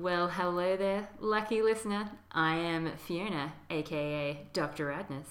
Well, 0.00 0.28
hello 0.28 0.78
there, 0.78 1.10
lucky 1.20 1.60
listener. 1.60 2.10
I 2.32 2.54
am 2.54 2.90
Fiona, 2.96 3.52
aka 3.68 4.46
Dr. 4.54 4.86
Radness. 4.86 5.26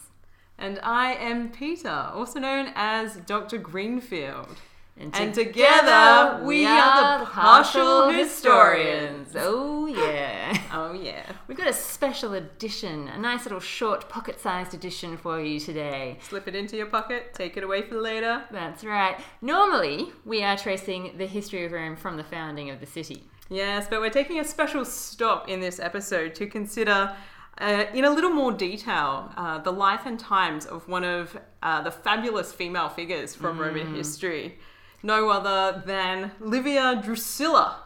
And 0.60 0.80
I 0.84 1.14
am 1.14 1.50
Peter, 1.50 1.89
also 1.89 2.39
known 2.39 2.71
as 2.76 3.16
Dr. 3.16 3.58
Greenfield. 3.58 4.58
And, 4.96 5.16
And 5.16 5.34
together 5.34 6.44
we 6.45 6.68
are 6.68 7.18
the 7.18 7.26
partial 7.26 8.09
historians. 8.09 9.34
Oh, 9.36 9.88
yeah. 9.88 10.55
Oh, 10.72 10.94
yeah. 10.94 11.23
We've 11.48 11.58
got 11.58 11.67
a 11.67 11.73
special 11.73 12.36
edition, 12.36 13.08
a 13.08 13.17
nice 13.17 13.45
little 13.45 13.59
short 13.59 14.08
pocket 14.08 14.40
sized 14.40 14.76
edition 14.76 15.17
for 15.17 15.41
you 15.41 15.59
today. 15.59 16.20
Slip 16.22 16.48
it 16.48 16.55
into 16.55 16.77
your 16.77 16.86
pocket, 16.86 17.34
take 17.34 17.58
it 17.58 17.63
away 17.63 17.81
for 17.81 17.99
later. 17.99 18.44
That's 18.52 18.84
right. 18.84 19.20
Normally, 19.41 20.12
we 20.26 20.44
are 20.44 20.55
tracing 20.55 21.17
the 21.17 21.26
history 21.26 21.66
of 21.66 21.72
Rome 21.72 21.95
from 21.95 22.17
the 22.17 22.23
founding 22.23 22.70
of 22.70 22.80
the 22.80 22.86
city. 22.86 23.23
Yes, 23.49 23.88
but 23.89 23.99
we're 23.99 24.12
taking 24.12 24.39
a 24.39 24.45
special 24.45 24.85
stop 24.85 25.49
in 25.49 25.59
this 25.59 25.80
episode 25.80 26.35
to 26.35 26.48
consider. 26.48 27.16
Uh, 27.57 27.85
in 27.94 28.05
a 28.05 28.09
little 28.09 28.30
more 28.30 28.53
detail, 28.53 29.34
uh, 29.35 29.57
the 29.57 29.71
life 29.71 30.05
and 30.05 30.17
times 30.17 30.66
of 30.66 30.88
one 30.88 31.03
of 31.03 31.38
uh, 31.62 31.81
the 31.81 31.91
fabulous 31.91 32.54
female 32.54 32.88
figures 32.88 33.35
from 33.35 33.59
Roman 33.59 33.93
history, 33.93 34.57
no 35.04 35.30
other 35.30 35.84
than 35.85 36.31
Livia 36.40 37.02
Drusilla. 37.04 37.84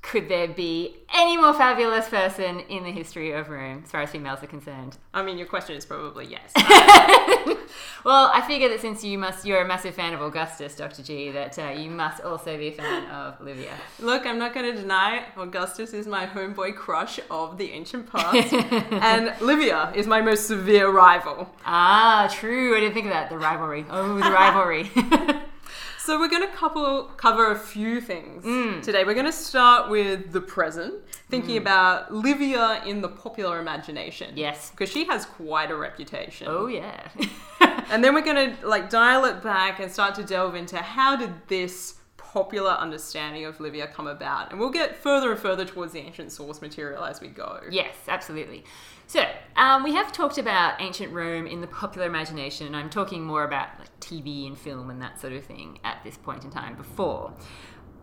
Could 0.00 0.28
there 0.28 0.48
be 0.48 0.96
any 1.14 1.36
more 1.36 1.52
fabulous 1.52 2.08
person 2.08 2.60
in 2.60 2.82
the 2.84 2.90
history 2.90 3.32
of 3.32 3.50
Rome, 3.50 3.82
as 3.84 3.90
far 3.90 4.02
as 4.02 4.10
females 4.10 4.42
are 4.42 4.48
concerned? 4.48 4.96
I 5.12 5.22
mean, 5.22 5.38
your 5.38 5.46
question 5.46 5.76
is 5.76 5.84
probably 5.84 6.26
yes. 6.26 6.52
Well, 8.04 8.32
I 8.34 8.40
figure 8.40 8.68
that 8.68 8.80
since 8.80 9.04
you 9.04 9.16
must, 9.16 9.46
you're 9.46 9.62
a 9.62 9.66
massive 9.66 9.94
fan 9.94 10.12
of 10.12 10.20
Augustus, 10.20 10.74
Dr. 10.74 11.02
G, 11.04 11.30
that 11.30 11.56
uh, 11.56 11.68
you 11.68 11.88
must 11.88 12.20
also 12.22 12.58
be 12.58 12.68
a 12.68 12.72
fan 12.72 13.08
of 13.10 13.40
Livia. 13.40 13.74
Look, 14.00 14.26
I'm 14.26 14.38
not 14.38 14.54
going 14.54 14.74
to 14.74 14.80
deny 14.80 15.18
it. 15.18 15.24
Augustus 15.36 15.92
is 15.92 16.08
my 16.08 16.26
homeboy 16.26 16.74
crush 16.74 17.20
of 17.30 17.58
the 17.58 17.70
ancient 17.70 18.10
past, 18.10 18.52
and 18.52 19.40
Livia 19.40 19.92
is 19.94 20.08
my 20.08 20.20
most 20.20 20.48
severe 20.48 20.90
rival. 20.90 21.48
Ah, 21.64 22.28
true. 22.32 22.76
I 22.76 22.80
didn't 22.80 22.94
think 22.94 23.06
of 23.06 23.12
that. 23.12 23.30
The 23.30 23.38
rivalry. 23.38 23.86
Oh, 23.88 24.16
the 24.18 24.32
rivalry. 24.32 24.90
So 26.04 26.18
we're 26.18 26.28
going 26.28 26.42
to 26.42 26.52
couple, 26.52 27.04
cover 27.16 27.52
a 27.52 27.58
few 27.58 28.00
things 28.00 28.44
mm. 28.44 28.82
today. 28.82 29.04
We're 29.04 29.14
going 29.14 29.26
to 29.26 29.32
start 29.32 29.88
with 29.88 30.32
the 30.32 30.40
present, 30.40 30.94
thinking 31.30 31.54
mm. 31.54 31.60
about 31.60 32.12
Livia 32.12 32.82
in 32.84 33.02
the 33.02 33.08
popular 33.08 33.60
imagination. 33.60 34.32
yes. 34.34 34.70
Because 34.70 34.90
she 34.90 35.04
has 35.04 35.24
quite 35.24 35.70
a 35.70 35.76
reputation. 35.76 36.48
Oh, 36.50 36.66
yeah. 36.66 37.08
And 37.90 38.02
then 38.02 38.14
we're 38.14 38.22
going 38.22 38.56
to 38.56 38.66
like 38.66 38.88
dial 38.88 39.26
it 39.26 39.42
back 39.42 39.78
and 39.78 39.92
start 39.92 40.14
to 40.14 40.24
delve 40.24 40.54
into 40.54 40.78
how 40.78 41.14
did 41.14 41.30
this 41.48 41.96
popular 42.16 42.70
understanding 42.70 43.44
of 43.44 43.60
Livia 43.60 43.86
come 43.86 44.06
about? 44.06 44.50
And 44.50 44.58
we'll 44.58 44.70
get 44.70 44.96
further 44.96 45.30
and 45.30 45.38
further 45.38 45.66
towards 45.66 45.92
the 45.92 46.00
ancient 46.00 46.32
source 46.32 46.62
material 46.62 47.04
as 47.04 47.20
we 47.20 47.28
go. 47.28 47.60
Yes, 47.70 47.94
absolutely. 48.08 48.64
So, 49.06 49.24
um, 49.56 49.82
we 49.82 49.92
have 49.94 50.12
talked 50.12 50.38
about 50.38 50.80
ancient 50.80 51.12
Rome 51.12 51.46
in 51.46 51.60
the 51.60 51.66
popular 51.66 52.06
imagination, 52.06 52.66
and 52.66 52.74
I'm 52.74 52.88
talking 52.88 53.22
more 53.22 53.44
about 53.44 53.68
like 53.78 54.00
TV 54.00 54.46
and 54.46 54.56
film 54.56 54.90
and 54.90 55.02
that 55.02 55.20
sort 55.20 55.34
of 55.34 55.44
thing 55.44 55.78
at 55.84 56.02
this 56.02 56.16
point 56.16 56.44
in 56.44 56.50
time 56.50 56.76
before. 56.76 57.32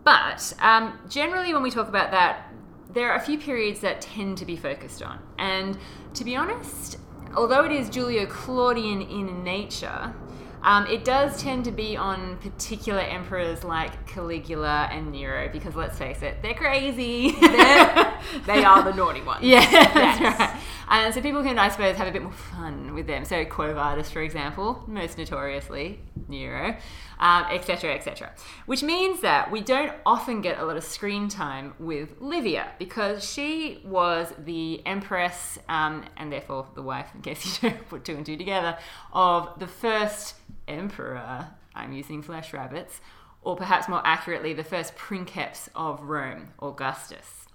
But 0.04 0.54
um, 0.60 0.98
generally, 1.08 1.52
when 1.52 1.62
we 1.62 1.70
talk 1.70 1.88
about 1.88 2.10
that, 2.12 2.52
there 2.92 3.10
are 3.10 3.16
a 3.16 3.20
few 3.20 3.38
periods 3.38 3.80
that 3.80 4.00
tend 4.00 4.38
to 4.38 4.44
be 4.44 4.56
focused 4.56 5.02
on. 5.02 5.20
And 5.38 5.78
to 6.14 6.24
be 6.24 6.36
honest, 6.36 6.98
although 7.36 7.64
it 7.64 7.72
is 7.72 7.88
Julio 7.88 8.26
Claudian 8.26 9.02
in 9.02 9.44
nature, 9.44 10.14
um, 10.62 10.86
it 10.86 11.04
does 11.04 11.40
tend 11.42 11.64
to 11.64 11.72
be 11.72 11.96
on 11.96 12.36
particular 12.38 13.00
emperors 13.00 13.64
like 13.64 14.06
Caligula 14.06 14.88
and 14.92 15.10
Nero, 15.12 15.48
because 15.52 15.74
let's 15.74 15.96
face 15.98 16.22
it, 16.22 16.42
they're 16.42 16.54
crazy. 16.54 17.32
They're- 17.32 18.12
they 18.46 18.64
are 18.64 18.82
the 18.82 18.92
naughty 18.92 19.22
ones. 19.22 19.42
Yeah, 19.42 19.60
that's 19.94 20.20
right. 20.40 20.60
And 20.92 21.14
so 21.14 21.20
people 21.20 21.42
can, 21.42 21.58
I 21.58 21.68
suppose, 21.68 21.96
have 21.96 22.08
a 22.08 22.10
bit 22.10 22.22
more 22.22 22.32
fun 22.32 22.94
with 22.94 23.06
them. 23.06 23.24
So 23.24 23.44
Quo 23.44 23.72
Vadis, 23.74 24.10
for 24.10 24.22
example, 24.22 24.82
most 24.88 25.16
notoriously 25.18 26.00
Nero, 26.28 26.76
um, 27.20 27.44
etc., 27.50 27.94
etc. 27.94 28.32
Which 28.66 28.82
means 28.82 29.20
that 29.20 29.50
we 29.52 29.60
don't 29.60 29.92
often 30.04 30.40
get 30.40 30.58
a 30.58 30.64
lot 30.64 30.76
of 30.76 30.82
screen 30.82 31.28
time 31.28 31.74
with 31.78 32.20
Livia 32.20 32.72
because 32.78 33.24
she 33.24 33.80
was 33.84 34.34
the 34.36 34.84
empress 34.84 35.58
um, 35.68 36.04
and 36.16 36.32
therefore 36.32 36.66
the 36.74 36.82
wife, 36.82 37.08
in 37.14 37.22
case 37.22 37.44
you 37.62 37.70
don't 37.70 37.88
put 37.88 38.04
two 38.04 38.16
and 38.16 38.26
two 38.26 38.36
together, 38.36 38.76
of 39.12 39.58
the 39.60 39.68
first 39.68 40.34
emperor. 40.68 41.48
I'm 41.74 41.92
using 41.92 42.22
flesh 42.22 42.52
rabbits, 42.52 43.00
or 43.42 43.56
perhaps 43.56 43.88
more 43.88 44.02
accurately, 44.04 44.52
the 44.52 44.64
first 44.64 44.96
princeps 44.96 45.68
of 45.74 46.02
Rome, 46.02 46.48
Augustus 46.60 47.46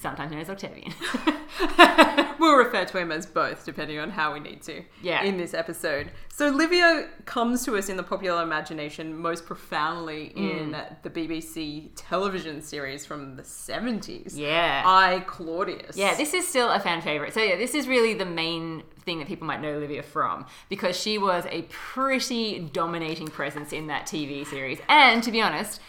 sometimes 0.00 0.32
known 0.32 0.40
as 0.40 0.50
Octavian. 0.50 0.92
We'll 2.38 2.56
refer 2.56 2.84
to 2.84 2.98
him 2.98 3.10
as 3.10 3.26
both, 3.26 3.64
depending 3.64 3.98
on 3.98 4.10
how 4.10 4.32
we 4.32 4.40
need 4.40 4.62
to 4.62 4.82
Yeah. 5.02 5.22
in 5.24 5.36
this 5.36 5.54
episode. 5.54 6.12
So 6.28 6.48
Livia 6.48 7.08
comes 7.24 7.64
to 7.64 7.76
us 7.76 7.88
in 7.88 7.96
the 7.96 8.02
popular 8.02 8.42
imagination 8.42 9.16
most 9.16 9.44
profoundly 9.44 10.30
hmm. 10.30 10.48
in 10.48 10.76
the 11.02 11.10
BBC 11.10 11.90
television 11.96 12.62
series 12.62 13.04
from 13.04 13.36
the 13.36 13.42
70s. 13.42 14.36
yeah. 14.36 14.82
I, 14.86 15.20
Claudius. 15.26 15.96
yeah, 15.96 16.14
this 16.14 16.32
is 16.32 16.46
still 16.46 16.70
a 16.70 16.78
fan 16.78 17.02
favorite. 17.02 17.34
So, 17.34 17.42
yeah, 17.42 17.56
this 17.56 17.74
is 17.74 17.88
really 17.88 18.14
the 18.14 18.26
main 18.26 18.84
thing 19.00 19.18
that 19.18 19.26
people 19.26 19.46
might 19.46 19.60
know 19.60 19.78
Livia 19.78 20.02
from 20.02 20.46
because 20.68 20.96
she 20.98 21.18
was 21.18 21.44
a 21.50 21.62
pretty 21.62 22.60
dominating 22.72 23.26
presence 23.26 23.72
in 23.72 23.88
that 23.88 24.06
TV 24.06 24.46
series. 24.46 24.78
And 24.88 25.22
to 25.24 25.32
be 25.32 25.40
honest, 25.40 25.80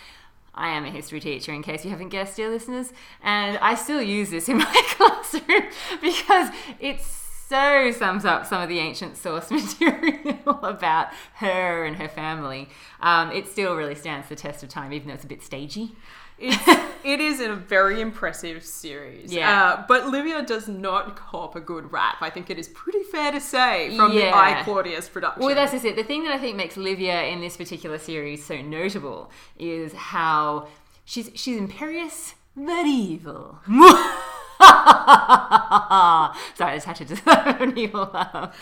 I 0.54 0.70
am 0.70 0.86
a 0.86 0.92
history 0.92 1.20
teacher, 1.20 1.54
in 1.54 1.64
case 1.64 1.84
you 1.84 1.92
haven't 1.92 2.10
guessed, 2.10 2.36
dear 2.36 2.50
listeners, 2.50 2.92
and 3.24 3.58
I 3.60 3.76
still 3.76 4.02
use 4.02 4.30
this 4.30 4.50
in 4.50 4.58
my 4.58 4.66
classroom 4.90 5.64
because 6.02 6.50
it 6.80 7.00
so 7.50 7.92
sums 7.92 8.26
up 8.26 8.46
some 8.46 8.62
of 8.62 8.70
the 8.70 8.78
ancient 8.78 9.18
source 9.18 9.50
material 9.52 10.60
about 10.64 11.08
her 11.36 11.84
and 11.84 11.96
her 11.96 12.08
family. 12.08 12.70
Um, 13.02 13.32
it 13.32 13.48
still 13.48 13.76
really 13.76 13.96
stands 13.96 14.30
the 14.30 14.36
test 14.36 14.64
of 14.64 14.70
time, 14.70 14.94
even 14.94 15.08
though 15.08 15.16
it's 15.16 15.24
a 15.24 15.28
bit 15.28 15.42
stagey. 15.42 15.96
It's, 16.40 16.58
it 17.04 17.20
is 17.20 17.40
a 17.40 17.54
very 17.54 18.02
impressive 18.02 18.64
series. 18.64 19.34
Yeah. 19.34 19.64
Uh, 19.64 19.86
but 19.88 20.08
Livia 20.08 20.42
does 20.44 20.68
not 20.68 21.16
cop 21.16 21.56
a 21.56 21.62
good 21.62 21.92
rap. 21.92 22.18
I 22.22 22.30
think 22.30 22.50
it 22.50 22.58
is 22.58 22.68
pretty 22.70 23.04
fair 23.04 23.32
to 23.32 23.40
say 23.40 23.96
from 23.96 24.16
the 24.16 24.30
I, 24.30 24.64
Claudius 24.64 25.10
production. 25.10 25.44
Well, 25.44 25.56
that's 25.56 25.72
just 25.72 25.86
it. 25.86 25.96
The 25.96 26.04
thing 26.04 26.24
that 26.24 26.34
I 26.34 26.38
think 26.38 26.58
makes 26.58 26.78
Livia 26.78 27.24
in 27.24 27.42
this 27.42 27.58
particular 27.58 27.98
series 27.98 28.46
so 28.46 28.62
notable 28.62 29.32
is 29.58 29.94
how 29.94 30.68
she's 31.06 31.30
she's 31.36 31.58
imperious 31.58 32.36
but 32.56 32.86
evil. 32.86 33.60
Sorry, 34.62 34.70
I 36.60 36.76
just 36.76 36.86
had 36.86 36.96
to 36.98 37.06
just 37.06 37.24
have 37.24 37.62
an 37.62 37.78
evil 37.78 38.10
laugh. 38.14 38.56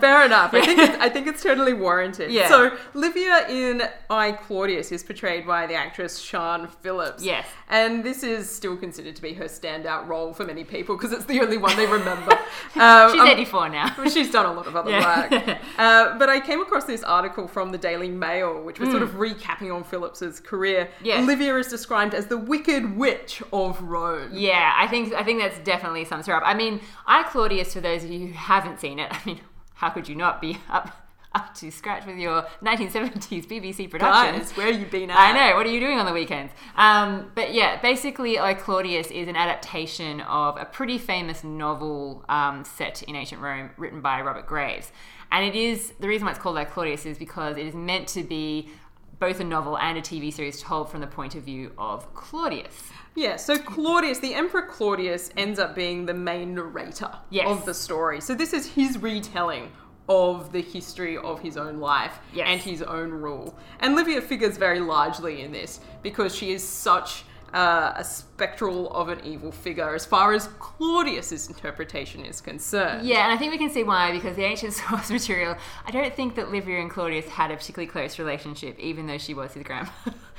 Fair 0.00 0.24
enough. 0.24 0.54
I 0.54 0.64
think 0.64 0.78
it's, 0.78 0.96
I 1.00 1.08
think 1.08 1.26
it's 1.26 1.42
totally 1.42 1.72
warranted. 1.72 2.30
Yeah. 2.30 2.48
So 2.48 2.76
Livia 2.94 3.46
in 3.48 3.82
I 4.10 4.32
Claudius 4.32 4.90
is 4.92 5.02
portrayed 5.02 5.46
by 5.46 5.66
the 5.66 5.74
actress 5.74 6.18
Sian 6.18 6.68
Phillips. 6.68 7.22
Yes. 7.22 7.46
And 7.68 8.02
this 8.02 8.22
is 8.22 8.50
still 8.50 8.76
considered 8.76 9.16
to 9.16 9.22
be 9.22 9.34
her 9.34 9.44
standout 9.44 10.06
role 10.08 10.32
for 10.32 10.44
many 10.44 10.64
people 10.64 10.96
because 10.96 11.12
it's 11.12 11.26
the 11.26 11.40
only 11.40 11.58
one 11.58 11.76
they 11.76 11.86
remember. 11.86 12.32
Um, 12.76 13.12
She's 13.12 13.20
um, 13.20 13.28
84 13.28 13.68
now. 13.68 14.04
She's 14.08 14.30
done 14.30 14.46
a 14.46 14.52
lot 14.52 14.66
of 14.66 14.76
other 14.76 14.90
Yeah. 14.90 15.28
work. 15.30 15.58
Uh, 15.78 16.18
but 16.18 16.28
I 16.28 16.40
came 16.40 16.60
across 16.60 16.84
this 16.84 17.02
article 17.02 17.46
from 17.46 17.72
the 17.72 17.78
Daily 17.78 18.08
Mail, 18.08 18.62
which 18.62 18.80
was 18.80 18.90
sort 18.90 19.02
of 19.02 19.10
recapping 19.12 19.74
on 19.74 19.84
Phillips's 19.84 20.40
career. 20.40 20.86
Mm. 20.86 21.04
Yes. 21.04 21.26
Livia 21.26 21.56
is 21.56 21.68
described 21.68 22.14
as 22.14 22.26
the 22.26 22.38
wicked 22.38 22.96
witch 22.96 23.42
of 23.52 23.80
Rome. 23.82 24.30
Yeah, 24.32 24.72
I 24.76 24.86
think 24.88 25.12
I 25.14 25.22
think 25.22 25.40
that's 25.40 25.58
definitely 25.60 26.04
sums 26.04 26.26
her 26.26 26.34
up. 26.34 26.42
I 26.44 26.54
mean, 26.54 26.80
I 27.06 27.22
Claudius, 27.24 27.74
for 27.74 27.80
those 27.80 28.04
of 28.04 28.10
you 28.10 28.28
who 28.28 28.32
haven't 28.32 28.80
seen 28.80 28.98
it, 28.98 29.08
I 29.12 29.20
mean, 29.24 29.40
how 29.74 29.90
could 29.90 30.08
you 30.08 30.14
not 30.14 30.40
be 30.40 30.58
up 30.68 30.90
up 31.34 31.54
to 31.54 31.70
scratch 31.70 32.06
with 32.06 32.16
your 32.16 32.42
1970s 32.62 33.46
BBC 33.46 33.90
productions? 33.90 34.48
Guys, 34.48 34.56
where 34.56 34.70
you 34.72 34.86
been 34.86 35.10
at? 35.10 35.18
I 35.18 35.32
know. 35.32 35.56
What 35.56 35.66
are 35.66 35.70
you 35.70 35.80
doing 35.80 35.98
on 35.98 36.06
the 36.06 36.12
weekends? 36.12 36.52
Um, 36.76 37.30
but 37.34 37.52
yeah, 37.52 37.80
basically, 37.80 38.38
I 38.38 38.54
Claudius 38.54 39.10
is 39.10 39.28
an 39.28 39.36
adaptation 39.36 40.20
of 40.22 40.56
a 40.56 40.64
pretty 40.64 40.98
famous 40.98 41.44
novel 41.44 42.24
um, 42.28 42.64
set 42.64 43.02
in 43.02 43.14
ancient 43.14 43.40
Rome, 43.40 43.70
written 43.76 44.00
by 44.00 44.20
Robert 44.20 44.46
Graves. 44.46 44.90
And 45.30 45.44
it 45.44 45.54
is 45.54 45.92
the 46.00 46.08
reason 46.08 46.24
why 46.24 46.32
it's 46.32 46.40
called 46.40 46.56
I 46.56 46.64
Claudius 46.64 47.04
is 47.04 47.18
because 47.18 47.56
it 47.56 47.66
is 47.66 47.74
meant 47.74 48.08
to 48.08 48.22
be 48.22 48.70
both 49.18 49.40
a 49.40 49.44
novel 49.44 49.76
and 49.76 49.98
a 49.98 50.00
TV 50.00 50.32
series 50.32 50.62
told 50.62 50.90
from 50.90 51.00
the 51.00 51.06
point 51.06 51.34
of 51.34 51.42
view 51.42 51.72
of 51.76 52.14
Claudius. 52.14 52.90
Yeah, 53.18 53.34
so 53.34 53.58
Claudius, 53.58 54.20
the 54.20 54.32
Emperor 54.34 54.62
Claudius, 54.62 55.30
ends 55.36 55.58
up 55.58 55.74
being 55.74 56.06
the 56.06 56.14
main 56.14 56.54
narrator 56.54 57.10
Yes. 57.30 57.48
of 57.48 57.64
the 57.66 57.74
story. 57.74 58.20
So 58.20 58.32
this 58.32 58.52
is 58.52 58.64
his 58.74 58.96
retelling 58.98 59.72
of 60.08 60.52
the 60.52 60.62
history 60.62 61.16
of 61.18 61.40
his 61.40 61.56
own 61.56 61.80
life 61.80 62.20
Yes. 62.32 62.46
and 62.48 62.60
his 62.60 62.80
own 62.80 63.10
rule. 63.10 63.58
And 63.80 63.96
Livia 63.96 64.20
figures 64.22 64.56
very 64.56 64.78
largely 64.78 65.42
in 65.42 65.50
this 65.50 65.80
because 66.00 66.32
she 66.32 66.52
is 66.52 66.62
such 66.62 67.24
uh, 67.52 67.94
a 67.96 68.04
spectral 68.04 68.92
of 68.92 69.08
an 69.08 69.18
evil 69.24 69.50
figure 69.50 69.94
as 69.94 70.04
far 70.04 70.34
as 70.34 70.48
Claudius's 70.60 71.48
interpretation 71.48 72.24
is 72.24 72.40
concerned. 72.42 73.04
Yeah, 73.08 73.24
and 73.24 73.32
I 73.32 73.36
think 73.38 73.50
we 73.52 73.58
can 73.58 73.70
see 73.70 73.82
why 73.84 74.12
because 74.12 74.36
the 74.36 74.44
ancient 74.44 74.74
source 74.82 75.10
material. 75.10 75.56
I 75.86 75.90
don't 75.90 76.14
think 76.14 76.34
that 76.36 76.52
Livia 76.52 76.78
and 76.78 76.90
Claudius 76.90 77.26
had 77.26 77.50
a 77.50 77.56
particularly 77.56 77.90
close 77.90 78.18
relationship, 78.18 78.78
even 78.78 79.06
though 79.06 79.16
she 79.18 79.32
was 79.34 79.54
his 79.54 79.62
grandma. 79.64 79.90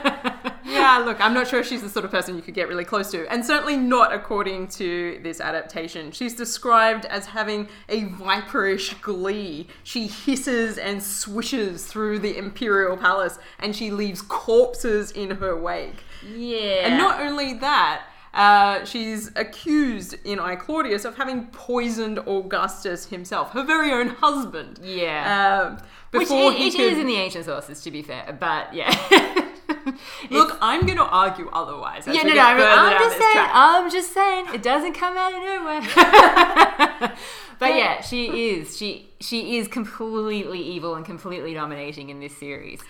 Yeah, 0.98 1.04
look, 1.04 1.20
I'm 1.20 1.34
not 1.34 1.46
sure 1.48 1.60
if 1.60 1.66
she's 1.66 1.82
the 1.82 1.88
sort 1.88 2.04
of 2.04 2.10
person 2.10 2.36
you 2.36 2.42
could 2.42 2.54
get 2.54 2.68
really 2.68 2.84
close 2.84 3.10
to, 3.10 3.26
and 3.30 3.44
certainly 3.44 3.76
not 3.76 4.12
according 4.12 4.68
to 4.68 5.20
this 5.22 5.40
adaptation. 5.40 6.10
She's 6.12 6.34
described 6.34 7.04
as 7.06 7.26
having 7.26 7.68
a 7.88 8.04
viperish 8.04 9.00
glee. 9.02 9.66
She 9.82 10.06
hisses 10.06 10.78
and 10.78 11.02
swishes 11.02 11.86
through 11.86 12.20
the 12.20 12.36
imperial 12.36 12.96
palace, 12.96 13.38
and 13.58 13.74
she 13.76 13.90
leaves 13.90 14.22
corpses 14.22 15.10
in 15.10 15.32
her 15.32 15.56
wake. 15.56 16.02
Yeah. 16.34 16.86
And 16.88 16.98
not 16.98 17.20
only 17.20 17.54
that, 17.54 18.02
uh, 18.34 18.84
she's 18.84 19.30
accused 19.36 20.14
in 20.24 20.38
I 20.38 20.56
Claudius 20.56 21.04
of 21.04 21.16
having 21.16 21.46
poisoned 21.48 22.18
Augustus 22.20 23.06
himself, 23.06 23.52
her 23.52 23.62
very 23.64 23.92
own 23.92 24.08
husband. 24.08 24.78
Yeah. 24.82 25.76
Um, 25.78 25.78
Which 26.10 26.28
before 26.28 26.52
it, 26.52 26.58
he 26.58 26.68
it 26.68 26.72
could- 26.72 26.92
is 26.92 26.98
in 26.98 27.06
the 27.06 27.16
ancient 27.16 27.44
sources, 27.46 27.82
to 27.82 27.90
be 27.90 28.02
fair. 28.02 28.36
But 28.38 28.72
yeah. 28.74 29.42
Look, 30.30 30.58
I'm 30.60 30.84
going 30.86 30.98
to 30.98 31.04
argue 31.06 31.48
otherwise. 31.52 32.06
Yeah, 32.06 32.22
no, 32.22 32.34
no. 32.34 32.40
I 32.40 32.94
I'm 32.94 32.98
just 32.98 33.18
saying. 33.18 33.32
track. 33.32 33.50
I'm 33.54 33.90
just 33.90 34.12
saying. 34.14 34.46
It 34.54 34.62
doesn't 34.62 34.94
come 34.94 35.16
out 35.16 35.32
of 35.32 35.42
nowhere. 35.42 35.80
but 37.58 37.74
yeah, 37.74 38.00
she 38.02 38.50
is. 38.50 38.76
She 38.76 39.10
she 39.20 39.58
is 39.58 39.68
completely 39.68 40.60
evil 40.60 40.94
and 40.94 41.04
completely 41.04 41.54
dominating 41.54 42.10
in 42.10 42.20
this 42.20 42.36
series. 42.36 42.80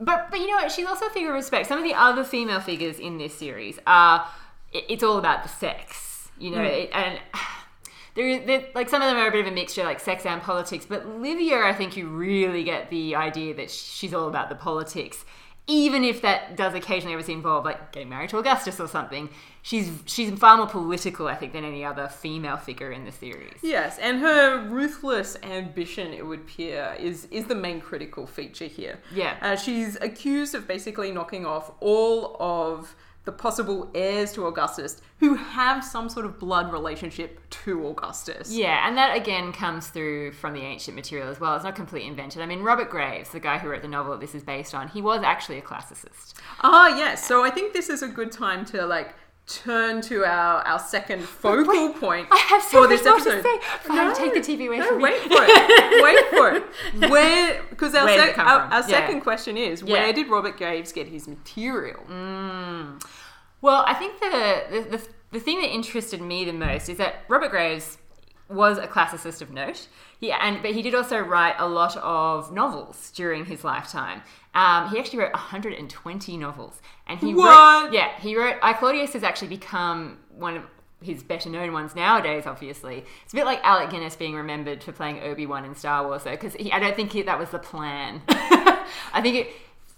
But 0.00 0.30
but 0.30 0.40
you 0.40 0.48
know 0.48 0.56
what? 0.56 0.72
She's 0.72 0.86
also 0.86 1.06
a 1.06 1.10
figure 1.10 1.30
of 1.30 1.34
respect. 1.36 1.68
Some 1.68 1.78
of 1.78 1.84
the 1.84 1.94
other 1.94 2.24
female 2.24 2.60
figures 2.60 2.98
in 2.98 3.18
this 3.18 3.34
series 3.34 3.78
are. 3.86 4.26
it- 4.72 4.84
It's 4.88 5.02
all 5.02 5.18
about 5.18 5.42
the 5.42 5.48
sex, 5.48 6.28
you 6.38 6.50
know, 6.50 6.58
mm. 6.58 6.84
it, 6.84 6.90
and. 6.92 7.18
There, 8.14 8.44
there, 8.44 8.66
like 8.74 8.90
some 8.90 9.00
of 9.00 9.08
them 9.08 9.16
are 9.16 9.28
a 9.28 9.30
bit 9.30 9.40
of 9.40 9.46
a 9.46 9.54
mixture, 9.54 9.84
like 9.84 9.98
sex 9.98 10.26
and 10.26 10.42
politics. 10.42 10.84
But 10.86 11.06
Livia, 11.08 11.62
I 11.62 11.72
think 11.72 11.96
you 11.96 12.08
really 12.08 12.62
get 12.62 12.90
the 12.90 13.14
idea 13.16 13.54
that 13.54 13.70
she's 13.70 14.12
all 14.12 14.28
about 14.28 14.50
the 14.50 14.54
politics, 14.54 15.24
even 15.72 16.04
if 16.04 16.20
that 16.22 16.56
does 16.56 16.74
occasionally 16.74 17.14
obviously 17.14 17.34
involve 17.34 17.64
like 17.64 17.92
getting 17.92 18.10
married 18.10 18.28
to 18.30 18.38
Augustus 18.38 18.78
or 18.78 18.86
something. 18.86 19.30
She's 19.62 19.90
she's 20.06 20.30
far 20.38 20.56
more 20.56 20.66
political, 20.66 21.28
I 21.28 21.34
think, 21.36 21.52
than 21.52 21.64
any 21.64 21.84
other 21.84 22.08
female 22.08 22.56
figure 22.56 22.92
in 22.92 23.04
the 23.04 23.12
series. 23.12 23.58
Yes, 23.62 23.98
and 23.98 24.18
her 24.20 24.68
ruthless 24.68 25.36
ambition, 25.42 26.12
it 26.12 26.26
would 26.26 26.40
appear, 26.40 26.96
is 26.98 27.26
is 27.30 27.46
the 27.46 27.54
main 27.54 27.80
critical 27.80 28.26
feature 28.26 28.66
here. 28.66 28.98
Yeah. 29.14 29.36
Uh, 29.40 29.56
she's 29.56 29.96
accused 30.00 30.54
of 30.54 30.68
basically 30.68 31.10
knocking 31.10 31.46
off 31.46 31.72
all 31.80 32.36
of 32.40 32.94
the 33.24 33.32
possible 33.32 33.90
heirs 33.94 34.32
to 34.32 34.46
Augustus 34.46 35.00
who 35.18 35.34
have 35.34 35.84
some 35.84 36.08
sort 36.08 36.26
of 36.26 36.38
blood 36.38 36.72
relationship 36.72 37.38
to 37.50 37.86
Augustus. 37.86 38.52
Yeah, 38.52 38.86
and 38.88 38.96
that 38.96 39.16
again 39.16 39.52
comes 39.52 39.88
through 39.88 40.32
from 40.32 40.54
the 40.54 40.60
ancient 40.60 40.96
material 40.96 41.28
as 41.28 41.38
well. 41.38 41.54
It's 41.54 41.64
not 41.64 41.76
completely 41.76 42.08
invented. 42.08 42.42
I 42.42 42.46
mean, 42.46 42.62
Robert 42.62 42.90
Graves, 42.90 43.30
the 43.30 43.40
guy 43.40 43.58
who 43.58 43.68
wrote 43.68 43.82
the 43.82 43.88
novel 43.88 44.12
that 44.12 44.20
this 44.20 44.34
is 44.34 44.42
based 44.42 44.74
on, 44.74 44.88
he 44.88 45.00
was 45.00 45.22
actually 45.22 45.58
a 45.58 45.62
classicist. 45.62 46.34
Ah, 46.62 46.88
yes. 46.96 47.24
So 47.26 47.44
I 47.44 47.50
think 47.50 47.72
this 47.72 47.88
is 47.88 48.02
a 48.02 48.08
good 48.08 48.32
time 48.32 48.64
to 48.66 48.84
like 48.86 49.14
turn 49.46 50.00
to 50.00 50.24
our 50.24 50.62
our 50.62 50.78
second 50.78 51.22
focal 51.22 51.90
point 51.94 52.28
I 52.30 52.38
have 52.38 52.62
so 52.62 52.82
for 52.82 52.88
this 52.88 53.04
episode. 53.04 53.36
to 53.36 53.42
say. 53.42 53.58
Fine, 53.82 54.14
take 54.14 54.34
the 54.34 54.40
TV 54.40 54.66
away 54.68 54.78
no, 54.78 54.86
from 54.88 54.98
me. 54.98 55.04
wait 55.04 55.20
for 55.22 55.42
it. 55.44 56.02
Wait 56.02 56.28
for 56.38 56.50
it. 57.04 57.10
Where? 57.10 57.62
Because 57.70 57.94
our, 57.94 58.08
sec- 58.08 58.38
our, 58.38 58.60
our 58.60 58.70
Yeah. 58.80 58.86
second 58.86 59.20
question 59.22 59.56
is 59.56 59.82
Yeah. 59.82 59.92
where 59.94 60.12
did 60.12 60.28
Robert 60.28 60.56
Graves 60.56 60.92
get 60.92 61.08
his 61.08 61.26
material? 61.28 62.00
Mm. 62.08 63.02
Well, 63.60 63.84
I 63.86 63.94
think 63.94 64.20
the, 64.20 64.64
the 64.90 64.96
the 64.98 65.08
the 65.32 65.40
thing 65.40 65.60
that 65.60 65.68
interested 65.70 66.20
me 66.20 66.44
the 66.44 66.52
most 66.52 66.88
is 66.88 66.98
that 66.98 67.24
Robert 67.28 67.50
Graves 67.50 67.98
was 68.48 68.78
a 68.78 68.86
classicist 68.86 69.40
of 69.42 69.50
note. 69.50 69.88
He, 70.22 70.30
and 70.30 70.62
but 70.62 70.70
he 70.70 70.82
did 70.82 70.94
also 70.94 71.18
write 71.18 71.56
a 71.58 71.66
lot 71.68 71.96
of 71.96 72.52
novels 72.52 73.10
during 73.10 73.44
his 73.44 73.64
lifetime. 73.64 74.22
Um, 74.54 74.88
he 74.88 74.98
actually 75.00 75.18
wrote 75.18 75.32
120 75.32 76.36
novels, 76.36 76.80
and 77.08 77.18
he 77.18 77.34
What? 77.34 77.86
wrote 77.86 77.92
yeah 77.92 78.18
he 78.20 78.36
wrote. 78.36 78.54
I 78.62 78.72
Claudius 78.72 79.12
has 79.14 79.24
actually 79.24 79.48
become 79.48 80.18
one 80.30 80.56
of 80.56 80.62
his 81.02 81.24
better 81.24 81.50
known 81.50 81.72
ones 81.72 81.96
nowadays. 81.96 82.46
Obviously, 82.46 83.04
it's 83.24 83.32
a 83.32 83.36
bit 83.36 83.46
like 83.46 83.58
Alec 83.64 83.90
Guinness 83.90 84.14
being 84.14 84.36
remembered 84.36 84.84
for 84.84 84.92
playing 84.92 85.18
Obi 85.24 85.44
Wan 85.44 85.64
in 85.64 85.74
Star 85.74 86.06
Wars, 86.06 86.22
though, 86.22 86.30
because 86.30 86.54
I 86.72 86.78
don't 86.78 86.94
think 86.94 87.10
he, 87.10 87.22
that 87.22 87.40
was 87.40 87.50
the 87.50 87.58
plan. 87.58 88.22
I 88.28 89.20
think 89.20 89.34
it. 89.36 89.48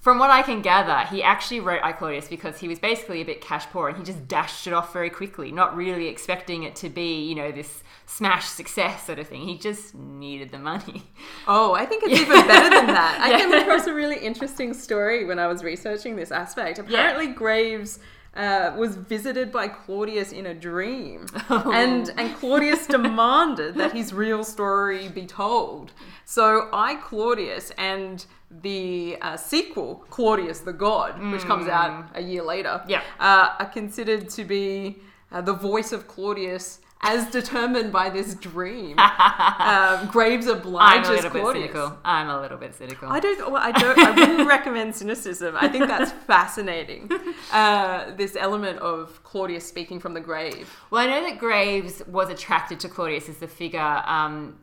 From 0.04 0.18
what 0.18 0.28
I 0.28 0.42
can 0.42 0.60
gather, 0.60 0.98
he 1.08 1.22
actually 1.22 1.60
wrote 1.60 1.80
I 1.82 1.92
Claudius 1.92 2.28
because 2.28 2.58
he 2.58 2.68
was 2.68 2.78
basically 2.78 3.22
a 3.22 3.24
bit 3.24 3.40
cash 3.40 3.64
poor 3.72 3.88
and 3.88 3.96
he 3.96 4.04
just 4.04 4.28
dashed 4.28 4.66
it 4.66 4.74
off 4.74 4.92
very 4.92 5.08
quickly, 5.08 5.50
not 5.50 5.74
really 5.74 6.08
expecting 6.08 6.64
it 6.64 6.76
to 6.76 6.90
be, 6.90 7.22
you 7.24 7.34
know, 7.34 7.50
this 7.50 7.82
smash 8.04 8.44
success 8.44 9.06
sort 9.06 9.18
of 9.18 9.26
thing. 9.28 9.40
He 9.48 9.56
just 9.56 9.94
needed 9.94 10.52
the 10.52 10.58
money. 10.58 11.02
Oh, 11.48 11.72
I 11.74 11.86
think 11.86 12.02
it's 12.04 12.20
even 12.20 12.46
better 12.46 12.68
than 12.76 12.86
that. 12.88 13.18
I 13.26 13.30
Yeah. 13.30 13.38
came 13.38 13.52
across 13.54 13.86
a 13.86 13.94
really 13.94 14.18
interesting 14.18 14.74
story 14.74 15.24
when 15.24 15.38
I 15.38 15.46
was 15.46 15.62
researching 15.64 16.16
this 16.16 16.30
aspect. 16.30 16.78
Apparently, 16.78 17.28
Graves 17.28 17.98
uh, 18.34 18.72
was 18.76 18.96
visited 18.96 19.50
by 19.52 19.68
Claudius 19.68 20.32
in 20.32 20.46
a 20.46 20.54
dream, 20.54 21.26
Oh. 21.50 21.70
and 21.72 22.12
and 22.18 22.34
Claudius 22.36 22.86
demanded 22.96 23.74
that 23.76 23.92
his 23.92 24.12
real 24.12 24.42
story 24.44 25.08
be 25.08 25.24
told. 25.26 25.92
So, 26.24 26.68
I 26.72 26.96
Claudius 26.96 27.70
and 27.78 28.24
the 28.62 29.16
uh, 29.20 29.36
sequel, 29.36 30.04
Claudius 30.10 30.60
the 30.60 30.72
God, 30.72 31.20
which 31.32 31.42
comes 31.42 31.68
out 31.68 32.10
a 32.14 32.22
year 32.22 32.42
later. 32.42 32.82
Yeah. 32.86 33.02
uh, 33.18 33.54
are 33.58 33.70
considered 33.70 34.28
to 34.30 34.44
be 34.44 34.98
uh, 35.32 35.40
the 35.40 35.52
voice 35.54 35.92
of 35.92 36.06
Claudius. 36.06 36.80
As 37.06 37.30
determined 37.30 37.92
by 37.92 38.08
this 38.08 38.34
dream, 38.34 38.98
um, 38.98 40.06
Graves 40.06 40.46
I'm 40.46 41.04
a 41.04 41.10
little 41.10 41.30
bit 41.30 41.44
cynical. 41.52 41.98
I'm 42.02 42.30
a 42.30 42.40
little 42.40 42.56
bit 42.56 42.74
cynical. 42.74 43.10
I 43.10 43.20
don't. 43.20 43.52
Well, 43.52 43.62
I 43.62 43.72
don't. 43.72 43.98
I 43.98 44.10
wouldn't 44.10 44.48
recommend 44.56 44.96
cynicism. 44.96 45.54
I 45.60 45.68
think 45.68 45.86
that's 45.86 46.12
fascinating. 46.12 47.10
Uh, 47.52 48.14
this 48.16 48.36
element 48.36 48.78
of 48.78 49.22
Claudius 49.22 49.66
speaking 49.68 50.00
from 50.00 50.14
the 50.14 50.20
grave. 50.20 50.74
Well, 50.90 51.02
I 51.02 51.06
know 51.06 51.28
that 51.28 51.38
Graves 51.38 52.02
was 52.06 52.30
attracted 52.30 52.80
to 52.80 52.88
Claudius 52.88 53.28
as 53.28 53.36
the 53.36 53.48
figure. 53.48 54.02
Um, 54.06 54.60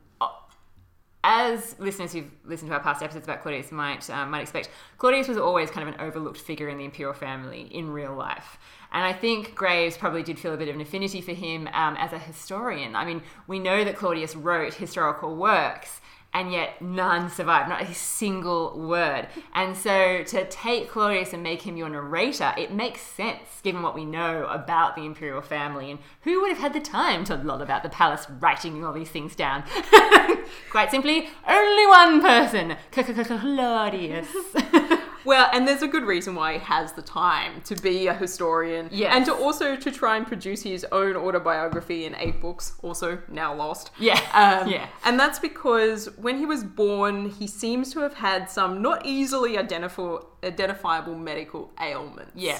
as 1.23 1.75
listeners 1.79 2.13
who've 2.13 2.31
listened 2.45 2.69
to 2.69 2.75
our 2.75 2.81
past 2.81 3.03
episodes 3.03 3.25
about 3.25 3.44
Claudius 3.44 3.71
might 3.71 4.09
um, 4.09 4.31
might 4.31 4.41
expect, 4.41 4.69
Claudius 4.97 5.27
was 5.27 5.38
always 5.38 5.69
kind 5.69 5.88
of 5.88 5.94
an 5.94 6.01
overlooked 6.01 6.39
figure 6.39 6.68
in 6.69 6.77
the 6.77 6.85
imperial 6.85 7.13
family 7.13 7.69
in 7.71 7.91
real 7.91 8.15
life. 8.15 8.57
And 8.94 9.06
I 9.06 9.13
think 9.13 9.56
Graves 9.56 9.97
probably 9.97 10.21
did 10.23 10.38
feel 10.38 10.53
a 10.53 10.57
bit 10.57 10.68
of 10.68 10.75
an 10.75 10.81
affinity 10.81 11.21
for 11.21 11.31
him 11.31 11.69
um, 11.73 11.95
as 11.97 12.12
a 12.12 12.19
historian. 12.19 12.95
I 12.95 13.06
mean, 13.06 13.21
we 13.47 13.57
know 13.57 13.85
that 13.85 13.95
Claudius 13.95 14.35
wrote 14.35 14.73
historical 14.73 15.35
works, 15.35 16.00
and 16.33 16.51
yet 16.51 16.81
none 16.81 17.30
survived, 17.30 17.69
not 17.69 17.81
a 17.81 17.94
single 17.94 18.80
word. 18.80 19.28
And 19.54 19.75
so 19.75 20.24
to 20.24 20.45
take 20.48 20.89
Claudius 20.89 21.34
and 21.34 21.44
make 21.44 21.63
him 21.63 21.75
your 21.75 21.89
narrator, 21.89 22.53
it 22.58 22.72
makes 22.72 23.01
sense 23.01 23.60
given 23.63 23.82
what 23.82 23.96
we 23.96 24.05
know 24.05 24.46
about 24.46 24.96
the 24.96 25.05
imperial 25.05 25.41
family 25.41 25.91
and 25.91 26.00
who 26.22 26.41
would 26.41 26.50
have 26.50 26.60
had 26.60 26.74
the 26.74 26.79
time 26.79 27.25
to 27.25 27.36
loll 27.36 27.62
about 27.62 27.84
the 27.84 27.89
palace 27.89 28.27
writing 28.39 28.84
all 28.84 28.94
these 28.94 29.10
things 29.10 29.36
down. 29.36 29.63
Quite 30.72 30.89
simply, 30.89 31.29
only 31.48 31.88
one 31.88 32.22
person, 32.22 32.77
Claudius. 32.91 34.27
Well, 35.25 35.50
and 35.54 35.68
there's 35.68 35.82
a 35.82 35.88
good 35.88 36.04
reason 36.04 36.36
why 36.36 36.54
he 36.54 36.60
has 36.60 36.94
the 36.94 37.01
time 37.01 37.62
to 37.66 37.75
be 37.75 38.08
a 38.08 38.13
historian, 38.13 38.90
Yes. 38.92 39.13
and 39.16 39.25
to 39.25 39.34
also 39.34 39.75
to 39.75 39.92
try 39.92 40.18
and 40.18 40.25
produce 40.28 40.63
his 40.63 40.86
own 40.92 41.16
autobiography 41.16 42.06
in 42.06 42.16
eight 42.16 42.42
books, 42.42 42.74
also 42.82 43.20
now 43.30 43.54
lost. 43.54 43.92
Yeah, 44.00 44.20
Um, 44.34 44.70
yeah. 44.70 44.88
And 45.06 45.20
that's 45.20 45.40
because 45.40 46.08
when 46.18 46.38
he 46.40 46.46
was 46.46 46.63
born, 46.63 47.30
he 47.30 47.48
seems 47.48 47.92
to 47.94 48.00
have 48.00 48.13
had 48.16 48.50
some 48.50 48.82
not 48.82 49.06
easily 49.06 49.58
identifiable, 49.58 50.28
identifiable 50.44 51.16
medical 51.16 51.72
ailments. 51.80 52.32
Yeah. 52.36 52.60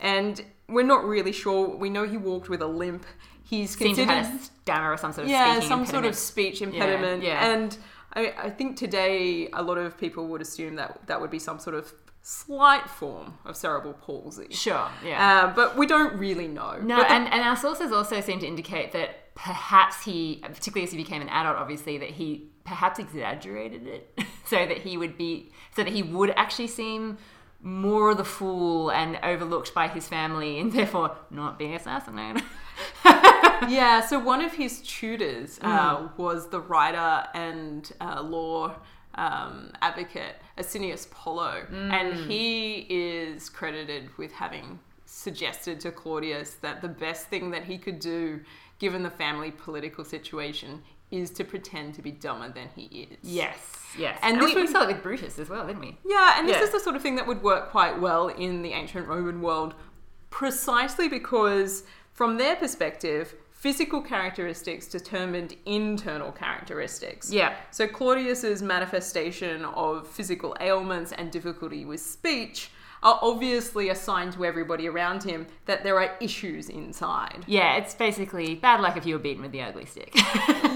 And 0.00 0.42
we're 0.68 0.84
not 0.84 1.04
really 1.04 1.32
sure. 1.32 1.68
We 1.76 1.90
know 1.90 2.04
he 2.04 2.16
walked 2.16 2.48
with 2.48 2.60
a 2.62 2.66
limp. 2.66 3.04
He's 3.42 3.76
Seemed 3.76 3.96
to 3.96 4.04
have 4.04 4.34
a 4.34 4.38
stammer 4.44 4.92
or 4.92 4.96
some 4.96 5.12
sort 5.12 5.26
of 5.26 5.30
yeah, 5.30 5.60
some 5.60 5.86
sort 5.86 6.04
of 6.04 6.16
speech 6.16 6.60
impediment. 6.62 7.22
yeah. 7.22 7.46
And 7.48 7.76
I, 8.16 8.32
I 8.44 8.50
think 8.50 8.76
today 8.76 9.48
a 9.52 9.62
lot 9.62 9.78
of 9.78 9.96
people 9.98 10.26
would 10.28 10.40
assume 10.40 10.74
that 10.76 11.06
that 11.06 11.20
would 11.20 11.30
be 11.30 11.38
some 11.38 11.58
sort 11.58 11.76
of 11.76 11.92
slight 12.22 12.88
form 12.90 13.38
of 13.44 13.56
cerebral 13.56 13.92
palsy. 13.92 14.48
Sure, 14.50 14.88
yeah. 15.04 15.44
Uh, 15.44 15.54
but 15.54 15.76
we 15.76 15.86
don't 15.86 16.18
really 16.18 16.48
know. 16.48 16.76
No, 16.82 16.96
the- 16.96 17.12
and, 17.12 17.32
and 17.32 17.42
our 17.42 17.54
sources 17.56 17.92
also 17.92 18.20
seem 18.20 18.40
to 18.40 18.46
indicate 18.46 18.90
that 18.92 19.34
perhaps 19.36 20.02
he, 20.04 20.40
particularly 20.42 20.84
as 20.84 20.90
he 20.90 20.96
became 20.96 21.22
an 21.22 21.28
adult, 21.28 21.56
obviously, 21.56 21.98
that 21.98 22.10
he 22.10 22.48
perhaps 22.64 22.98
exaggerated 22.98 23.86
it 23.86 24.18
so 24.46 24.66
that 24.66 24.78
he 24.78 24.96
would 24.96 25.16
be, 25.16 25.52
so 25.76 25.84
that 25.84 25.92
he 25.92 26.02
would 26.02 26.30
actually 26.36 26.66
seem 26.66 27.18
more 27.62 28.14
the 28.14 28.24
fool 28.24 28.90
and 28.90 29.18
overlooked 29.22 29.72
by 29.74 29.88
his 29.88 30.08
family 30.08 30.58
and 30.58 30.72
therefore 30.72 31.16
not 31.30 31.58
be 31.58 31.74
assassinated. 31.74 32.42
yeah, 33.68 34.00
so 34.00 34.18
one 34.18 34.40
of 34.42 34.52
his 34.52 34.80
tutors 34.82 35.58
uh, 35.62 35.96
Mm. 35.98 36.16
was 36.18 36.48
the 36.48 36.60
writer 36.60 37.26
and 37.34 37.90
uh, 38.00 38.22
law 38.22 38.74
um, 39.14 39.72
advocate 39.82 40.36
Asinius 40.58 41.06
Pollio, 41.10 41.66
Mm. 41.70 41.90
and 41.92 42.14
he 42.30 42.86
is 42.90 43.48
credited 43.48 44.10
with 44.18 44.32
having 44.32 44.78
suggested 45.06 45.80
to 45.80 45.90
Claudius 45.90 46.54
that 46.60 46.82
the 46.82 46.88
best 46.88 47.28
thing 47.28 47.50
that 47.52 47.64
he 47.64 47.78
could 47.78 47.98
do, 48.00 48.40
given 48.78 49.02
the 49.02 49.10
family 49.10 49.50
political 49.50 50.04
situation, 50.04 50.82
is 51.10 51.30
to 51.30 51.44
pretend 51.44 51.94
to 51.94 52.02
be 52.02 52.10
dumber 52.10 52.48
than 52.50 52.68
he 52.74 53.08
is. 53.10 53.18
Yes, 53.22 53.56
yes. 53.96 54.18
And 54.22 54.34
And, 54.38 54.42
this 54.46 54.54
we, 54.54 54.62
we 54.62 54.66
saw 54.66 54.82
it 54.82 54.88
with 54.88 55.02
Brutus 55.02 55.38
as 55.38 55.48
well, 55.48 55.64
didn't 55.66 55.80
we? 55.80 55.96
Yeah, 56.04 56.34
and 56.38 56.48
this 56.48 56.56
Yeah. 56.56 56.64
is 56.64 56.70
the 56.72 56.80
sort 56.80 56.96
of 56.96 57.00
thing 57.02 57.14
that 57.16 57.26
would 57.26 57.42
work 57.42 57.70
quite 57.70 58.00
well 58.00 58.28
in 58.28 58.62
the 58.62 58.72
ancient 58.72 59.06
Roman 59.08 59.40
world, 59.40 59.74
precisely 60.30 61.08
because, 61.08 61.84
from 62.12 62.36
their 62.38 62.56
perspective, 62.56 63.34
physical 63.56 64.00
characteristics 64.02 64.86
determined 64.86 65.56
internal 65.64 66.30
characteristics. 66.32 67.32
Yeah. 67.32 67.54
So 67.70 67.86
Claudius's 67.88 68.62
manifestation 68.62 69.64
of 69.64 70.06
physical 70.06 70.56
ailments 70.60 71.12
and 71.12 71.30
difficulty 71.32 71.84
with 71.84 72.00
speech 72.00 72.70
are 73.02 73.18
obviously 73.22 73.88
a 73.90 73.94
sign 73.94 74.30
to 74.32 74.44
everybody 74.44 74.88
around 74.88 75.22
him 75.22 75.46
that 75.66 75.84
there 75.84 76.00
are 76.00 76.16
issues 76.20 76.68
inside. 76.68 77.44
Yeah, 77.46 77.76
it's 77.76 77.94
basically 77.94 78.54
bad 78.56 78.80
luck 78.80 78.96
if 78.96 79.04
you 79.06 79.14
were 79.14 79.20
beaten 79.20 79.42
with 79.42 79.52
the 79.52 79.62
ugly 79.62 79.84
stick. 79.86 80.14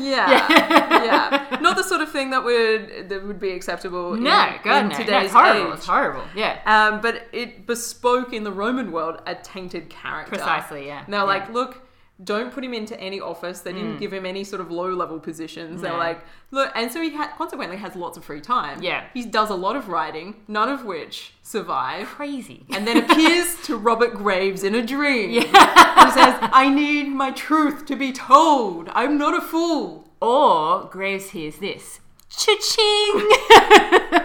Yeah, 0.00 0.46
yeah. 0.50 1.58
Not 1.60 1.76
the 1.76 1.82
sort 1.82 2.00
of 2.00 2.10
thing 2.10 2.30
that 2.30 2.42
would 2.42 3.10
that 3.10 3.22
would 3.26 3.38
be 3.38 3.50
acceptable. 3.50 4.14
in, 4.14 4.22
no, 4.24 4.54
God, 4.64 4.84
in 4.84 4.88
no. 4.88 4.94
today's 4.96 5.10
no, 5.10 5.18
it's 5.24 5.32
horrible. 5.34 5.68
age. 5.72 5.74
It's 5.76 5.86
horrible. 5.86 6.22
Yeah. 6.34 6.58
Um, 6.64 7.00
but 7.02 7.26
it 7.32 7.66
bespoke 7.66 8.32
in 8.32 8.42
the 8.44 8.50
Roman 8.52 8.92
world 8.92 9.20
a 9.26 9.34
tainted 9.34 9.90
character. 9.90 10.30
Precisely, 10.36 10.86
yeah. 10.86 11.04
And 11.04 11.12
they're 11.12 11.20
Yeah. 11.20 11.24
like, 11.24 11.52
look, 11.52 11.82
don't 12.24 12.52
put 12.52 12.64
him 12.64 12.74
into 12.74 12.98
any 13.00 13.20
office. 13.20 13.60
They 13.60 13.72
didn't 13.72 13.98
give 13.98 14.12
him 14.12 14.26
any 14.26 14.44
sort 14.44 14.60
of 14.60 14.70
low 14.70 14.88
level 14.94 15.18
positions. 15.18 15.80
They're 15.82 15.90
Mm. 15.92 15.94
No. 15.94 15.98
like, 16.00 16.24
look, 16.50 16.70
and 16.74 16.90
so 16.92 17.00
he 17.00 17.14
ha- 17.16 17.32
consequently 17.36 17.76
has 17.78 17.96
lots 17.96 18.16
of 18.18 18.24
free 18.24 18.40
time. 18.40 18.82
Yeah. 18.82 19.04
He 19.14 19.24
does 19.24 19.50
a 19.50 19.54
lot 19.54 19.76
of 19.76 19.88
writing, 19.88 20.34
none 20.48 20.68
of 20.68 20.84
which 20.84 21.32
survive. 21.42 22.06
Crazy. 22.08 22.64
And 22.74 22.86
then 22.86 22.98
appears 22.98 23.56
to 23.64 23.76
Robert 23.76 24.14
Graves 24.14 24.64
in 24.64 24.74
a 24.74 24.84
dream. 24.84 25.30
Yeah. 25.30 26.04
Who 26.04 26.10
says, 26.12 26.38
I 26.52 26.68
need 26.68 27.08
my 27.08 27.30
truth 27.30 27.86
to 27.86 27.96
be 27.96 28.12
told. 28.12 28.88
I'm 28.92 29.16
not 29.16 29.36
a 29.36 29.40
fool. 29.40 30.08
Or 30.20 30.84
Graves 30.90 31.30
hears 31.30 31.56
this. 31.58 32.00
Cha-ching! 32.28 33.28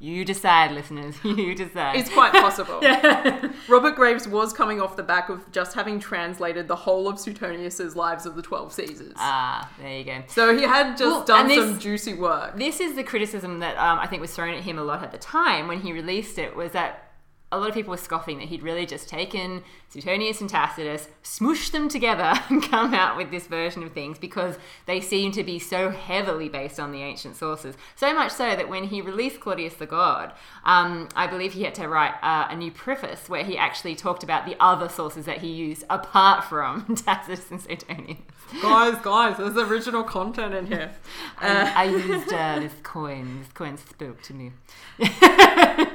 you 0.00 0.24
decide, 0.24 0.70
listeners. 0.72 1.16
You 1.24 1.54
decide. 1.54 1.96
It's 1.96 2.08
quite 2.10 2.32
possible. 2.32 2.80
Robert 3.68 3.96
Graves 3.96 4.28
was 4.28 4.52
coming 4.52 4.80
off 4.80 4.96
the 4.96 5.02
back 5.02 5.28
of 5.28 5.50
just 5.52 5.74
having 5.74 5.98
translated 5.98 6.68
the 6.68 6.76
whole 6.76 7.08
of 7.08 7.18
Suetonius's 7.18 7.96
Lives 7.96 8.24
of 8.26 8.36
the 8.36 8.42
Twelve 8.42 8.72
Caesars. 8.72 9.14
Ah, 9.16 9.70
there 9.80 9.98
you 9.98 10.04
go. 10.04 10.22
So 10.28 10.56
he 10.56 10.62
had 10.62 10.96
just 10.96 11.02
Well, 11.02 11.24
done 11.24 11.48
this- 11.48 11.58
some 11.58 11.78
juicy 11.78 12.14
work. 12.14 12.56
This 12.56 12.80
is 12.80 12.94
the 12.96 13.02
criticism 13.04 13.58
that 13.60 13.76
um, 13.76 13.98
I 13.98 14.06
think 14.06 14.20
was 14.22 14.32
thrown 14.34 14.54
at 14.54 14.62
him 14.62 14.78
a 14.78 14.84
lot 14.84 15.02
at 15.02 15.10
the 15.12 15.18
time 15.18 15.66
when 15.68 15.80
he 15.80 15.92
released 15.92 16.38
it 16.38 16.54
was 16.54 16.72
that 16.72 17.07
a 17.50 17.58
lot 17.58 17.68
of 17.68 17.74
people 17.74 17.90
were 17.90 17.96
scoffing 17.96 18.38
that 18.38 18.48
he'd 18.48 18.62
really 18.62 18.84
just 18.84 19.08
taken 19.08 19.62
Suetonius 19.88 20.42
and 20.42 20.50
Tacitus, 20.50 21.08
smooshed 21.24 21.70
them 21.70 21.88
together, 21.88 22.34
and 22.50 22.62
come 22.62 22.92
out 22.92 23.16
with 23.16 23.30
this 23.30 23.46
version 23.46 23.82
of 23.82 23.92
things 23.92 24.18
because 24.18 24.58
they 24.84 25.00
seem 25.00 25.32
to 25.32 25.42
be 25.42 25.58
so 25.58 25.90
heavily 25.90 26.50
based 26.50 26.78
on 26.78 26.92
the 26.92 27.02
ancient 27.02 27.36
sources. 27.36 27.74
So 27.96 28.12
much 28.14 28.32
so 28.32 28.54
that 28.54 28.68
when 28.68 28.84
he 28.84 29.00
released 29.00 29.40
Claudius 29.40 29.74
the 29.74 29.86
God, 29.86 30.32
um, 30.64 31.08
I 31.16 31.26
believe 31.26 31.54
he 31.54 31.62
had 31.62 31.74
to 31.76 31.88
write 31.88 32.14
uh, 32.22 32.48
a 32.50 32.56
new 32.56 32.70
preface 32.70 33.30
where 33.30 33.44
he 33.44 33.56
actually 33.56 33.94
talked 33.94 34.22
about 34.22 34.44
the 34.44 34.56
other 34.60 34.90
sources 34.90 35.24
that 35.24 35.38
he 35.38 35.48
used 35.48 35.84
apart 35.88 36.44
from 36.44 36.96
Tacitus 36.96 37.50
and 37.50 37.62
Suetonius. 37.62 38.18
guys, 38.60 38.98
guys, 39.02 39.38
there's 39.38 39.56
original 39.56 40.04
content 40.04 40.52
in 40.52 40.66
here. 40.66 40.90
I, 41.38 41.72
I 41.74 41.84
used 41.84 42.30
uh, 42.30 42.60
this 42.60 42.74
coin. 42.82 43.38
This 43.40 43.52
coin 43.52 43.78
spoke 43.78 44.20
to 44.22 44.34
me. 44.34 44.52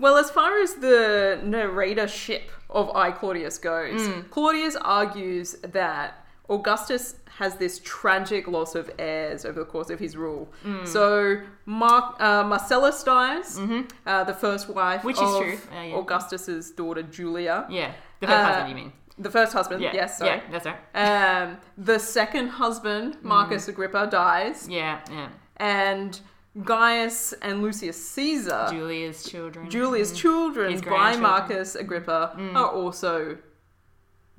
Well, 0.00 0.16
as 0.16 0.30
far 0.30 0.58
as 0.62 0.74
the 0.74 1.40
narratorship 1.44 2.42
of 2.70 2.90
I 2.96 3.10
Claudius 3.12 3.58
goes, 3.58 4.00
Mm. 4.00 4.30
Claudius 4.30 4.76
argues 4.76 5.52
that 5.62 6.24
Augustus 6.48 7.14
has 7.38 7.56
this 7.56 7.80
tragic 7.84 8.48
loss 8.48 8.74
of 8.74 8.90
heirs 8.98 9.44
over 9.44 9.60
the 9.60 9.66
course 9.66 9.88
of 9.90 9.98
his 10.00 10.16
rule. 10.16 10.48
So 10.84 11.40
Mar- 11.64 12.14
uh, 12.18 12.44
Marcellus 12.44 13.02
dies, 13.04 13.58
uh, 14.06 14.24
the 14.24 14.34
first 14.34 14.68
wife 14.68 14.98
Mm-hmm. 15.02 15.06
Which 15.06 15.20
is 15.20 15.36
true. 15.38 15.58
Uh, 15.78 15.82
yeah. 15.82 15.94
Augustus's 15.96 16.70
daughter 16.72 17.02
Julia. 17.02 17.66
Yeah, 17.70 17.92
the 18.20 18.26
first 18.26 18.38
Uh, 18.38 18.44
husband, 18.46 18.68
you 18.70 18.74
mean? 18.74 18.92
The 19.18 19.30
first 19.30 19.52
husband, 19.52 19.82
Yeah, 19.82 19.92
yes, 19.94 20.18
sorry. 20.18 20.30
yeah, 20.30 20.40
that's 20.50 20.66
right. 20.66 20.78
Um, 20.94 21.58
the 21.76 21.98
second 21.98 22.48
husband, 22.48 23.18
Marcus 23.22 23.68
Agrippa, 23.68 24.06
dies, 24.10 24.66
Yeah, 24.68 25.00
yeah. 25.10 25.28
and 25.58 26.18
Gaius 26.64 27.32
and 27.34 27.62
Lucius 27.62 28.08
Caesar, 28.10 28.66
Julia's 28.70 29.24
children. 29.24 29.70
Julia's 29.70 30.12
mm. 30.12 30.16
children 30.16 30.80
by. 30.80 31.16
Marcus 31.16 31.76
Agrippa, 31.76 32.34
mm. 32.36 32.54
are 32.54 32.68
also 32.68 33.38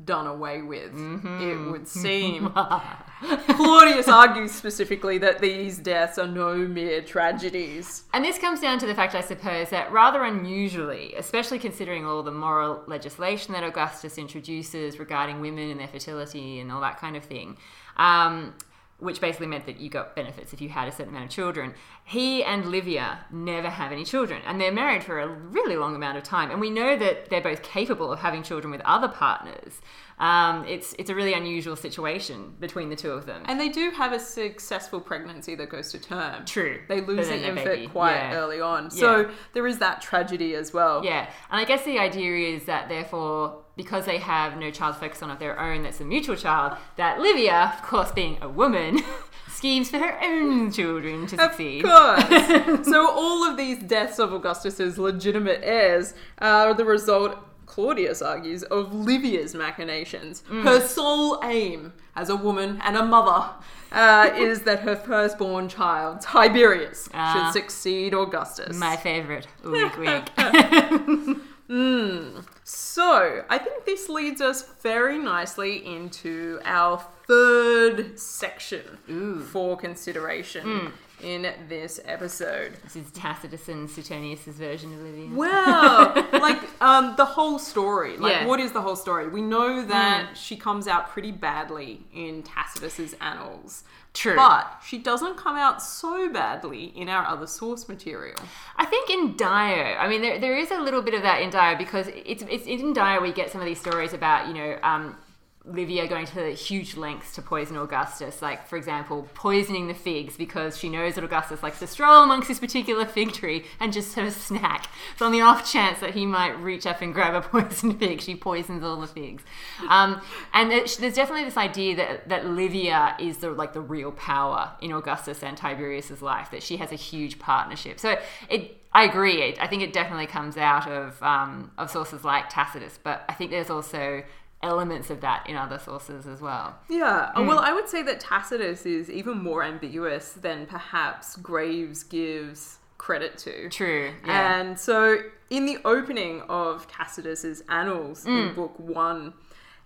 done 0.05 0.27
away 0.27 0.61
with, 0.61 0.91
mm-hmm. 0.93 1.41
it 1.41 1.71
would 1.71 1.87
seem. 1.87 2.49
Claudius 3.49 4.07
argues 4.07 4.51
specifically 4.51 5.17
that 5.19 5.39
these 5.39 5.77
deaths 5.77 6.17
are 6.17 6.27
no 6.27 6.55
mere 6.55 7.01
tragedies. 7.01 8.03
And 8.13 8.25
this 8.25 8.37
comes 8.37 8.59
down 8.59 8.79
to 8.79 8.87
the 8.87 8.95
fact, 8.95 9.15
I 9.15 9.21
suppose, 9.21 9.69
that 9.69 9.91
rather 9.91 10.23
unusually, 10.23 11.13
especially 11.15 11.59
considering 11.59 12.05
all 12.05 12.23
the 12.23 12.31
moral 12.31 12.83
legislation 12.87 13.53
that 13.53 13.63
Augustus 13.63 14.17
introduces 14.17 14.99
regarding 14.99 15.39
women 15.39 15.69
and 15.69 15.79
their 15.79 15.87
fertility 15.87 16.59
and 16.59 16.71
all 16.71 16.81
that 16.81 16.99
kind 16.99 17.15
of 17.15 17.23
thing, 17.23 17.57
um, 17.97 18.53
which 19.01 19.19
basically 19.19 19.47
meant 19.47 19.65
that 19.65 19.79
you 19.79 19.89
got 19.89 20.15
benefits 20.15 20.53
if 20.53 20.61
you 20.61 20.69
had 20.69 20.87
a 20.87 20.91
certain 20.91 21.09
amount 21.09 21.25
of 21.25 21.31
children, 21.31 21.73
he 22.03 22.43
and 22.43 22.67
Livia 22.67 23.25
never 23.31 23.69
have 23.69 23.91
any 23.91 24.05
children. 24.05 24.41
And 24.45 24.61
they're 24.61 24.71
married 24.71 25.03
for 25.03 25.19
a 25.19 25.27
really 25.27 25.75
long 25.75 25.95
amount 25.95 26.17
of 26.17 26.23
time. 26.23 26.51
And 26.51 26.61
we 26.61 26.69
know 26.69 26.95
that 26.95 27.29
they're 27.29 27.41
both 27.41 27.63
capable 27.63 28.11
of 28.11 28.19
having 28.19 28.43
children 28.43 28.71
with 28.71 28.81
other 28.81 29.07
partners. 29.07 29.81
Um, 30.19 30.65
it's, 30.67 30.93
it's 30.99 31.09
a 31.09 31.15
really 31.15 31.33
unusual 31.33 31.75
situation 31.75 32.53
between 32.59 32.89
the 32.89 32.95
two 32.95 33.09
of 33.09 33.25
them. 33.25 33.41
And 33.45 33.59
they 33.59 33.69
do 33.69 33.89
have 33.89 34.13
a 34.13 34.19
successful 34.19 35.01
pregnancy 35.01 35.55
that 35.55 35.69
goes 35.69 35.91
to 35.93 35.99
term. 35.99 36.45
True. 36.45 36.79
They 36.87 37.01
lose 37.01 37.27
the 37.27 37.37
infant 37.37 37.65
baby, 37.65 37.87
quite 37.87 38.13
yeah. 38.13 38.35
early 38.35 38.61
on. 38.61 38.91
So 38.91 39.21
Yeah. 39.21 39.31
there 39.53 39.65
is 39.65 39.79
that 39.79 39.99
tragedy 39.99 40.53
as 40.53 40.73
well. 40.73 41.03
Yeah, 41.03 41.27
and 41.49 41.59
I 41.59 41.65
guess 41.65 41.83
the 41.85 41.97
idea 41.97 42.55
is 42.55 42.65
that 42.65 42.87
therefore, 42.87 43.63
because 43.81 44.05
they 44.05 44.19
have 44.19 44.57
no 44.57 44.69
child 44.69 44.95
focus 44.97 45.23
on 45.23 45.31
of 45.31 45.39
their 45.39 45.59
own, 45.59 45.81
that's 45.83 45.99
a 45.99 46.05
mutual 46.05 46.35
child, 46.35 46.77
that 46.97 47.19
Livia, 47.19 47.73
of 47.75 47.81
course, 47.81 48.11
being 48.11 48.37
a 48.41 48.47
woman, 48.47 48.99
schemes 49.49 49.89
for 49.89 49.97
her 49.97 50.19
own 50.23 50.71
children 50.71 51.25
to 51.27 51.35
Of 51.35 51.51
succeed. 51.53 51.83
course. 51.83 52.85
so 52.87 53.09
all 53.09 53.43
of 53.49 53.57
these 53.57 53.79
deaths 53.79 54.19
of 54.19 54.33
Augustus's 54.33 54.99
legitimate 54.99 55.61
heirs 55.63 56.13
are 56.37 56.73
the 56.75 56.85
result, 56.85 57.37
Claudius 57.65 58.21
argues, 58.21 58.61
of 58.63 58.93
Livia's 58.93 59.55
machinations. 59.55 60.43
Mm. 60.49 60.63
Her 60.63 60.79
sole 60.85 61.39
aim 61.43 61.93
as 62.15 62.29
a 62.29 62.35
woman 62.35 62.79
and 62.83 62.95
a 62.97 63.05
mother 63.05 63.49
uh, 63.91 64.29
is 64.35 64.61
that 64.61 64.81
her 64.81 64.95
firstborn 64.95 65.69
child, 65.69 66.21
Tiberius, 66.21 67.09
Ah. 67.13 67.33
should 67.33 67.53
succeed 67.61 68.13
Augustus. 68.13 68.77
My 68.77 68.95
favorite. 68.95 69.47
Wink, 69.63 69.97
wink. 69.97 70.29
So, 72.73 73.43
I 73.49 73.57
think 73.57 73.83
this 73.83 74.07
leads 74.07 74.39
us 74.39 74.63
very 74.81 75.17
nicely 75.17 75.85
into 75.85 76.61
our 76.63 77.03
third 77.27 78.17
section 78.17 79.43
for 79.51 79.75
consideration 79.75 80.65
Mm. 80.65 80.91
In 81.23 81.53
this 81.69 81.99
episode. 82.05 82.77
this 82.83 82.95
is 82.95 83.09
Tacitus 83.11 83.67
and 83.69 83.89
Suetonius' 83.89 84.45
version 84.45 84.93
of 84.93 84.99
Livia. 85.01 85.29
Well, 85.35 86.13
like 86.33 86.59
um, 86.81 87.15
the 87.17 87.25
whole 87.25 87.59
story. 87.59 88.17
Like, 88.17 88.31
Yeah. 88.33 88.43
Mm. 88.43 88.47
what 88.47 88.59
is 88.59 88.71
the 88.71 88.81
whole 88.81 88.95
story? 88.95 89.27
We 89.27 89.41
know 89.41 89.85
that 89.85 90.37
she 90.37 90.55
comes 90.55 90.87
out 90.87 91.09
pretty 91.09 91.31
badly 91.31 92.01
in 92.13 92.43
Tacitus's 92.43 93.15
annals. 93.21 93.83
True. 94.13 94.35
But 94.35 94.79
she 94.85 94.97
doesn't 94.97 95.37
come 95.37 95.55
out 95.55 95.81
so 95.81 96.29
badly 96.31 96.85
in 96.95 97.07
our 97.07 97.25
other 97.25 97.47
source 97.47 97.87
material. 97.87 98.37
I 98.75 98.85
think 98.85 99.09
in 99.09 99.37
Dio, 99.37 99.47
I 99.47 100.07
mean, 100.09 100.21
there, 100.21 100.37
there 100.37 100.57
is 100.57 100.69
a 100.69 100.79
little 100.81 101.01
bit 101.01 101.13
of 101.13 101.21
that 101.21 101.41
in 101.41 101.49
Dio 101.49 101.77
because 101.77 102.07
it's, 102.13 102.43
it's 102.49 102.65
in 102.65 102.91
Dio 102.91 103.21
we 103.21 103.31
get 103.31 103.51
some 103.51 103.61
of 103.61 103.67
these 103.67 103.79
stories 103.79 104.11
about, 104.11 104.47
you 104.49 104.53
know, 104.53 104.77
um, 104.83 105.15
Livia 105.63 106.07
going 106.07 106.25
to 106.25 106.53
huge 106.53 106.97
lengths 106.97 107.33
to 107.35 107.41
poison 107.41 107.77
Augustus. 107.77 108.41
Like, 108.41 108.67
for 108.67 108.77
example, 108.77 109.29
poisoning 109.35 109.87
the 109.87 109.93
figs 109.93 110.35
because 110.35 110.75
she 110.77 110.89
knows 110.89 111.15
that 111.15 111.23
Augustus 111.23 111.61
likes 111.61 111.77
to 111.79 111.87
stroll 111.87 112.23
amongst 112.23 112.47
this 112.47 112.59
particular 112.59 113.05
fig 113.05 113.31
tree 113.31 113.65
and 113.79 113.93
just 113.93 114.15
have 114.15 114.25
a 114.25 114.31
snack. 114.31 114.89
So, 115.17 115.25
on 115.27 115.31
the 115.31 115.41
off 115.41 115.71
chance 115.71 115.99
that 115.99 116.15
he 116.15 116.25
might 116.25 116.59
reach 116.59 116.87
up 116.87 117.01
and 117.01 117.13
grab 117.13 117.35
a 117.35 117.41
poisoned 117.47 117.99
fig, 117.99 118.21
she 118.21 118.35
poisons 118.35 118.83
all 118.83 118.99
the 118.99 119.07
figs. 119.07 119.43
Um, 119.87 120.21
and 120.53 120.71
there's 120.71 120.97
definitely 120.97 121.43
this 121.43 121.57
idea 121.57 121.95
that, 121.95 122.29
that 122.29 122.47
Livia 122.47 123.15
is 123.19 123.37
the 123.37 123.51
like 123.51 123.73
the 123.73 123.81
real 123.81 124.11
power 124.11 124.71
in 124.81 124.91
Augustus 124.91 125.43
and 125.43 125.55
Tiberius's 125.55 126.23
life. 126.23 126.49
That 126.49 126.63
she 126.63 126.77
has 126.77 126.91
a 126.91 126.95
huge 126.95 127.37
partnership. 127.39 127.99
So 127.99 128.17
it. 128.49 128.77
I 128.93 129.05
agree. 129.05 129.55
I 129.57 129.67
think 129.67 129.83
it 129.83 129.93
definitely 129.93 130.27
comes 130.27 130.57
out 130.57 130.85
of 130.85 131.23
um, 131.23 131.71
of 131.77 131.89
sources 131.89 132.25
like 132.25 132.49
Tacitus, 132.49 132.99
but 133.01 133.23
I 133.29 133.33
think 133.33 133.49
there's 133.49 133.69
also 133.69 134.21
elements 134.63 135.09
of 135.09 135.21
that 135.21 135.47
in 135.49 135.55
other 135.55 135.79
sources 135.79 136.27
as 136.27 136.41
well. 136.41 136.75
Yeah. 136.89 137.31
Well, 137.39 137.59
I 137.59 137.73
would 137.73 137.89
say 137.89 138.01
that 138.03 138.19
Tacitus 138.19 138.85
is 138.85 139.09
even 139.09 139.41
more 139.41 139.63
ambiguous 139.63 140.33
than 140.33 140.65
perhaps 140.65 141.35
Graves 141.37 142.03
gives 142.03 142.77
credit 142.97 143.37
to. 143.39 143.69
True. 143.69 144.11
Yeah. 144.25 144.59
And 144.59 144.79
so, 144.79 145.17
in 145.49 145.65
the 145.65 145.79
opening 145.85 146.41
of 146.47 146.87
Tacitus's 146.87 147.63
Annals 147.69 148.23
Mm. 148.25 148.49
in 148.49 148.55
Book 148.55 148.77
One, 148.79 149.33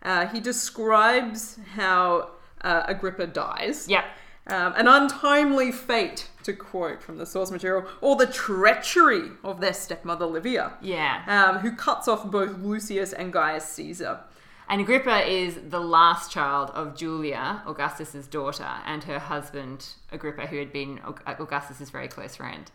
uh, 0.03 0.27
he 0.27 0.39
describes 0.41 1.57
how 1.75 2.31
uh, 2.61 2.83
Agrippa 2.87 3.27
dies. 3.27 3.87
Yep. 3.87 4.03
Um, 4.47 4.73
an 4.75 4.87
untimely 4.87 5.71
fate, 5.71 6.29
to 6.43 6.53
quote 6.53 7.01
from 7.01 7.17
the 7.17 7.25
source 7.25 7.49
material, 7.51 7.85
or 8.01 8.15
the 8.15 8.27
treachery 8.27 9.31
of 9.43 9.59
their 9.61 9.73
stepmother 9.73 10.25
Livia, 10.27 10.73
Yeah. 10.81 11.23
um, 11.27 11.59
who 11.59 11.71
cuts 11.75 12.07
off 12.07 12.29
both 12.29 12.57
Lucius 12.59 13.11
and 13.13 13.31
Gaius 13.33 13.65
Caesar. 13.69 14.19
And 14.67 14.81
Agrippa 14.81 15.29
is 15.31 15.59
the 15.69 15.79
last 15.79 16.31
child 16.31 16.71
of 16.71 16.95
Julia, 16.95 17.61
Augustus's 17.67 18.25
daughter, 18.27 18.67
and 18.85 19.03
her 19.03 19.19
husband 19.19 19.85
Agrippa, 20.11 20.47
who 20.47 20.57
had 20.57 20.73
been 20.73 20.97
Aug- 20.99 21.39
Augustus's 21.39 21.89
very 21.91 22.07
close 22.07 22.35
friend. 22.35 22.69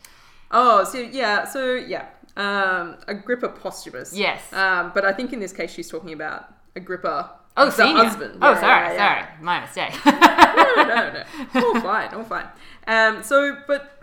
Oh, 0.52 0.84
so 0.84 0.98
yeah, 0.98 1.44
so 1.44 1.74
yeah, 1.74 2.06
um, 2.36 2.96
Agrippa 3.08 3.48
Posthumus. 3.48 4.12
Yes. 4.16 4.52
Um, 4.52 4.92
but 4.94 5.04
I 5.04 5.12
think 5.12 5.32
in 5.32 5.40
this 5.40 5.52
case 5.52 5.72
she's 5.72 5.88
talking 5.90 6.12
about 6.12 6.52
Agrippa, 6.76 7.32
Oh, 7.56 7.66
the 7.66 7.70
senior. 7.72 8.04
husband. 8.04 8.38
Oh, 8.40 8.52
Yeah, 8.52 8.60
sorry, 8.60 8.84
yeah, 8.86 8.92
yeah. 8.94 9.26
sorry, 9.26 9.42
my 9.42 9.60
mistake. 9.60 9.94
no, 10.06 10.84
no, 10.84 11.12
no. 11.12 11.66
All 11.74 11.80
fine, 11.80 12.14
all 12.14 12.24
fine. 12.24 12.46
Um, 12.86 13.22
so, 13.24 13.56
but 13.66 14.00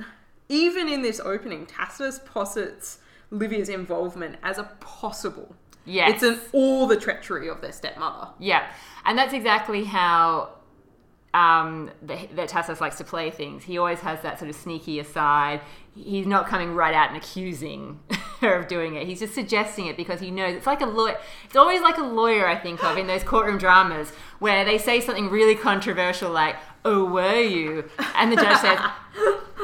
even 0.49 0.89
in 0.89 1.01
this 1.01 1.19
opening, 1.21 1.65
Tacitus 1.65 2.19
posits 2.25 2.99
Livia's 3.31 3.69
involvement 3.69 4.35
as 4.43 4.57
a 4.57 4.63
possible. 4.81 5.55
Yes. 5.87 6.15
It's 6.15 6.23
an 6.23 6.39
all 6.51 6.85
the 6.85 6.97
treachery 6.97 7.47
of 7.47 7.61
their 7.61 7.71
stepmother. 7.71 8.29
Yeah, 8.39 8.67
and 9.05 9.17
that's 9.17 9.33
exactly 9.33 9.85
how 9.85 10.49
um, 11.37 11.91
that, 12.01 12.35
that 12.35 12.49
Tacitus 12.49 12.81
likes 12.81 12.97
to 12.97 13.03
play 13.03 13.29
things. 13.29 13.63
He 13.63 13.77
always 13.77 13.99
has 13.99 14.21
that 14.21 14.39
sort 14.39 14.49
of 14.49 14.55
sneaky 14.55 14.99
aside. 14.99 15.61
He's 15.95 16.25
not 16.25 16.47
coming 16.47 16.73
right 16.73 16.95
out 16.95 17.09
and 17.09 17.17
accusing 17.17 17.99
her 18.41 18.55
of 18.55 18.67
doing 18.67 18.95
it. 18.95 19.05
He's 19.05 19.19
just 19.19 19.35
suggesting 19.35 19.85
it 19.85 19.95
because 19.95 20.19
he 20.19 20.31
knows 20.31 20.55
it's 20.55 20.65
like 20.65 20.81
a 20.81 20.87
lawyer. 20.87 21.17
It's 21.45 21.55
always 21.55 21.81
like 21.81 21.97
a 21.99 22.03
lawyer 22.03 22.47
I 22.47 22.55
think 22.57 22.83
of 22.83 22.97
in 22.97 23.05
those 23.05 23.23
courtroom 23.23 23.59
dramas 23.59 24.11
where 24.39 24.65
they 24.65 24.79
say 24.79 24.99
something 24.99 25.29
really 25.29 25.53
controversial 25.53 26.31
like, 26.31 26.55
"Oh, 26.83 27.05
were 27.05 27.39
you?" 27.41 27.87
and 28.15 28.31
the 28.31 28.37
judge 28.37 28.57
says. 28.57 28.79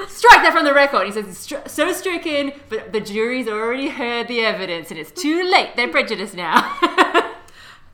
Strike 0.07 0.41
that 0.41 0.51
from 0.51 0.65
the 0.65 0.73
record. 0.73 1.05
He 1.05 1.11
says 1.11 1.55
so 1.67 1.93
stricken, 1.93 2.51
but 2.67 2.91
the 2.91 2.99
jury's 2.99 3.47
already 3.47 3.89
heard 3.89 4.27
the 4.27 4.41
evidence, 4.41 4.89
and 4.89 4.99
it's 4.99 5.11
too 5.11 5.43
late. 5.49 5.75
They're 5.75 5.87
prejudiced 5.87 6.35
now. 6.35 6.55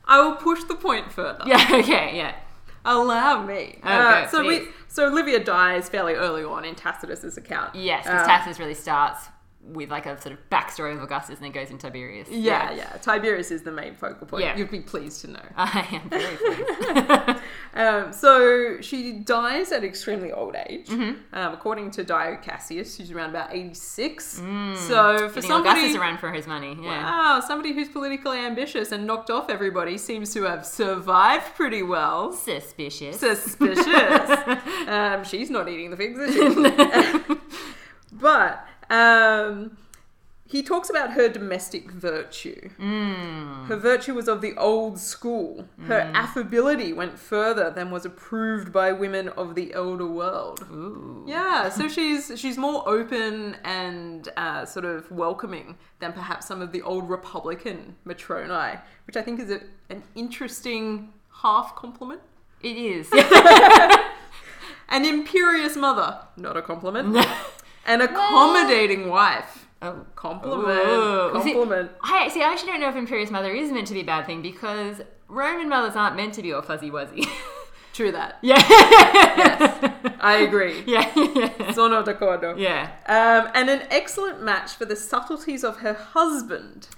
I 0.06 0.20
will 0.22 0.36
push 0.36 0.64
the 0.64 0.74
point 0.74 1.12
further. 1.12 1.44
yeah. 1.46 1.68
Okay. 1.70 2.16
Yeah. 2.16 2.34
Allow 2.84 3.44
me. 3.44 3.78
Okay, 3.78 3.80
Uh, 3.82 4.26
so 4.28 4.46
we, 4.46 4.68
so 4.88 5.06
Livia 5.08 5.42
dies 5.42 5.88
fairly 5.88 6.14
early 6.14 6.44
on 6.44 6.64
in 6.64 6.74
Tacitus's 6.74 7.36
account. 7.36 7.74
Yes, 7.74 8.04
because 8.04 8.22
Um, 8.22 8.26
Tacitus 8.26 8.58
really 8.58 8.74
starts 8.74 9.28
with 9.62 9.90
like 9.90 10.06
a 10.06 10.18
sort 10.20 10.32
of 10.32 10.38
backstory 10.50 10.94
of 10.96 11.02
Augustus 11.02 11.36
and 11.36 11.44
then 11.44 11.52
goes 11.52 11.70
into 11.70 11.86
Tiberius. 11.86 12.28
Yeah, 12.30 12.72
yeah. 12.72 12.96
Tiberius 13.02 13.50
is 13.50 13.62
the 13.62 13.70
main 13.70 13.94
focal 13.94 14.26
point. 14.26 14.42
Yeah. 14.42 14.56
You'd 14.56 14.70
be 14.70 14.80
pleased 14.80 15.20
to 15.20 15.28
know. 15.28 15.42
I 15.56 15.86
am 15.92 16.08
very 16.08 16.36
pleased. 17.26 17.40
Um, 17.74 18.12
so 18.12 18.80
she 18.80 19.12
dies 19.12 19.70
at 19.70 19.84
extremely 19.84 20.32
old 20.32 20.56
age. 20.66 20.88
Mm-hmm. 20.88 21.34
Um, 21.34 21.52
according 21.54 21.90
to 21.92 22.02
Dio 22.04 22.36
Cassius, 22.42 22.96
she's 22.96 23.12
around 23.12 23.30
about 23.30 23.54
86. 23.54 24.24
So 24.24 24.40
for 24.40 24.50
Mm. 24.80 25.34
Getting 25.34 25.42
somebody, 25.42 25.70
Augustus 25.80 25.96
around 26.00 26.18
for 26.18 26.32
his 26.32 26.46
money. 26.46 26.76
Yeah. 26.80 27.04
wow, 27.04 27.40
somebody 27.46 27.72
who's 27.74 27.88
politically 27.88 28.38
ambitious 28.38 28.90
and 28.92 29.06
knocked 29.06 29.30
off 29.30 29.50
everybody 29.50 29.98
seems 29.98 30.32
to 30.34 30.42
have 30.44 30.64
survived 30.66 31.54
pretty 31.54 31.82
well. 31.82 32.32
Suspicious. 32.32 33.20
Suspicious. 33.20 33.86
um, 34.88 35.22
she's 35.24 35.50
not 35.50 35.68
eating 35.68 35.90
the 35.90 35.96
figs, 35.96 36.18
is 36.18 36.34
she? 36.34 37.36
but 38.12 38.66
um, 38.90 39.76
he 40.50 40.64
talks 40.64 40.90
about 40.90 41.12
her 41.12 41.28
domestic 41.28 41.92
virtue. 41.92 42.70
Mm. 42.76 43.66
Her 43.68 43.76
virtue 43.76 44.14
was 44.14 44.26
of 44.26 44.40
the 44.40 44.56
old 44.56 44.98
school. 44.98 45.68
Her 45.86 46.10
affability 46.12 46.92
went 46.92 47.16
further 47.20 47.70
than 47.70 47.92
was 47.92 48.04
approved 48.04 48.72
by 48.72 48.90
women 48.90 49.28
of 49.28 49.54
the 49.54 49.72
elder 49.72 50.08
world. 50.08 50.66
Ooh. 50.68 51.24
Yeah, 51.28 51.68
so 51.68 51.86
she's 51.86 52.32
she's 52.34 52.58
more 52.58 52.86
open 52.88 53.58
and 53.64 54.28
uh, 54.36 54.64
sort 54.64 54.84
of 54.84 55.08
welcoming 55.12 55.78
than 56.00 56.12
perhaps 56.12 56.48
some 56.48 56.60
of 56.60 56.72
the 56.72 56.82
old 56.82 57.08
Republican 57.08 57.94
matroni, 58.04 58.80
which 59.06 59.16
I 59.16 59.22
think 59.22 59.38
is 59.38 59.52
a, 59.52 59.60
an 59.88 60.02
interesting 60.16 61.12
half 61.42 61.76
compliment. 61.76 62.22
It 62.60 62.76
is. 62.76 63.08
An 64.92 65.04
imperious 65.04 65.76
mother, 65.76 66.18
not 66.36 66.56
a 66.56 66.62
compliment. 66.62 67.16
An 67.86 68.00
accommodating 68.00 69.08
wife, 69.08 69.68
oh. 69.82 70.04
compliment. 70.14 70.86
Ooh. 70.86 71.42
See, 71.42 71.52
Compliment. 71.52 71.90
I 72.02 72.28
see. 72.28 72.42
I 72.42 72.52
actually 72.52 72.72
don't 72.72 72.80
know 72.80 72.88
if 72.88 72.96
imperious 72.96 73.30
mother 73.30 73.52
is 73.52 73.72
meant 73.72 73.86
to 73.88 73.94
be 73.94 74.00
a 74.00 74.04
bad 74.04 74.26
thing 74.26 74.42
because 74.42 75.00
Roman 75.28 75.68
mothers 75.68 75.96
aren't 75.96 76.16
meant 76.16 76.34
to 76.34 76.42
be 76.42 76.52
all 76.52 76.62
fuzzy 76.62 76.90
wuzzy. 76.90 77.26
True 77.92 78.12
that. 78.12 78.38
yeah. 78.42 78.56
I 80.20 80.44
agree. 80.46 80.84
yeah. 80.86 81.10
Yeah. 81.16 81.72
Sono 81.72 82.02
d'accordo. 82.02 82.56
Yeah. 82.56 82.90
Um, 83.06 83.50
and 83.54 83.68
an 83.68 83.82
excellent 83.90 84.42
match 84.42 84.72
for 84.72 84.84
the 84.84 84.96
subtleties 84.96 85.64
of 85.64 85.78
her 85.78 85.94
husband. 85.94 86.88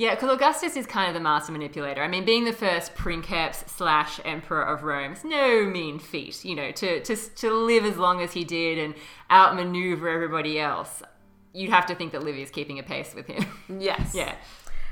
Yeah, 0.00 0.14
because 0.14 0.30
Augustus 0.30 0.78
is 0.78 0.86
kind 0.86 1.08
of 1.08 1.14
the 1.14 1.20
master 1.20 1.52
manipulator. 1.52 2.02
I 2.02 2.08
mean, 2.08 2.24
being 2.24 2.46
the 2.46 2.54
first 2.54 2.94
princeps 2.94 3.70
slash 3.70 4.18
emperor 4.24 4.62
of 4.62 4.82
Rome 4.82 5.12
is 5.12 5.24
no 5.24 5.66
mean 5.66 5.98
feat. 5.98 6.42
You 6.42 6.54
know, 6.54 6.70
to, 6.70 7.02
to 7.02 7.14
to 7.14 7.50
live 7.52 7.84
as 7.84 7.98
long 7.98 8.22
as 8.22 8.32
he 8.32 8.42
did 8.42 8.78
and 8.78 8.94
outmaneuver 9.30 10.08
everybody 10.08 10.58
else, 10.58 11.02
you'd 11.52 11.68
have 11.68 11.84
to 11.84 11.94
think 11.94 12.12
that 12.12 12.24
Livy 12.24 12.40
is 12.40 12.50
keeping 12.50 12.78
a 12.78 12.82
pace 12.82 13.14
with 13.14 13.26
him. 13.26 13.44
Yes. 13.78 14.14
yeah, 14.14 14.36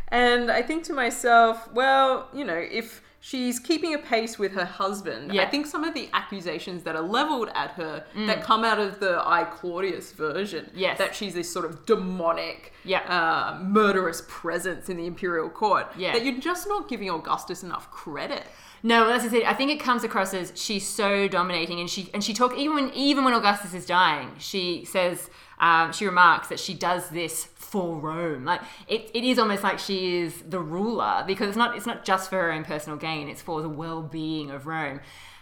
And 0.09 0.51
I 0.51 0.61
think 0.61 0.85
to 0.85 0.93
myself, 0.93 1.73
well, 1.73 2.29
you 2.35 2.45
know, 2.45 2.59
if 2.71 3.01
she's 3.21 3.59
keeping 3.59 3.95
a 3.95 3.99
pace 3.99 4.39
with 4.39 4.53
her 4.53 4.65
husband, 4.65 5.33
Yeah. 5.35 5.43
I 5.43 5.47
think 5.51 5.67
some 5.67 5.83
of 5.85 5.93
the 5.95 6.09
accusations 6.13 6.85
that 6.85 6.95
are 6.97 7.03
leveled 7.03 7.51
at 7.55 7.73
her 7.73 8.05
that 8.27 8.43
come 8.43 8.65
out 8.65 8.79
of 8.79 9.01
the 9.01 9.21
I 9.27 9.45
Claudius 9.45 10.13
version, 10.13 10.67
Mm. 10.67 10.71
Yes. 10.75 10.99
that 10.99 11.15
she's 11.15 11.35
this 11.35 11.53
sort 11.53 11.65
of 11.65 11.85
demonic, 11.85 12.73
Yeah. 12.85 13.01
uh, 13.09 13.59
murderous 13.63 14.23
presence 14.29 14.89
in 14.89 14.97
the 14.97 15.07
imperial 15.07 15.49
court, 15.49 15.89
Yeah. 15.97 16.13
that 16.13 16.25
you're 16.25 16.39
just 16.39 16.69
not 16.69 16.89
giving 16.89 17.11
Augustus 17.11 17.63
enough 17.63 17.91
credit. 17.91 18.45
No, 18.85 19.09
that's 19.09 19.25
it. 19.33 19.45
I 19.45 19.55
think 19.55 19.73
it 19.73 19.81
comes 19.81 20.05
across 20.05 20.33
as 20.33 20.53
she's 20.55 20.87
so 20.87 21.27
dominating, 21.27 21.81
and 21.81 21.91
she 21.91 22.11
and 22.15 22.23
she 22.23 22.33
talk 22.33 22.57
even 22.57 22.75
when 22.77 22.91
even 22.95 23.25
when 23.25 23.35
Augustus 23.35 23.75
is 23.75 23.85
dying, 23.85 24.31
she 24.39 24.85
says 24.85 25.29
um, 25.59 25.93
she 25.93 26.07
remarks 26.07 26.47
that 26.47 26.61
she 26.61 26.73
does 26.75 27.09
this 27.11 27.43
for 27.69 27.99
Rome. 27.99 28.45
Like 28.45 28.63
it, 28.87 29.11
it 29.15 29.25
is 29.25 29.39
almost 29.39 29.63
like 29.63 29.79
she 29.79 30.19
is 30.19 30.43
the 30.43 30.61
ruler 30.61 31.25
because 31.27 31.49
it's 31.49 31.57
not 31.57 31.77
it's 31.77 31.87
not 31.87 32.05
just 32.05 32.31
for 32.31 32.37
her 32.37 32.53
own 32.53 32.65
personal 32.65 32.99
gain; 32.99 33.29
it's 33.29 33.43
for 33.43 33.63
the 33.63 33.69
well 33.69 34.03
being 34.03 34.51
of 34.51 34.67
Rome. 34.67 35.01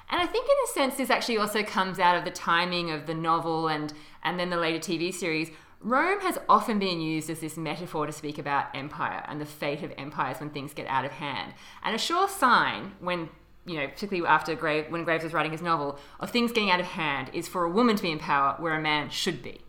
And 0.09 0.21
I 0.21 0.27
think 0.27 0.47
in 0.47 0.55
a 0.65 0.73
sense, 0.73 0.97
this 0.97 1.11
actually 1.11 1.39
also 1.39 1.63
comes 1.63 1.99
out 1.99 2.17
of 2.17 2.25
the 2.25 2.31
timing 2.31 2.91
of 2.91 3.07
the 3.07 3.15
novel 3.15 3.69
and 3.69 3.93
and 4.23 4.39
then 4.39 4.51
the 4.51 4.57
later 4.57 4.79
TV 4.79 5.13
series. 5.13 5.51
Rome 5.81 6.21
has 6.21 6.39
often 6.49 6.79
been 6.79 7.01
used 7.01 7.29
as 7.31 7.41
this 7.41 7.57
metaphor 7.57 8.07
to 8.07 8.13
speak 8.13 8.39
about 8.39 8.75
empire 8.75 9.23
and 9.29 9.41
the 9.41 9.47
fate 9.47 9.83
of 9.83 9.93
empires 9.99 10.41
when 10.41 10.51
things 10.51 10.73
get 10.73 10.87
out 10.87 11.05
of 11.05 11.13
hand. 11.13 11.53
And 11.85 11.95
a 11.95 11.99
sure 11.99 12.29
sign 12.29 12.95
when 12.99 13.29
you 13.67 13.77
know, 13.77 13.89
particularly 13.89 14.27
after 14.27 14.55
Grave, 14.55 14.87
when 14.91 15.05
Graves 15.05 15.25
was 15.25 15.33
writing 15.33 15.53
his 15.53 15.61
novel, 15.61 15.99
of 16.21 16.31
things 16.31 16.53
getting 16.53 16.71
out 16.71 16.81
of 16.81 16.87
hand 16.87 17.31
is 17.33 17.49
for 17.49 17.65
a 17.65 17.71
woman 17.71 17.97
to 17.97 18.03
be 18.03 18.13
in 18.13 18.19
power 18.19 18.55
where 18.59 18.75
a 18.75 18.81
man 18.81 19.11
should 19.11 19.43
be. 19.43 19.61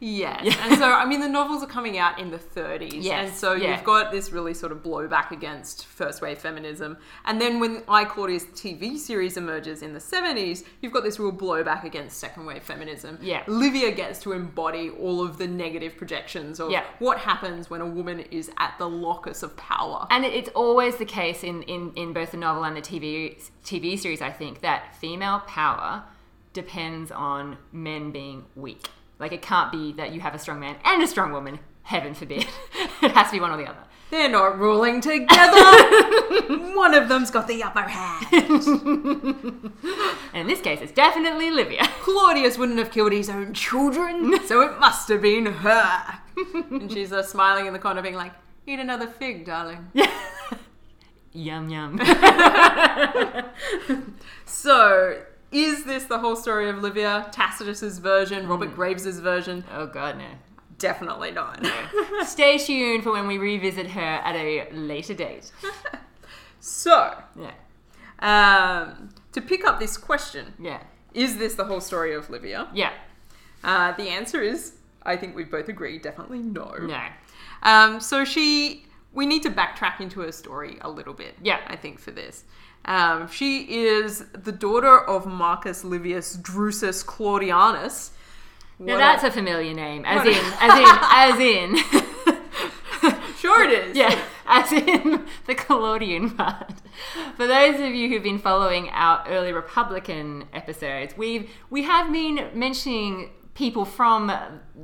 Yes. 0.00 0.56
and 0.60 0.78
so, 0.78 0.90
I 0.92 1.04
mean, 1.06 1.20
the 1.20 1.28
novels 1.28 1.62
are 1.62 1.66
coming 1.66 1.98
out 1.98 2.18
in 2.18 2.30
the 2.30 2.38
30s. 2.38 3.02
Yes, 3.02 3.28
And 3.28 3.36
so 3.36 3.52
yeah. 3.54 3.74
you've 3.74 3.84
got 3.84 4.12
this 4.12 4.32
really 4.32 4.54
sort 4.54 4.72
of 4.72 4.82
blowback 4.82 5.30
against 5.30 5.86
first 5.86 6.20
wave 6.22 6.38
feminism. 6.38 6.96
And 7.24 7.40
then 7.40 7.60
when 7.60 7.82
I 7.88 8.04
Claudius 8.04 8.44
TV 8.46 8.96
series 8.98 9.36
emerges 9.36 9.82
in 9.82 9.92
the 9.92 9.98
70s, 10.00 10.64
you've 10.80 10.92
got 10.92 11.04
this 11.04 11.18
real 11.18 11.32
blowback 11.32 11.84
against 11.84 12.18
second 12.18 12.46
wave 12.46 12.62
feminism. 12.62 13.18
Yeah. 13.22 13.42
Livia 13.46 13.92
gets 13.92 14.18
to 14.20 14.32
embody 14.32 14.90
all 14.90 15.22
of 15.22 15.38
the 15.38 15.46
negative 15.46 15.96
projections 15.96 16.60
of 16.60 16.70
Yeah. 16.70 16.84
what 16.98 17.18
happens 17.18 17.70
when 17.70 17.80
a 17.80 17.86
woman 17.86 18.20
is 18.30 18.50
at 18.58 18.74
the 18.78 18.88
locus 18.88 19.42
of 19.42 19.56
power. 19.56 20.06
And 20.10 20.24
it's 20.24 20.50
always 20.54 20.96
the 20.96 21.04
case 21.06 21.42
in, 21.44 21.62
in, 21.62 21.92
in 21.96 22.12
both 22.12 22.32
the 22.32 22.36
novel 22.36 22.64
and 22.64 22.76
the 22.76 22.82
TV, 22.82 23.36
TV 23.64 23.98
series, 23.98 24.20
I 24.20 24.30
think, 24.30 24.60
that 24.60 24.94
female 24.96 25.40
power 25.46 26.04
depends 26.52 27.10
on 27.10 27.58
men 27.72 28.10
being 28.12 28.44
weak. 28.54 28.88
Like, 29.18 29.32
it 29.32 29.42
can't 29.42 29.70
be 29.70 29.92
that 29.92 30.12
you 30.12 30.20
have 30.20 30.34
a 30.34 30.38
strong 30.38 30.60
man 30.60 30.76
and 30.84 31.02
a 31.02 31.06
strong 31.06 31.32
woman. 31.32 31.60
Heaven 31.82 32.14
forbid. 32.14 32.46
it 33.02 33.10
has 33.12 33.28
to 33.28 33.32
be 33.32 33.40
one 33.40 33.50
or 33.50 33.56
the 33.56 33.66
other. 33.66 33.78
They're 34.10 34.30
not 34.30 34.58
ruling 34.58 35.00
together. 35.00 35.64
One 36.76 36.94
of 36.94 37.08
them's 37.08 37.30
got 37.30 37.48
the 37.48 37.62
upper 37.64 37.80
hand. 37.80 38.26
And 38.32 39.72
in 40.34 40.46
this 40.46 40.60
case, 40.60 40.80
it's 40.80 40.92
definitely 40.92 41.50
Livia. 41.50 41.88
Claudius 42.00 42.56
wouldn't 42.56 42.78
have 42.78 42.90
killed 42.92 43.12
his 43.12 43.28
own 43.28 43.54
children, 43.54 44.38
so 44.46 44.60
it 44.60 44.78
must 44.78 45.08
have 45.08 45.22
been 45.22 45.46
her. 45.46 46.20
and 46.36 46.92
she's 46.92 47.12
uh, 47.12 47.22
smiling 47.22 47.66
in 47.66 47.72
the 47.72 47.78
corner, 47.78 48.02
being 48.02 48.14
like, 48.14 48.32
"Eat 48.66 48.78
another 48.78 49.08
fig, 49.08 49.46
darling." 49.46 49.90
yum 51.32 51.68
yum. 51.70 51.98
So, 54.64 55.20
is 55.54 55.84
this 55.84 56.04
the 56.04 56.18
whole 56.18 56.36
story 56.36 56.68
of 56.68 56.82
Livia? 56.82 57.28
Tacitus's 57.32 57.98
version, 57.98 58.46
Robert 58.48 58.74
Graves's 58.74 59.20
version? 59.20 59.64
oh 59.72 59.86
god, 59.86 60.18
no. 60.18 60.26
Definitely 60.76 61.30
not. 61.30 61.64
Stay 62.24 62.58
tuned 62.58 63.04
for 63.04 63.12
when 63.12 63.28
we 63.28 63.38
revisit 63.38 63.86
her 63.92 64.00
at 64.00 64.34
a 64.34 64.68
later 64.72 65.14
date. 65.14 65.52
so, 66.60 67.16
Yeah. 67.38 67.52
um, 68.18 69.10
to 69.32 69.40
pick 69.40 69.64
up 69.64 69.78
this 69.78 69.96
question, 69.96 70.52
Yeah. 70.58 70.80
is 71.14 71.36
this 71.38 71.54
the 71.54 71.64
whole 71.64 71.80
story 71.80 72.12
of 72.14 72.28
Livia? 72.28 72.68
Yeah. 72.74 72.92
Uh, 73.62 73.92
the 73.92 74.08
answer 74.08 74.42
is, 74.42 74.74
I 75.04 75.16
think 75.16 75.36
we 75.36 75.44
both 75.44 75.68
agree, 75.68 75.98
definitely 75.98 76.40
no. 76.40 76.74
No. 76.80 77.02
Um, 77.62 78.00
so 78.00 78.24
she, 78.24 78.84
we 79.12 79.26
need 79.26 79.42
to 79.44 79.50
backtrack 79.50 80.00
into 80.00 80.20
her 80.20 80.32
story 80.32 80.78
a 80.80 80.90
little 80.90 81.14
bit. 81.14 81.36
Yeah. 81.42 81.60
I 81.68 81.76
think 81.76 81.98
for 82.00 82.10
this, 82.10 82.44
um, 82.84 83.28
she 83.28 83.84
is 83.84 84.24
the 84.32 84.52
daughter 84.52 84.98
of 85.00 85.26
Marcus 85.26 85.82
Livius 85.84 86.36
Drusus 86.36 87.04
Claudianus. 87.04 88.10
Now 88.78 88.96
that's 88.98 89.22
a- 89.24 89.28
a 89.28 89.30
familiar 89.30 89.72
name. 89.72 90.04
As 90.04 90.26
in, 90.26 90.34
as 90.60 91.38
in, 91.40 91.76
as 91.80 92.34
in. 93.10 93.34
sure 93.38 93.62
it 93.64 93.70
is. 93.88 93.96
Yeah, 93.96 94.18
as 94.46 94.72
in 94.72 95.26
the 95.46 95.54
Claudian 95.54 96.30
part. 96.30 96.72
For 97.36 97.46
those 97.46 97.76
of 97.76 97.94
you 97.94 98.08
who've 98.08 98.22
been 98.22 98.38
following 98.38 98.88
our 98.90 99.24
early 99.28 99.52
Republican 99.52 100.44
episodes, 100.52 101.16
we've 101.16 101.50
we 101.70 101.82
have 101.84 102.12
been 102.12 102.48
mentioning 102.54 103.30
people 103.54 103.84
from 103.84 104.30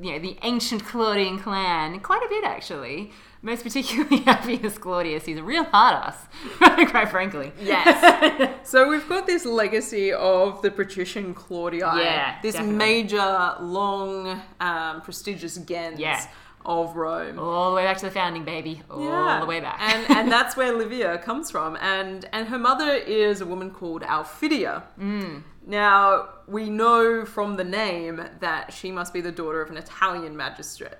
you 0.00 0.12
know 0.12 0.18
the 0.18 0.38
ancient 0.42 0.84
Claudian 0.84 1.38
clan 1.38 2.00
quite 2.00 2.22
a 2.24 2.28
bit 2.28 2.44
actually. 2.44 3.10
Most 3.42 3.62
particularly 3.62 4.22
Appius 4.26 4.76
Claudius, 4.76 5.24
he's 5.24 5.38
a 5.38 5.42
real 5.42 5.64
hard 5.64 5.94
ass, 5.94 6.26
quite 6.90 7.08
frankly. 7.08 7.52
Yes. 7.58 8.54
so 8.68 8.86
we've 8.90 9.08
got 9.08 9.26
this 9.26 9.46
legacy 9.46 10.12
of 10.12 10.60
the 10.60 10.70
patrician 10.70 11.34
Claudii. 11.34 11.78
Yeah, 11.80 12.36
This 12.42 12.52
definitely. 12.56 12.76
major, 12.76 13.54
long, 13.60 14.42
um, 14.60 15.00
prestigious 15.00 15.56
gens 15.56 15.98
Yeah. 15.98 16.22
of 16.66 16.94
Rome. 16.96 17.38
All 17.38 17.70
the 17.70 17.76
way 17.76 17.84
back 17.84 17.96
to 17.96 18.04
the 18.06 18.12
founding, 18.12 18.44
baby. 18.44 18.82
All 18.90 19.40
the 19.40 19.46
way 19.46 19.60
back. 19.60 19.78
and 19.80 20.10
and 20.18 20.30
that's 20.30 20.54
where 20.54 20.74
Livia 20.76 21.16
comes 21.16 21.50
from. 21.50 21.78
And 21.80 22.28
and 22.34 22.46
her 22.48 22.58
mother 22.58 22.92
is 22.92 23.40
a 23.40 23.46
woman 23.46 23.70
called 23.70 24.02
Alfidia. 24.02 24.82
Mm. 25.00 25.44
Now 25.66 26.28
we 26.46 26.68
know 26.70 27.24
from 27.24 27.56
the 27.56 27.64
name 27.64 28.22
that 28.40 28.72
she 28.72 28.90
must 28.90 29.12
be 29.12 29.20
the 29.20 29.32
daughter 29.32 29.60
of 29.62 29.70
an 29.70 29.76
Italian 29.76 30.36
magistrate, 30.36 30.94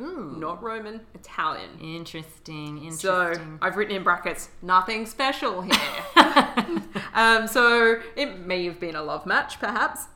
Ooh, 0.00 0.34
not 0.38 0.62
Roman, 0.62 1.00
Italian. 1.14 1.70
interesting. 1.80 2.78
Interesting. 2.78 2.92
So 2.98 3.34
I've 3.62 3.76
written 3.76 3.94
in 3.96 4.02
brackets, 4.02 4.48
nothing 4.62 5.06
special 5.06 5.62
here. 5.62 5.74
um, 7.14 7.46
so 7.46 8.00
it 8.16 8.38
may 8.40 8.64
have 8.64 8.80
been 8.80 8.96
a 8.96 9.02
love 9.02 9.26
match, 9.26 9.58
perhaps. 9.60 10.06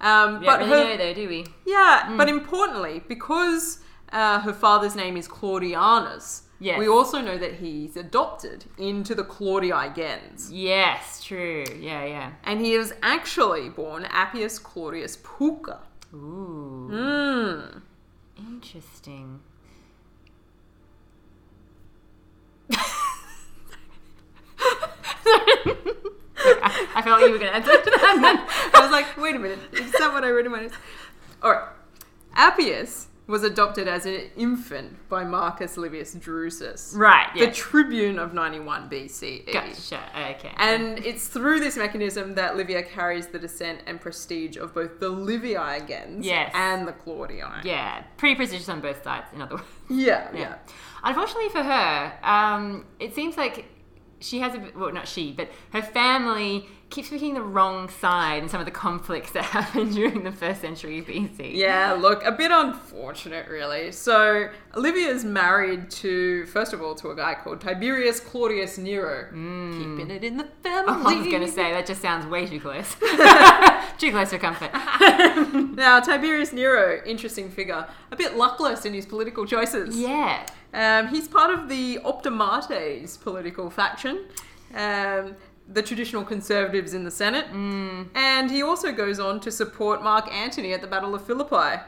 Um, 0.00 0.40
but 0.44 0.60
really 0.60 0.70
her, 0.70 0.84
know 0.84 0.96
though, 0.96 1.14
do 1.14 1.28
we? 1.28 1.46
yeah, 1.66 2.04
Mm. 2.08 2.16
but 2.18 2.28
importantly, 2.28 3.02
because 3.08 3.80
uh, 4.12 4.38
her 4.40 4.52
father's 4.52 4.94
name 4.94 5.16
is 5.16 5.26
Claudianus, 5.26 6.42
Yes. 6.60 6.78
we 6.80 6.88
also 6.88 7.20
know 7.20 7.38
that 7.38 7.54
he's 7.54 7.96
adopted 7.96 8.64
into 8.76 9.14
the 9.14 9.22
Claudii 9.22 9.94
gens. 9.94 10.50
Yes, 10.50 11.22
true. 11.22 11.64
Yeah, 11.78 12.04
yeah. 12.04 12.32
And 12.42 12.60
he 12.60 12.72
is 12.72 12.92
actually 13.00 13.68
born 13.68 14.04
Appius 14.06 14.58
Claudius 14.58 15.18
Pulcher. 15.22 15.78
Ooh. 16.12 16.88
Mm. 16.90 17.82
Interesting. 18.38 19.40
I, 26.40 26.88
I 26.94 27.02
felt 27.02 27.20
like 27.20 27.26
you 27.26 27.32
were 27.32 27.38
going 27.38 27.50
to 27.50 27.56
answer 27.56 27.72
to 27.72 27.90
that. 27.90 28.70
I 28.74 28.80
was 28.80 28.90
like, 28.90 29.16
wait 29.16 29.36
a 29.36 29.38
minute, 29.38 29.58
is 29.72 29.92
that 29.92 30.12
what 30.12 30.24
I 30.24 30.30
read 30.30 30.46
in 30.46 30.52
my 30.52 30.62
notes? 30.62 30.74
Alright. 31.42 31.68
Appius 32.34 33.07
was 33.28 33.44
adopted 33.44 33.86
as 33.86 34.06
an 34.06 34.22
infant 34.36 34.96
by 35.10 35.22
Marcus 35.22 35.76
Livius 35.76 36.16
Drusus, 36.16 36.96
right, 36.96 37.28
yeah. 37.36 37.44
the 37.46 37.52
tribune 37.52 38.18
of 38.18 38.32
91 38.34 38.88
BCE. 38.88 39.52
Gotcha. 39.52 40.00
Okay. 40.36 40.50
And 40.56 40.98
it's 41.04 41.28
through 41.28 41.60
this 41.60 41.76
mechanism 41.76 42.34
that 42.36 42.56
Livia 42.56 42.82
carries 42.82 43.26
the 43.28 43.38
descent 43.38 43.82
and 43.86 44.00
prestige 44.00 44.56
of 44.56 44.74
both 44.74 44.98
the 44.98 45.10
Livii 45.10 45.86
gens 45.86 46.24
Yes. 46.24 46.50
and 46.54 46.88
the 46.88 46.92
Claudii. 46.94 47.64
yeah, 47.64 48.02
pretty 48.16 48.34
prestigious 48.34 48.68
on 48.68 48.80
both 48.80 49.04
sides, 49.04 49.26
in 49.34 49.42
other 49.42 49.56
words. 49.56 49.66
Yeah, 49.90 50.28
Yeah. 50.32 50.40
yeah. 50.40 50.54
Unfortunately 51.04 51.50
for 51.50 51.62
her, 51.62 52.12
um, 52.22 52.86
it 52.98 53.14
seems 53.14 53.36
like 53.36 53.66
she 54.20 54.40
has 54.40 54.54
a 54.54 54.70
well, 54.74 54.90
not 54.92 55.06
she, 55.06 55.32
but 55.32 55.48
her 55.72 55.82
family 55.82 56.66
keeps 56.90 57.10
picking 57.10 57.34
the 57.34 57.42
wrong 57.42 57.88
side 57.88 58.42
in 58.42 58.48
some 58.48 58.60
of 58.60 58.66
the 58.66 58.72
conflicts 58.72 59.32
that 59.32 59.44
happened 59.56 59.94
during 59.94 60.24
the 60.24 60.32
first 60.32 60.60
century 60.60 61.02
BC. 61.02 61.54
Yeah, 61.54 61.92
look, 61.92 62.24
a 62.24 62.32
bit 62.32 62.50
unfortunate, 62.50 63.48
really. 63.48 63.92
So, 63.92 64.48
Olivia's 64.76 65.24
married 65.24 65.90
to, 65.90 66.46
first 66.46 66.72
of 66.72 66.80
all, 66.82 66.94
to 66.96 67.10
a 67.10 67.16
guy 67.16 67.34
called 67.34 67.60
Tiberius 67.60 68.20
Claudius 68.20 68.78
Nero. 68.78 69.26
Keeping 69.30 70.10
it 70.10 70.24
in 70.24 70.38
the 70.38 70.48
family. 70.62 70.92
Mm. 70.94 71.06
I 71.06 71.18
was 71.18 71.26
going 71.26 71.42
to 71.42 71.48
say 71.50 71.72
that 71.72 71.86
just 71.86 72.00
sounds 72.00 72.26
way 72.26 72.46
too 72.46 72.60
close. 72.60 72.94
too 73.98 74.10
close 74.10 74.30
for 74.30 74.38
comfort. 74.38 74.70
Now, 75.76 76.00
Tiberius 76.00 76.52
Nero, 76.52 77.02
interesting 77.04 77.50
figure, 77.50 77.86
a 78.10 78.16
bit 78.16 78.36
luckless 78.36 78.84
in 78.84 78.94
his 78.94 79.06
political 79.06 79.46
choices. 79.46 79.96
yeah. 79.96 80.46
Um, 80.74 81.08
he's 81.08 81.28
part 81.28 81.50
of 81.50 81.68
the 81.68 81.98
Optimates 82.04 83.16
political 83.16 83.70
faction, 83.70 84.26
um, 84.74 85.34
the 85.70 85.82
traditional 85.82 86.24
conservatives 86.24 86.94
in 86.94 87.04
the 87.04 87.10
Senate, 87.10 87.46
Mm. 87.52 88.08
and 88.14 88.50
he 88.50 88.62
also 88.62 88.90
goes 88.92 89.20
on 89.20 89.38
to 89.40 89.50
support 89.50 90.02
Mark 90.02 90.32
Antony 90.32 90.72
at 90.72 90.80
the 90.80 90.86
Battle 90.86 91.14
of 91.14 91.22
Philippi. 91.26 91.80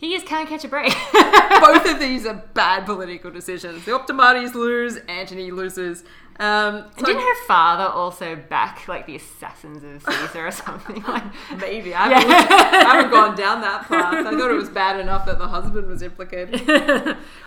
He 0.00 0.12
just 0.14 0.24
can't 0.26 0.48
catch 0.48 0.64
a 0.64 0.68
break. 0.68 0.92
Both 1.12 1.86
of 1.90 2.00
these 2.06 2.24
are 2.24 2.42
bad 2.54 2.86
political 2.86 3.30
decisions. 3.30 3.84
The 3.84 3.92
Optimates 3.94 4.54
lose, 4.54 4.96
Antony 5.08 5.50
loses. 5.50 6.04
Um, 6.38 6.76
And 6.76 6.84
so- 7.00 7.04
didn't 7.04 7.20
her 7.20 7.44
father 7.46 7.84
also 7.84 8.34
back 8.34 8.88
like 8.88 9.04
the 9.06 9.16
assassins 9.16 9.84
of 9.84 10.02
Caesar 10.14 10.46
or 10.46 10.50
something 10.50 11.02
like? 11.02 11.24
Maybe. 11.58 11.94
I 11.94 12.08
haven't, 12.08 12.28
looked- 12.30 12.50
I 12.50 12.94
haven't 12.96 13.10
gone 13.10 13.36
down 13.36 13.60
that 13.60 13.82
path. 13.88 14.14
I 14.26 14.30
thought 14.30 14.50
it 14.50 14.54
was 14.54 14.70
bad 14.70 14.98
enough 14.98 15.26
that 15.26 15.38
the 15.38 15.48
husband 15.48 15.86
was 15.86 16.00
implicated. 16.00 16.62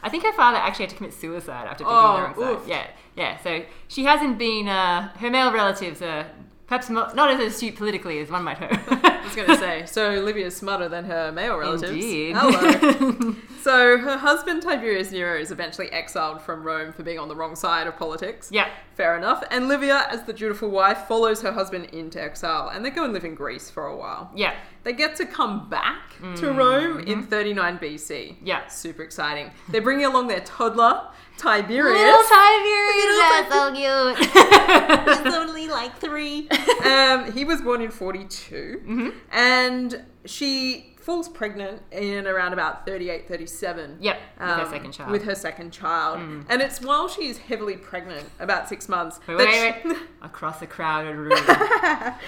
I 0.04 0.10
think 0.10 0.24
her 0.24 0.34
father 0.34 0.58
actually 0.60 0.84
had 0.86 0.90
to 0.92 0.96
commit 0.98 1.14
suicide 1.16 1.66
after 1.68 1.84
picking 1.86 1.98
Oh, 1.98 2.18
the 2.18 2.22
wrong 2.24 2.36
side. 2.36 2.62
oof. 2.62 2.68
Yeah, 2.68 2.88
yeah. 3.16 3.38
So 3.38 3.64
she 3.88 4.04
hasn't 4.04 4.38
been. 4.38 4.68
Uh, 4.68 5.10
her 5.18 5.32
male 5.32 5.52
relatives 5.52 6.04
are 6.04 6.28
perhaps 6.68 6.92
not 6.92 7.18
as 7.18 7.40
astute 7.40 7.76
politically 7.76 8.20
as 8.20 8.30
one 8.30 8.44
might 8.44 8.60
hope. 8.60 9.13
I 9.24 9.26
was 9.28 9.36
going 9.36 9.48
to 9.48 9.58
say, 9.58 9.86
so 9.86 10.20
Livia's 10.20 10.56
smarter 10.56 10.90
than 10.90 11.06
her 11.06 11.32
male 11.32 11.58
relatives. 11.58 11.92
Indeed. 11.94 12.36
Hello. 12.38 13.36
so 13.62 13.98
her 13.98 14.18
husband 14.18 14.62
Tiberius 14.62 15.12
Nero 15.12 15.40
is 15.40 15.50
eventually 15.50 15.90
exiled 15.92 16.42
from 16.42 16.62
Rome 16.62 16.92
for 16.92 17.04
being 17.04 17.20
on 17.20 17.30
the 17.30 17.36
wrong 17.36 17.56
side 17.56 17.88
of 17.88 17.98
politics. 17.98 18.50
yeah. 18.52 18.70
Fair 18.96 19.18
enough. 19.18 19.44
And 19.50 19.68
Livia, 19.68 20.06
as 20.12 20.24
the 20.24 20.34
dutiful 20.34 20.70
wife, 20.70 21.08
follows 21.08 21.42
her 21.42 21.52
husband 21.52 21.86
into 21.86 22.22
exile, 22.22 22.70
and 22.70 22.86
they 22.86 22.92
go 22.92 23.06
and 23.06 23.14
live 23.14 23.26
in 23.26 23.34
Greece 23.34 23.70
for 23.70 23.88
a 23.88 23.96
while. 23.96 24.30
Yeah. 24.36 24.54
They 24.84 24.94
get 24.94 25.16
to 25.16 25.26
come 25.26 25.70
back 25.70 26.12
to 26.20 26.26
mm-hmm. 26.26 26.58
Rome 26.58 27.00
in 27.00 27.24
39 27.24 27.80
BC. 27.80 28.36
Yeah. 28.44 28.68
Super 28.68 29.02
exciting. 29.02 29.52
They're 29.70 29.82
bringing 29.82 30.06
along 30.06 30.28
their 30.28 30.42
toddler, 30.42 31.08
Tiberius. 31.38 32.00
Little 32.00 32.24
Tiberius, 32.24 33.18
that's 33.30 33.54
so 33.54 33.74
cute. 33.74 35.26
He's 35.26 35.34
only 35.36 35.68
like 35.68 35.98
three. 35.98 36.48
um, 36.86 37.32
he 37.32 37.46
was 37.46 37.62
born 37.62 37.82
in 37.82 37.92
42. 37.92 39.14
And 39.32 40.04
she 40.26 40.96
falls 41.00 41.28
pregnant 41.28 41.82
in 41.92 42.28
around 42.28 42.54
about 42.54 42.86
38, 42.86 43.28
37. 43.28 43.98
Yep, 44.00 44.20
with 44.40 44.48
her 44.48 44.62
um, 44.62 44.70
second 44.70 44.92
child. 44.94 45.10
Mm. 45.10 45.12
With 45.12 45.24
her 45.24 45.36
second 45.36 45.72
child. 45.72 46.20
And 46.50 46.62
it's 46.62 46.80
while 46.82 47.10
she's 47.10 47.38
heavily 47.38 47.76
pregnant, 47.76 48.30
about 48.40 48.70
six 48.70 48.88
months. 48.88 49.20
Wait, 49.28 49.38
wait, 49.38 49.76
she- 49.84 49.90
wait. 49.90 49.98
Across 50.22 50.62
a 50.62 50.68
crowded 50.68 51.16
room, 51.18 51.38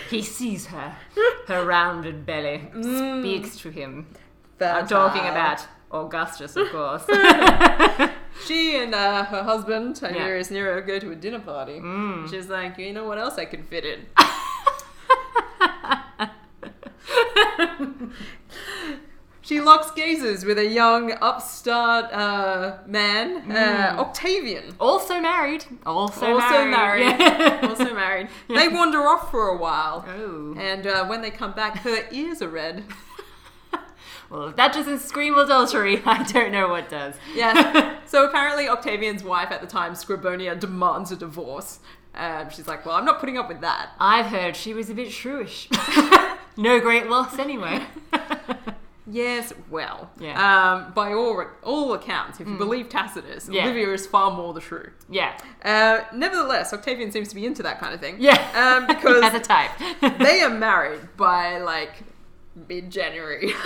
he 0.09 0.21
sees 0.21 0.65
her. 0.67 0.95
Her 1.47 1.65
rounded 1.65 2.25
belly 2.25 2.69
speaks 2.81 3.57
to 3.59 3.69
him. 3.69 4.07
I'm 4.59 4.87
talking 4.87 5.21
about 5.21 5.65
Augustus, 5.91 6.55
of 6.57 6.69
course. 6.69 7.05
She 8.45 8.75
and 8.77 8.93
uh, 8.93 9.23
her 9.25 9.43
husband, 9.43 9.95
Tiberius 9.95 10.51
Nero, 10.51 10.81
go 10.81 10.99
to 10.99 11.11
a 11.11 11.15
dinner 11.15 11.39
party. 11.39 11.79
Mm. 11.79 12.29
She's 12.29 12.47
like, 12.47 12.77
you 12.77 12.93
know 12.93 13.05
what 13.05 13.17
else 13.17 13.37
I 13.37 13.45
can 13.45 13.63
fit 13.63 13.85
in? 13.85 14.05
she 19.41 19.59
locks 19.61 19.91
gazes 19.91 20.43
with 20.45 20.57
a 20.57 20.65
young 20.67 21.11
upstart 21.21 22.11
uh, 22.13 22.77
man, 22.87 23.51
uh, 23.51 23.95
Octavian. 23.99 24.75
also 24.79 25.19
married. 25.19 25.65
Also, 25.85 26.25
Also 26.35 26.65
married. 26.65 27.05
married. 27.05 27.19
Yeah. 27.19 27.59
also 27.69 27.93
married. 27.93 28.27
They 28.47 28.67
wander 28.69 28.99
off 29.07 29.29
for 29.31 29.49
a 29.49 29.57
while. 29.57 30.05
Oh. 30.07 30.55
And 30.57 30.87
uh, 30.87 31.05
when 31.05 31.21
they 31.21 31.31
come 31.31 31.53
back, 31.53 31.77
her 31.79 32.05
ears 32.11 32.41
are 32.41 32.49
red. 32.49 32.83
Well, 34.29 34.47
if 34.49 34.55
that 34.55 34.73
doesn't 34.73 34.99
scream 34.99 35.37
adultery, 35.37 36.01
I 36.05 36.23
don't 36.23 36.51
know 36.51 36.67
what 36.69 36.89
does. 36.89 37.15
Yes. 37.33 37.97
so 38.09 38.25
apparently, 38.27 38.67
Octavian's 38.67 39.23
wife 39.23 39.51
at 39.51 39.61
the 39.61 39.67
time, 39.67 39.93
Scribonia, 39.93 40.59
demands 40.59 41.11
a 41.11 41.15
divorce. 41.15 41.79
Um, 42.15 42.49
she's 42.49 42.67
like, 42.67 42.85
well, 42.85 42.95
I'm 42.95 43.05
not 43.05 43.19
putting 43.19 43.37
up 43.37 43.49
with 43.49 43.61
that. 43.61 43.89
I've 43.99 44.27
heard 44.27 44.55
she 44.55 44.73
was 44.73 44.89
a 44.89 44.93
bit 44.93 45.09
shrewish. 45.09 45.67
no 46.57 46.79
great 46.79 47.07
loss 47.07 47.37
anyway. 47.37 47.83
Yes, 49.07 49.53
well, 49.69 50.09
Yeah. 50.19 50.33
um, 50.87 50.91
by 50.93 51.13
all 51.13 51.45
all 51.61 51.93
accounts, 51.93 52.39
if 52.39 52.47
you 52.47 52.57
believe 52.57 52.89
Tacitus, 52.89 53.47
Yeah. 53.51 53.65
Olivia 53.65 53.89
is 53.93 54.07
far 54.07 54.31
more 54.31 54.51
the 54.51 54.61
shrew. 54.61 54.89
Yeah. 55.09 55.37
Uh, 55.63 55.99
nevertheless, 56.11 56.73
Octavian 56.73 57.11
seems 57.11 57.27
to 57.29 57.35
be 57.35 57.45
into 57.45 57.61
that 57.63 57.79
kind 57.79 57.93
of 57.93 57.99
thing. 57.99 58.15
Yeah. 58.19 58.33
Um, 58.55 58.87
because 58.87 59.21
As 59.23 59.35
a 59.35 59.39
type. 59.39 59.69
they 60.17 60.41
are 60.41 60.49
married 60.49 61.01
by 61.17 61.59
like 61.59 62.01
mid 62.69 62.89
January. 62.91 63.51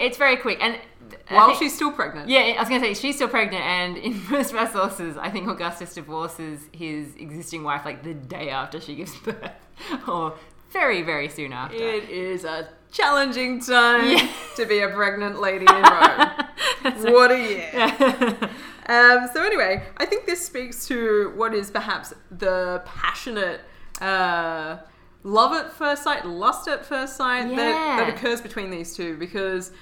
it's 0.00 0.16
very 0.16 0.36
quick. 0.36 0.58
And 0.62 0.78
I 1.28 1.34
While 1.34 1.46
think- 1.48 1.58
she's 1.60 1.74
still 1.74 1.92
pregnant. 1.92 2.28
Yeah, 2.28 2.40
I 2.56 2.60
was 2.60 2.68
going 2.68 2.80
to 2.80 2.86
say, 2.86 2.94
she's 2.94 3.16
still 3.16 3.28
pregnant, 3.28 3.62
and 3.64 3.96
in 3.96 4.22
most 4.30 4.52
of 4.52 4.56
our 4.58 4.70
sources, 4.70 5.16
I 5.16 5.30
think 5.30 5.48
Augustus 5.48 5.94
divorces 5.94 6.60
his 6.72 7.14
existing 7.16 7.62
wife 7.64 7.84
like 7.84 8.02
the 8.02 8.14
day 8.14 8.50
after 8.50 8.80
she 8.80 8.94
gives 8.96 9.16
birth, 9.24 9.50
or 10.08 10.34
very, 10.70 11.02
very 11.02 11.28
soon 11.28 11.52
after. 11.52 11.76
It 11.76 12.08
is 12.08 12.44
a 12.44 12.68
challenging 12.92 13.60
time 13.60 14.08
Yeah. 14.10 14.28
to 14.56 14.66
be 14.66 14.80
a 14.80 14.88
pregnant 14.88 15.40
lady 15.40 15.66
in 15.68 15.82
Rome. 15.82 17.12
what 17.12 17.30
a 17.32 17.38
year. 17.38 18.36
Um, 18.86 19.28
so 19.32 19.44
anyway, 19.44 19.84
I 19.98 20.06
think 20.06 20.26
this 20.26 20.44
speaks 20.44 20.86
to 20.88 21.32
what 21.36 21.54
is 21.54 21.70
perhaps 21.70 22.12
the 22.30 22.82
passionate 22.84 23.60
uh, 24.00 24.78
love 25.22 25.52
at 25.52 25.72
first 25.72 26.02
sight, 26.04 26.24
lust 26.26 26.68
at 26.68 26.84
first 26.84 27.16
sight 27.16 27.48
that, 27.56 27.98
that 27.98 28.08
occurs 28.08 28.40
between 28.40 28.70
these 28.70 28.94
two 28.96 29.16
because 29.16 29.72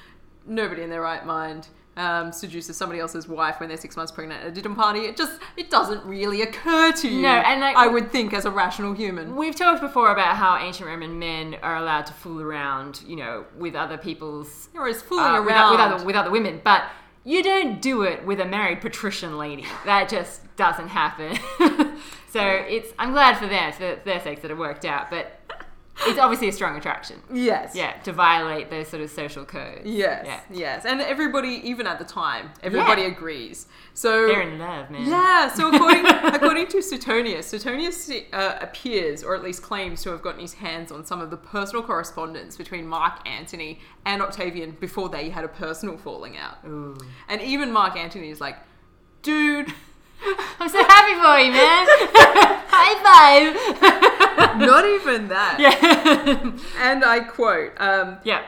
nobody 0.46 0.82
in 0.82 0.90
their 0.90 1.02
right 1.02 1.24
mind 1.26 1.68
um, 1.96 2.30
seduces 2.30 2.76
somebody 2.76 3.00
else's 3.00 3.26
wife 3.26 3.58
when 3.58 3.68
they're 3.68 3.76
six 3.78 3.96
months 3.96 4.12
pregnant 4.12 4.42
at 4.42 4.48
a 4.48 4.50
dinner 4.52 4.74
party. 4.74 5.00
It 5.00 5.16
just 5.16 5.40
it 5.56 5.68
doesn't 5.68 6.04
really 6.04 6.42
occur 6.42 6.92
to 6.92 7.08
you. 7.08 7.22
No, 7.22 7.28
and, 7.28 7.60
like- 7.60 7.76
I 7.76 7.88
would 7.88 8.12
think 8.12 8.32
as 8.32 8.44
a 8.44 8.50
rational 8.50 8.94
human. 8.94 9.34
We've 9.34 9.54
talked 9.56 9.80
before 9.80 10.12
about 10.12 10.36
how 10.36 10.56
ancient 10.58 10.88
Roman 10.88 11.18
men 11.18 11.56
are 11.62 11.76
allowed 11.76 12.06
to 12.06 12.12
fool 12.12 12.40
around, 12.40 13.02
you 13.06 13.16
know, 13.16 13.46
with 13.56 13.74
other 13.74 13.98
people's 13.98 14.68
Or 14.76 14.86
is 14.86 15.02
fooling 15.02 15.24
uh, 15.24 15.40
with, 15.42 15.50
around. 15.50 15.72
with 15.72 15.80
other 15.80 16.04
with 16.06 16.14
other 16.16 16.30
women, 16.30 16.60
but 16.62 16.84
you 17.24 17.42
don't 17.42 17.82
do 17.82 18.02
it 18.02 18.24
with 18.24 18.40
a 18.40 18.46
married 18.46 18.80
patrician 18.80 19.36
lady. 19.36 19.66
That 19.84 20.08
just 20.08 20.40
doesn't 20.56 20.88
happen. 20.88 21.36
so 22.30 22.40
it's 22.42 22.92
I'm 22.98 23.12
glad 23.12 23.38
for 23.38 23.46
them, 23.46 23.72
for 23.72 23.96
their 24.04 24.20
sakes, 24.20 24.42
that 24.42 24.50
it 24.50 24.56
worked 24.58 24.84
out. 24.84 25.10
But 25.10 25.40
it's 26.06 26.18
obviously 26.20 26.48
a 26.48 26.52
strong 26.52 26.76
attraction. 26.76 27.16
yes. 27.32 27.74
Yeah, 27.74 27.92
to 28.04 28.12
violate 28.12 28.70
those 28.70 28.86
sort 28.86 29.02
of 29.02 29.10
social 29.10 29.44
codes. 29.44 29.80
Yes, 29.84 30.24
Yeah. 30.26 30.40
yes, 30.48 30.84
and 30.84 31.00
everybody, 31.00 31.60
even 31.68 31.88
at 31.88 31.98
the 31.98 32.04
time, 32.04 32.50
everybody 32.62 33.02
Yeah. 33.02 33.08
agrees. 33.08 33.66
So 33.94 34.28
They're 34.28 34.42
in 34.42 34.60
love, 34.60 34.90
man. 34.92 35.06
yeah, 35.08 35.48
so 35.48 35.68
according 35.74 36.06
according 36.06 36.68
to 36.68 36.82
Suetonius, 36.82 37.48
Suetonius 37.48 38.08
uh, 38.32 38.58
appears, 38.60 39.24
or 39.24 39.34
at 39.34 39.42
least 39.42 39.60
claims 39.64 40.00
to 40.04 40.10
have 40.10 40.22
gotten 40.22 40.40
his 40.40 40.54
hands 40.54 40.92
on 40.92 41.04
some 41.04 41.20
of 41.20 41.30
the 41.30 41.36
personal 41.36 41.82
correspondence 41.82 42.56
between 42.56 42.86
Mark 42.86 43.26
Antony 43.28 43.80
and 44.06 44.22
Octavian 44.22 44.76
before 44.78 45.08
they 45.08 45.30
had 45.30 45.44
a 45.44 45.48
personal 45.48 45.96
falling 45.98 46.36
out. 46.36 46.58
Ooh. 46.64 46.96
And 47.28 47.42
even 47.42 47.72
Mark 47.72 47.96
Antony 47.96 48.30
is 48.30 48.40
like, 48.40 48.56
dude, 49.22 49.74
I'm 50.60 50.68
so 50.68 50.82
happy 50.82 51.14
for 51.14 51.38
you, 51.38 51.52
man. 51.52 51.86
High 52.70 52.94
five. 53.02 54.58
not 54.60 54.84
even 54.84 55.28
that. 55.28 55.56
yeah. 55.58 56.52
And 56.78 57.04
I 57.04 57.20
quote, 57.20 57.72
um, 57.78 58.18
yeah. 58.24 58.42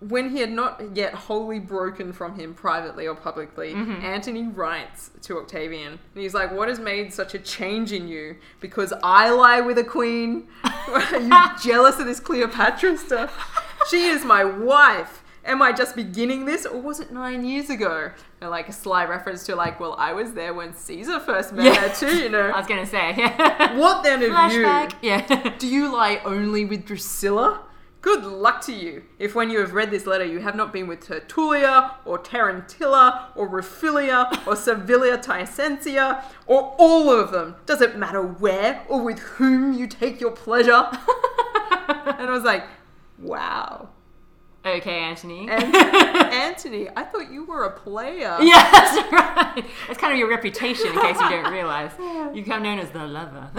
when 0.00 0.30
he 0.30 0.40
had 0.40 0.50
not 0.50 0.82
yet 0.96 1.14
wholly 1.14 1.58
broken 1.58 2.12
from 2.12 2.34
him 2.38 2.54
privately 2.54 3.06
or 3.06 3.14
publicly, 3.14 3.72
Mm-hmm. 3.74 4.04
Antony 4.04 4.48
writes 4.48 5.10
to 5.22 5.38
Octavian, 5.38 5.92
and 6.14 6.22
he's 6.22 6.34
like, 6.34 6.50
"What 6.52 6.68
has 6.68 6.78
made 6.80 7.12
such 7.12 7.34
a 7.34 7.38
change 7.38 7.92
in 7.92 8.08
you? 8.08 8.36
Because 8.60 8.92
I 9.02 9.30
lie 9.30 9.60
with 9.60 9.78
a 9.78 9.84
queen? 9.84 10.48
Are 10.64 11.20
you 11.20 11.30
jealous 11.62 11.98
of 11.98 12.06
this 12.06 12.20
Cleopatra 12.20 12.96
stuff? 12.98 13.62
She 13.88 14.04
is 14.06 14.24
my 14.24 14.44
wife." 14.44 15.21
Am 15.44 15.60
I 15.60 15.72
just 15.72 15.96
beginning 15.96 16.44
this, 16.44 16.64
or 16.66 16.80
was 16.80 17.00
it 17.00 17.10
nine 17.12 17.44
years 17.44 17.68
ago? 17.68 18.12
And 18.40 18.50
like 18.50 18.68
a 18.68 18.72
sly 18.72 19.04
reference 19.04 19.44
to 19.46 19.56
like, 19.56 19.80
well, 19.80 19.94
I 19.98 20.12
was 20.12 20.34
there 20.34 20.54
when 20.54 20.72
Caesar 20.74 21.18
first 21.18 21.52
met 21.52 21.64
Yeah. 21.66 21.88
her 21.88 21.94
too, 21.94 22.16
you 22.16 22.28
know. 22.28 22.50
I 22.54 22.58
was 22.58 22.66
gonna 22.68 22.86
say. 22.86 23.14
Yeah. 23.16 23.76
What 23.76 24.04
then 24.04 24.22
of 24.22 24.30
Flashback. 24.30 24.92
you? 25.02 25.10
Yeah. 25.10 25.54
Do 25.58 25.66
you 25.66 25.92
lie 25.92 26.20
only 26.24 26.64
with 26.64 26.84
Drusilla? 26.86 27.62
Good 28.02 28.24
luck 28.24 28.60
to 28.62 28.72
you 28.72 29.04
if 29.20 29.36
when 29.36 29.48
you 29.48 29.60
have 29.60 29.74
read 29.74 29.92
this 29.92 30.06
letter 30.06 30.24
you 30.24 30.40
have 30.40 30.56
not 30.56 30.72
been 30.72 30.88
with 30.88 31.06
Tertulla 31.06 31.92
or 32.04 32.18
Terentilla 32.18 33.26
or 33.36 33.46
Rufilla, 33.48 34.28
or 34.44 34.54
Servilia 34.56 35.18
Titisenia 35.18 36.20
or 36.48 36.74
all 36.78 37.10
of 37.10 37.30
them. 37.30 37.54
Does 37.64 37.80
it 37.80 37.96
matter 37.96 38.20
where 38.22 38.82
or 38.88 39.02
with 39.02 39.20
whom 39.20 39.72
you 39.72 39.86
take 39.86 40.20
your 40.20 40.32
pleasure? 40.32 40.88
and 41.88 42.26
I 42.28 42.30
was 42.30 42.42
like, 42.42 42.64
wow. 43.20 43.88
Okay, 44.64 44.98
Antony. 45.00 45.48
And 45.50 45.74
Antony, 45.76 46.88
I 46.94 47.02
thought 47.02 47.32
you 47.32 47.44
were 47.44 47.64
a 47.64 47.70
player. 47.78 48.36
Yes, 48.42 48.96
right. 49.10 49.64
That's 49.86 49.98
kind 49.98 50.12
of 50.12 50.18
your 50.18 50.28
reputation, 50.28 50.86
in 50.86 51.00
case 51.00 51.20
you 51.20 51.28
don't 51.30 51.52
realize. 51.60 51.90
You 51.98 52.42
become 52.44 52.62
known 52.62 52.78
as 52.78 52.90
the 52.90 53.04
lover. 53.06 53.50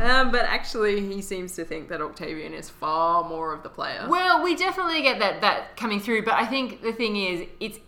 Um, 0.00 0.32
but 0.32 0.44
actually, 0.46 1.06
he 1.06 1.20
seems 1.20 1.54
to 1.56 1.64
think 1.64 1.88
that 1.90 2.00
Octavian 2.00 2.54
is 2.54 2.70
far 2.70 3.28
more 3.28 3.52
of 3.52 3.62
the 3.62 3.68
player. 3.68 4.06
well, 4.08 4.42
we 4.42 4.54
definitely 4.56 5.02
get 5.02 5.18
that 5.18 5.40
that 5.42 5.76
coming 5.76 6.00
through, 6.00 6.22
but 6.24 6.34
I 6.34 6.46
think 6.46 6.82
the 6.82 6.92
thing 6.92 7.16
is, 7.16 7.46
it's 7.60 7.78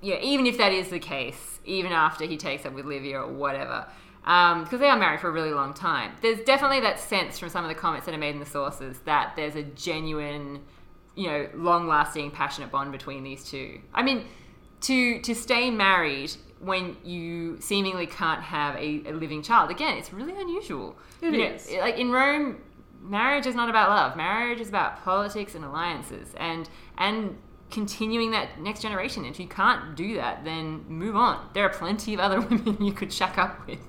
yeah. 0.00 0.16
Even 0.20 0.46
if 0.46 0.58
that 0.58 0.72
is 0.72 0.88
the 0.88 0.98
case, 0.98 1.60
even 1.64 1.92
after 1.92 2.24
he 2.26 2.36
takes 2.36 2.66
up 2.66 2.72
with 2.72 2.84
Livia 2.84 3.20
or 3.20 3.32
whatever, 3.32 3.86
because 4.24 4.80
they 4.80 4.88
are 4.88 4.98
married 4.98 5.20
for 5.20 5.28
a 5.28 5.32
really 5.32 5.52
long 5.52 5.72
time, 5.72 6.12
there's 6.20 6.40
definitely 6.44 6.80
that 6.80 6.98
sense 6.98 7.38
from 7.38 7.48
some 7.48 7.64
of 7.64 7.68
the 7.68 7.74
comments 7.76 8.06
that 8.06 8.14
are 8.14 8.18
made 8.18 8.34
in 8.34 8.40
the 8.40 8.46
sources 8.46 8.98
that 9.04 9.34
there's 9.36 9.54
a 9.56 9.62
genuine, 9.62 10.60
you 11.14 11.28
know, 11.28 11.48
long-lasting, 11.54 12.30
passionate 12.30 12.70
bond 12.70 12.92
between 12.92 13.22
these 13.22 13.44
two. 13.44 13.80
I 13.94 14.02
mean, 14.02 14.26
to 14.82 15.20
to 15.20 15.34
stay 15.34 15.70
married 15.70 16.32
when 16.60 16.96
you 17.04 17.60
seemingly 17.60 18.06
can't 18.06 18.42
have 18.42 18.76
a, 18.76 19.02
a 19.06 19.12
living 19.12 19.42
child 19.42 19.70
again 19.70 19.96
it's 19.96 20.12
really 20.12 20.38
unusual. 20.40 20.96
It 21.20 21.32
You 21.68 21.76
know, 21.76 21.82
like 21.82 21.96
in 21.96 22.10
rome 22.10 22.58
marriage 23.00 23.46
is 23.46 23.54
not 23.54 23.68
about 23.68 23.90
love. 23.90 24.16
Marriage 24.16 24.60
is 24.60 24.68
about 24.68 25.02
politics 25.02 25.54
and 25.54 25.64
alliances 25.64 26.34
and 26.36 26.68
and 26.98 27.36
continuing 27.70 28.30
that 28.32 28.60
next 28.60 28.82
generation. 28.82 29.24
If 29.24 29.40
you 29.40 29.48
can't 29.48 29.96
do 29.96 30.14
that 30.16 30.44
then 30.44 30.84
move 30.88 31.16
on. 31.16 31.48
There 31.54 31.64
are 31.64 31.70
plenty 31.70 32.14
of 32.14 32.20
other 32.20 32.40
women 32.48 32.82
you 32.82 32.92
could 32.92 33.12
shack 33.12 33.38
up 33.38 33.66
with 33.66 33.80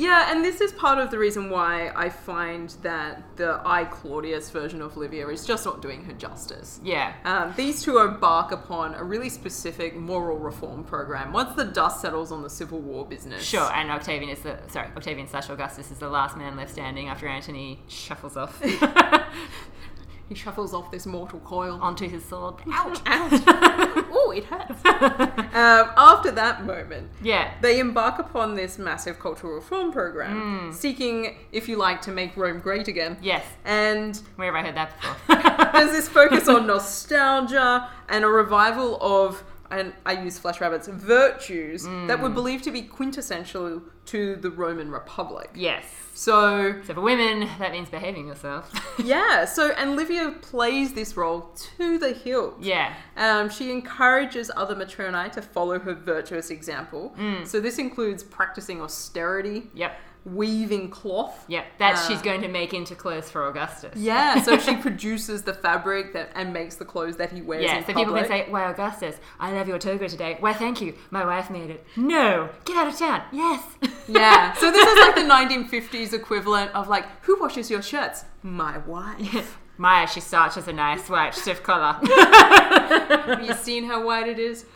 Yeah, 0.00 0.30
and 0.32 0.42
this 0.44 0.60
is 0.62 0.72
part 0.72 0.98
of 0.98 1.10
the 1.10 1.18
reason 1.18 1.50
why 1.50 1.90
I 1.94 2.08
find 2.08 2.70
that 2.82 3.22
the 3.36 3.60
I 3.64 3.84
Claudius 3.84 4.48
version 4.50 4.80
of 4.80 4.96
Livia 4.96 5.28
is 5.28 5.44
just 5.44 5.64
not 5.66 5.82
doing 5.82 6.04
her 6.04 6.12
justice. 6.14 6.80
yeah 6.82 7.12
Um, 7.24 7.52
these 7.56 7.82
two 7.82 7.98
embark 7.98 8.50
upon 8.50 8.94
a 8.94 9.04
really 9.04 9.28
specific 9.28 9.94
moral 9.96 10.38
reform 10.38 10.84
program. 10.84 11.32
Once 11.32 11.54
the 11.54 11.64
dust 11.64 12.00
settles 12.00 12.32
on 12.32 12.42
the 12.42 12.50
Civil 12.50 12.80
War 12.80 13.04
business, 13.04 13.42
Sure, 13.44 13.70
and 13.74 13.90
Octavian 13.90 14.30
is 14.30 14.40
the 14.40 14.58
sorry, 14.68 14.88
Octavian 14.96 15.28
slash 15.28 15.50
Augustus 15.50 15.90
is 15.90 15.98
the 15.98 16.08
last 16.08 16.36
man 16.36 16.56
left 16.56 16.72
standing 16.72 17.08
after 17.08 17.28
Antony 17.28 17.80
shuffles 17.88 18.36
off 18.38 18.60
he 20.30 20.34
shuffles 20.34 20.72
off 20.72 20.90
this 20.90 21.04
mortal 21.06 21.40
coil. 21.40 21.78
onto 21.82 22.08
his 22.08 22.24
sword. 22.24 22.54
Ouch! 22.72 23.00
Ouch! 23.06 23.42
oh, 23.46 24.32
it 24.34 24.44
hurts. 24.44 24.80
um, 24.86 25.90
after 25.96 26.30
that 26.30 26.64
moment, 26.64 27.10
yeah, 27.20 27.52
they 27.60 27.80
embark 27.80 28.18
upon 28.18 28.54
this 28.54 28.78
massive 28.78 29.18
cultural 29.18 29.52
reform 29.54 29.90
program, 29.92 30.68
Hmm. 30.68 30.72
seeking, 30.72 31.36
if 31.52 31.68
you 31.68 31.76
like, 31.76 32.00
to 32.02 32.12
make 32.12 32.36
Rome 32.36 32.60
great 32.60 32.86
again. 32.88 33.18
yes. 33.20 33.44
And 33.64 34.18
Where 34.36 34.46
have 34.54 34.64
I 34.64 34.66
heard 34.68 34.76
that 34.76 34.94
before? 35.00 35.70
there's 35.72 35.90
this 35.92 36.08
focus 36.08 36.48
on 36.48 36.66
nostalgia 36.66 37.88
and 38.08 38.24
a 38.24 38.28
revival 38.28 38.98
of 39.02 39.42
and 39.70 39.92
I 40.04 40.22
use 40.22 40.38
Flash 40.38 40.60
Rabbit's 40.60 40.88
virtues 40.88 41.84
that 41.84 42.18
Mm. 42.18 42.20
were 42.22 42.28
believed 42.28 42.64
to 42.64 42.70
be 42.70 42.82
quintessential 42.82 43.82
to 44.06 44.36
the 44.36 44.50
Roman 44.50 44.90
Republic. 44.90 45.50
yes. 45.54 45.84
So 46.12 46.74
So 46.84 46.94
for 46.94 47.00
women, 47.00 47.48
that 47.58 47.72
means 47.72 47.88
behaving 47.88 48.26
yourself. 48.28 48.70
yeah, 49.02 49.44
so 49.46 49.70
and 49.70 49.96
Livia 49.96 50.32
plays 50.42 50.92
this 50.92 51.16
role 51.16 51.50
to 51.78 51.98
the 51.98 52.12
hilt. 52.12 52.56
yeah. 52.60 52.94
Um, 53.16 53.48
she 53.48 53.70
encourages 53.70 54.50
other 54.56 54.74
matronae 54.74 55.30
to 55.32 55.40
follow 55.42 55.78
her 55.78 55.94
virtuous 55.94 56.50
example. 56.50 57.14
Mm. 57.18 57.46
So 57.46 57.60
this 57.60 57.78
includes 57.78 58.22
practicing 58.22 58.82
austerity, 58.82 59.70
Yep. 59.74 59.92
Weaving 60.24 60.90
cloth. 60.90 61.44
Yep. 61.48 61.64
That 61.78 61.94
Uh, 61.96 62.08
she's 62.08 62.20
going 62.22 62.42
to 62.42 62.48
make 62.48 62.74
into 62.74 62.94
clothes 62.94 63.30
for 63.30 63.46
Augustus. 63.48 63.96
Yeah, 63.96 64.42
so 64.42 64.58
she 64.58 64.76
produces 64.86 65.42
the 65.42 65.54
fabric 65.54 66.12
that 66.12 66.30
and 66.34 66.52
makes 66.52 66.76
the 66.76 66.84
clothes 66.84 67.16
that 67.16 67.32
he 67.32 67.40
wears 67.42 67.64
Yeah, 67.64 67.80
so 67.80 67.86
public. 67.86 67.96
people 67.96 68.14
can 68.14 68.26
say, 68.28 68.46
Why, 68.48 68.64
Augustus, 68.70 69.16
I 69.38 69.52
love 69.52 69.66
your 69.68 69.78
toga 69.78 70.08
today. 70.08 70.36
Why, 70.40 70.52
thank 70.52 70.80
you. 70.80 70.94
My 71.10 71.24
wife 71.24 71.50
made 71.50 71.70
it. 71.70 71.84
No, 71.96 72.50
get 72.64 72.76
out 72.76 72.88
of 72.88 72.98
town. 72.98 73.22
Yes. 73.32 73.62
Yeah. 74.08 74.54
So 74.54 74.72
this 74.72 74.84
is 74.84 74.98
like 75.06 75.14
the 75.14 75.20
1950s 75.70 76.12
equivalent 76.12 76.74
of 76.74 76.88
like, 76.88 77.04
who 77.26 77.40
washes 77.40 77.70
your 77.70 77.80
shirts? 77.80 78.24
My 78.42 78.78
wife. 78.78 79.56
Maya, 79.78 80.08
she 80.08 80.20
starches 80.20 80.66
a 80.66 80.72
nice 80.72 81.08
white 81.08 81.32
stiff 81.32 81.62
collar. 81.62 81.96
Have 82.02 83.42
you 83.44 83.54
seen 83.54 83.84
how 83.84 84.04
white 84.04 84.28
it 84.28 84.38
is? 84.40 84.66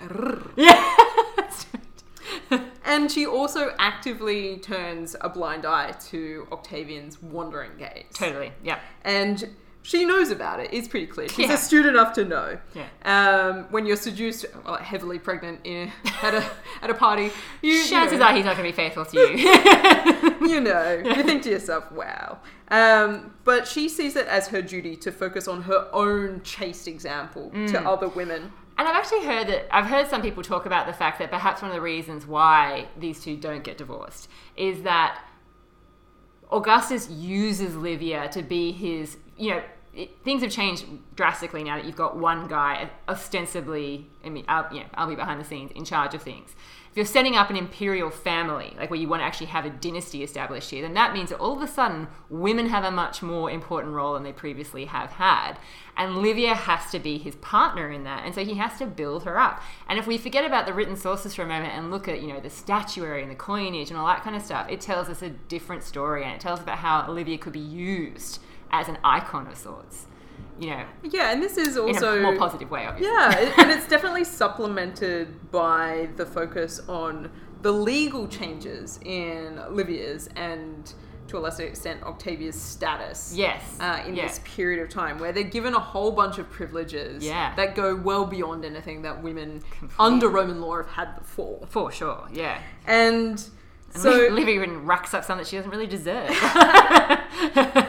yeah. 0.56 0.96
And 2.94 3.10
she 3.10 3.26
also 3.26 3.74
actively 3.78 4.58
turns 4.58 5.16
a 5.20 5.28
blind 5.28 5.64
eye 5.66 5.92
to 6.10 6.46
Octavian's 6.52 7.20
wandering 7.22 7.72
gaze. 7.78 8.04
totally. 8.14 8.52
yeah. 8.62 8.78
And 9.04 9.50
she 9.82 10.04
knows 10.06 10.30
about 10.30 10.60
it. 10.60 10.70
It's 10.72 10.88
pretty 10.88 11.06
clear. 11.06 11.28
She's 11.28 11.48
Yeah. 11.48 11.54
astute 11.54 11.84
enough 11.84 12.14
to 12.14 12.24
know. 12.24 12.58
Yeah. 12.74 12.86
Um, 13.04 13.66
when 13.70 13.84
you're 13.84 13.98
seduced, 13.98 14.46
well, 14.64 14.76
heavily 14.78 15.18
pregnant 15.18 15.60
in, 15.64 15.92
at 16.22 16.34
a 16.34 16.44
at 16.80 16.88
a 16.88 16.94
party, 16.94 17.30
you, 17.60 17.72
you 17.72 17.86
Chances 17.88 18.18
know, 18.18 18.24
are 18.26 18.34
he's 18.34 18.44
not 18.46 18.56
going 18.56 18.70
to 18.70 18.76
be 18.76 18.76
faithful 18.82 19.04
to 19.04 19.18
you. 19.18 19.36
you 20.48 20.60
know, 20.62 21.02
you 21.04 21.22
think 21.22 21.42
to 21.42 21.50
yourself, 21.50 21.90
wow. 21.92 22.38
Um, 22.68 23.34
but 23.44 23.68
she 23.68 23.88
sees 23.90 24.16
it 24.16 24.26
as 24.26 24.48
her 24.48 24.62
duty 24.62 24.96
to 24.96 25.12
focus 25.12 25.46
on 25.48 25.62
her 25.64 25.88
own 25.92 26.40
chaste 26.44 26.88
example 26.88 27.50
to 27.50 27.56
Mm. 27.78 27.86
other 27.86 28.08
women. 28.08 28.52
And 28.76 28.88
I've 28.88 28.96
actually 28.96 29.24
heard 29.24 29.46
that 29.48 29.74
I've 29.74 29.86
heard 29.86 30.08
some 30.08 30.20
people 30.20 30.42
talk 30.42 30.66
about 30.66 30.86
the 30.86 30.92
fact 30.92 31.18
that 31.20 31.30
perhaps 31.30 31.62
one 31.62 31.70
of 31.70 31.74
the 31.74 31.80
reasons 31.80 32.26
why 32.26 32.88
these 32.98 33.22
two 33.22 33.36
don't 33.36 33.62
get 33.62 33.78
divorced 33.78 34.28
is 34.56 34.82
that 34.82 35.22
Augustus 36.50 37.08
uses 37.08 37.76
Livia 37.76 38.28
to 38.30 38.42
be 38.42 38.72
his, 38.72 39.16
you 39.36 39.50
know, 39.50 39.62
it, 39.94 40.10
things 40.24 40.42
have 40.42 40.50
changed 40.50 40.86
drastically 41.14 41.62
now 41.62 41.76
that 41.76 41.84
you've 41.84 41.96
got 41.96 42.16
one 42.16 42.48
guy 42.48 42.90
ostensibly, 43.08 44.08
I 44.24 44.28
mean, 44.28 44.44
I'll, 44.48 44.72
know, 44.72 44.86
I'll 44.94 45.08
be 45.08 45.14
behind 45.14 45.40
the 45.40 45.44
scenes 45.44 45.70
in 45.72 45.84
charge 45.84 46.14
of 46.14 46.22
things. 46.22 46.54
If 46.94 46.98
you're 46.98 47.06
setting 47.06 47.34
up 47.34 47.50
an 47.50 47.56
imperial 47.56 48.08
family, 48.08 48.72
like 48.78 48.88
where 48.88 49.00
you 49.00 49.08
want 49.08 49.20
to 49.20 49.24
actually 49.24 49.48
have 49.48 49.64
a 49.64 49.70
dynasty 49.70 50.22
established 50.22 50.70
here, 50.70 50.82
then 50.82 50.94
that 50.94 51.12
means 51.12 51.30
that 51.30 51.40
all 51.40 51.56
of 51.56 51.60
a 51.60 51.66
sudden 51.66 52.06
women 52.30 52.68
have 52.68 52.84
a 52.84 52.90
much 52.92 53.20
more 53.20 53.50
important 53.50 53.94
role 53.94 54.14
than 54.14 54.22
they 54.22 54.32
previously 54.32 54.84
have 54.84 55.10
had. 55.10 55.54
And 55.96 56.18
Livia 56.18 56.54
has 56.54 56.92
to 56.92 57.00
be 57.00 57.18
his 57.18 57.34
partner 57.34 57.90
in 57.90 58.04
that. 58.04 58.24
And 58.24 58.32
so 58.32 58.44
he 58.44 58.54
has 58.54 58.78
to 58.78 58.86
build 58.86 59.24
her 59.24 59.40
up. 59.40 59.60
And 59.88 59.98
if 59.98 60.06
we 60.06 60.16
forget 60.16 60.44
about 60.44 60.66
the 60.66 60.72
written 60.72 60.94
sources 60.94 61.34
for 61.34 61.42
a 61.42 61.48
moment 61.48 61.72
and 61.76 61.90
look 61.90 62.06
at, 62.06 62.22
you 62.22 62.28
know, 62.28 62.38
the 62.38 62.48
statuary 62.48 63.22
and 63.22 63.30
the 63.32 63.34
coinage 63.34 63.90
and 63.90 63.98
all 63.98 64.06
that 64.06 64.22
kind 64.22 64.36
of 64.36 64.42
stuff, 64.42 64.68
it 64.70 64.80
tells 64.80 65.08
us 65.08 65.20
a 65.20 65.30
different 65.30 65.82
story 65.82 66.22
and 66.22 66.32
it 66.32 66.40
tells 66.40 66.60
us 66.60 66.62
about 66.62 66.78
how 66.78 67.10
Livia 67.10 67.38
could 67.38 67.54
be 67.54 67.58
used 67.58 68.38
as 68.70 68.86
an 68.86 68.98
icon 69.02 69.48
of 69.48 69.56
sorts. 69.56 70.06
You 70.58 70.70
know, 70.70 70.84
Yeah, 71.02 71.32
and 71.32 71.42
this 71.42 71.56
is 71.58 71.76
in 71.76 71.82
also 71.82 72.18
a 72.18 72.22
more 72.22 72.36
positive 72.36 72.70
way, 72.70 72.86
obviously. 72.86 73.12
Yeah, 73.12 73.54
and 73.58 73.70
it's 73.70 73.88
definitely 73.94 74.24
supplemented 74.24 75.50
by 75.50 76.08
the 76.16 76.24
focus 76.26 76.80
on 76.88 77.30
the 77.62 77.72
legal 77.72 78.28
changes 78.28 79.00
in 79.04 79.60
Livia's 79.70 80.28
and 80.36 80.92
to 81.26 81.38
a 81.38 81.40
lesser 81.40 81.62
extent 81.64 82.02
Octavia's 82.02 82.54
status. 82.60 83.32
Yes. 83.34 83.62
Uh, 83.80 84.02
in 84.06 84.14
Yeah. 84.14 84.28
this 84.28 84.40
period 84.44 84.82
of 84.82 84.90
time, 84.90 85.18
where 85.18 85.32
they're 85.32 85.42
given 85.42 85.72
a 85.74 85.80
whole 85.80 86.12
bunch 86.12 86.38
of 86.38 86.50
privileges 86.50 87.24
Yeah. 87.24 87.54
that 87.56 87.74
go 87.74 87.96
well 87.96 88.26
beyond 88.26 88.64
anything 88.64 89.02
that 89.02 89.22
women 89.22 89.62
Completely. 89.78 89.96
under 89.98 90.28
Roman 90.28 90.60
law 90.60 90.76
have 90.76 90.88
had 90.90 91.16
before. 91.16 91.66
For 91.70 91.90
sure, 91.90 92.28
yeah. 92.30 92.58
And 92.86 93.42
so, 93.96 94.10
Liv- 94.10 94.32
Livia 94.34 94.54
even 94.56 94.84
racks 94.86 95.14
up 95.14 95.24
something 95.24 95.42
that 95.44 95.48
she 95.48 95.56
doesn't 95.56 95.70
really 95.70 95.86
deserve. 95.86 96.28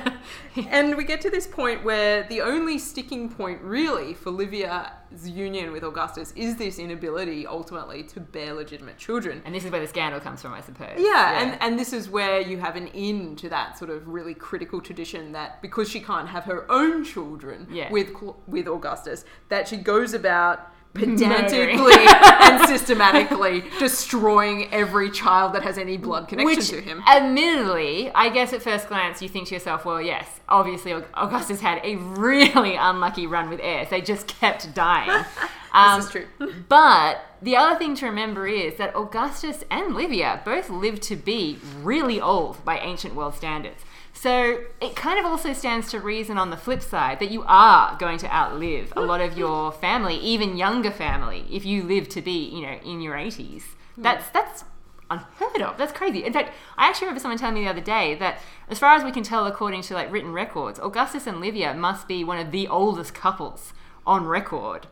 and 0.70 0.96
we 0.96 1.04
get 1.04 1.22
to 1.22 1.30
this 1.30 1.48
point 1.48 1.84
where 1.84 2.24
the 2.24 2.42
only 2.42 2.78
sticking 2.78 3.30
point, 3.30 3.62
really, 3.62 4.14
for 4.14 4.32
Livia's 4.32 4.90
union 5.30 5.72
with 5.72 5.84
Augustus 5.84 6.34
is 6.36 6.56
this 6.58 6.80
inability 6.80 7.46
ultimately 7.48 8.04
to 8.04 8.20
bear 8.20 8.54
legitimate 8.54 8.98
children. 8.98 9.42
and 9.46 9.54
this 9.56 9.66
is 9.66 9.72
where 9.72 9.82
the 9.82 9.88
scandal 9.88 10.20
comes 10.20 10.42
from, 10.42 10.54
I 10.54 10.62
suppose. 10.62 10.98
Yeah, 10.98 11.42
and 11.42 11.62
and 11.62 11.80
this 11.80 11.94
is 11.94 12.10
where 12.10 12.40
you 12.42 12.58
have 12.58 12.76
an 12.76 12.88
in 12.88 13.36
to 13.38 13.50
that 13.50 13.78
sort 13.78 13.90
of 13.92 14.08
really 14.08 14.34
critical 14.34 14.82
tradition 14.82 15.32
that 15.34 15.62
because 15.62 15.90
she 15.90 16.00
can't 16.00 16.28
have 16.30 16.44
her 16.46 16.70
own 16.72 17.04
children 17.04 17.68
Yeah. 17.72 17.92
with 17.92 18.12
with 18.48 18.68
Augustus, 18.68 19.26
that 19.50 19.68
she 19.68 19.78
goes 19.78 20.14
about. 20.14 20.72
Pedantically 20.96 21.94
and 22.08 22.68
systematically 22.68 23.64
destroying 23.80 24.74
every 24.74 25.12
child 25.12 25.54
that 25.54 25.62
has 25.62 25.78
any 25.78 25.98
blood 25.98 26.28
connection 26.28 26.56
Which, 26.58 26.70
to 26.70 26.82
him. 26.82 27.04
admittedly, 27.08 28.10
I 28.12 28.30
guess 28.30 28.54
at 28.54 28.64
first 28.64 28.88
glance 28.88 29.22
you 29.22 29.30
think 29.30 29.50
to 29.50 29.56
yourself, 29.56 29.86
well, 29.86 30.02
yes, 30.02 30.40
obviously 30.50 30.94
Augustus 30.94 31.60
had 31.62 31.82
a 31.84 31.98
really 31.98 32.76
unlucky 32.76 33.28
run 33.28 33.50
with 33.50 33.60
heirs. 33.62 33.90
They 33.90 34.02
just 34.02 34.28
kept 34.28 34.74
dying. 34.74 35.26
Um, 35.76 36.00
this 36.00 36.06
is 36.06 36.12
true. 36.12 36.54
But 36.70 37.18
the 37.42 37.58
other 37.58 37.78
thing 37.78 37.96
to 37.96 38.06
remember 38.06 38.48
is 38.48 38.78
that 38.78 38.96
Augustus 38.96 39.66
and 39.70 39.94
Livia 39.94 40.42
both 40.46 40.70
lived 40.70 41.02
to 41.04 41.18
be 41.18 41.60
really 41.82 42.22
old 42.22 42.64
by 42.64 42.78
ancient 42.78 43.14
world 43.14 43.36
standards. 43.36 43.84
So 44.16 44.62
it 44.82 44.96
kind 44.96 45.20
of 45.20 45.26
also 45.26 45.54
stands 45.54 45.92
to 45.92 46.00
reason 46.00 46.38
on 46.38 46.50
the 46.50 46.58
flip 46.58 46.82
side 46.82 47.20
that 47.20 47.30
you 47.30 47.44
are 47.46 47.96
going 47.98 48.18
to 48.20 48.34
outlive 48.34 48.92
a 48.96 49.02
lot 49.02 49.22
of 49.22 49.38
your 49.38 49.72
family, 49.72 50.16
even 50.16 50.58
younger 50.58 50.90
family, 50.90 51.46
if 51.52 51.66
you 51.66 51.84
live 51.84 52.10
to 52.10 52.22
be, 52.22 52.50
you 52.50 52.62
know, 52.62 52.80
in 52.84 53.02
your 53.02 53.16
80s. 53.16 53.64
That's 53.98 54.30
that's 54.30 54.64
unheard 55.12 55.62
of. 55.62 55.78
That's 55.78 55.92
crazy. 55.92 56.24
In 56.24 56.34
fact, 56.34 56.52
I 56.78 56.88
actually 56.88 57.06
remember 57.06 57.22
someone 57.22 57.38
telling 57.38 57.56
me 57.56 57.64
the 57.66 57.70
other 57.70 57.82
day 57.82 58.16
that 58.16 58.40
as 58.70 58.80
far 58.80 58.96
as 58.96 59.04
we 59.04 59.12
can 59.12 59.24
tell 59.24 59.46
according 59.46 59.84
to 59.84 59.94
like 59.94 60.12
written 60.12 60.34
records, 60.34 60.80
Augustus 60.80 61.28
and 61.28 61.40
Livia 61.40 61.74
must 61.74 62.08
be 62.08 62.24
one 62.24 62.40
of 62.40 62.52
the 62.52 62.68
oldest 62.68 63.14
couples 63.14 63.74
on 64.06 64.26
record. 64.26 64.88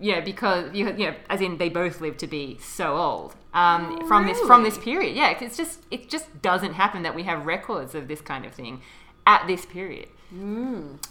Yeah, 0.00 0.20
because 0.20 0.72
you, 0.74 0.92
know, 0.92 1.14
as 1.28 1.40
in 1.40 1.58
they 1.58 1.68
both 1.68 2.00
lived 2.00 2.18
to 2.20 2.26
be 2.26 2.58
so 2.60 2.96
old 2.96 3.34
um, 3.54 4.06
from 4.06 4.26
this 4.26 4.38
from 4.40 4.62
this 4.62 4.78
period. 4.78 5.16
Yeah, 5.16 5.32
'cause 5.34 5.42
it's 5.48 5.56
just 5.56 5.80
it 5.90 6.08
just 6.08 6.40
doesn't 6.42 6.74
happen 6.74 7.02
that 7.02 7.14
we 7.14 7.24
have 7.24 7.46
records 7.46 7.94
of 7.94 8.06
this 8.08 8.20
kind 8.20 8.44
of 8.46 8.52
thing 8.52 8.80
at 9.26 9.46
this 9.46 9.66
period. 9.66 10.08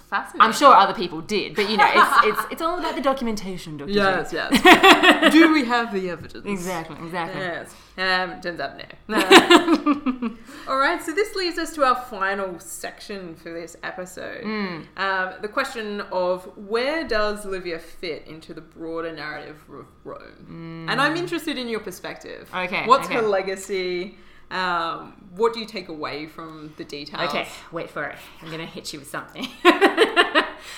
Fascinating. 0.10 0.41
I'm 0.41 0.54
sure 0.54 0.73
other 0.73 0.93
people 0.93 1.21
did, 1.21 1.56
but 1.56 1.69
you 1.69 1.78
know, 1.78 1.88
it's 1.88 2.17
it's, 2.39 2.54
it's 2.54 2.62
all 2.62 2.80
about 2.80 2.95
the 2.95 3.02
documentation. 3.02 3.78
Dr. 3.78 3.89
Yes, 3.91 4.32
yes. 4.32 5.32
Do 5.34 5.52
we 5.54 5.65
have 5.65 5.91
the 5.93 6.10
evidence? 6.10 6.45
exactly, 6.45 6.97
exactly. 7.04 7.41
Yes. 7.41 7.73
Um, 7.97 8.39
turns 8.41 8.60
out 8.60 8.77
no. 9.07 9.17
All 10.67 10.77
right, 10.77 11.01
so 11.03 11.13
this 11.13 11.33
leads 11.36 11.57
us 11.57 11.73
to 11.73 11.83
our 11.83 11.95
final 11.95 12.60
section 12.60 13.36
for 13.36 13.51
this 13.51 13.75
episode. 13.81 14.43
Hmm. 14.43 14.81
Um, 14.97 15.33
the 15.41 15.47
question 15.47 16.01
of 16.12 16.45
where 16.57 17.07
does 17.07 17.43
Livia 17.43 17.79
fit 17.79 18.27
into 18.27 18.53
the 18.53 18.62
broader 18.62 19.12
narrative 19.12 19.63
of 19.69 19.88
Rome? 20.03 20.86
And 20.88 21.01
I'm 21.01 21.17
interested 21.17 21.57
in 21.57 21.67
your 21.67 21.79
perspective. 21.79 22.49
Okay, 22.53 22.86
What's 22.86 23.07
okay. 23.07 23.15
her 23.15 23.21
legacy? 23.23 24.17
Um, 24.51 25.29
what 25.36 25.53
do 25.53 25.60
you 25.60 25.65
take 25.65 25.89
away 25.89 26.27
from 26.27 26.73
the 26.77 26.86
details? 26.86 27.29
Okay, 27.29 27.47
wait 27.71 27.89
for 27.89 28.03
it. 28.05 28.17
I'm 28.41 28.51
gonna 28.51 28.65
hit 28.65 28.93
you 28.93 28.99
with 28.99 29.10
something. 29.10 29.47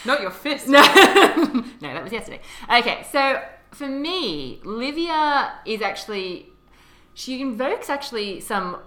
Not 0.05 0.21
your 0.21 0.31
fist. 0.31 0.67
No, 0.67 0.81
no, 0.81 1.63
that 1.81 2.03
was 2.03 2.13
yesterday. 2.13 2.39
Okay, 2.73 3.05
so 3.11 3.41
for 3.71 3.87
me, 3.87 4.59
Livia 4.63 5.53
is 5.65 5.81
actually 5.81 6.53
she 7.13 7.41
invokes 7.41 7.89
actually 7.89 8.39
some 8.39 8.77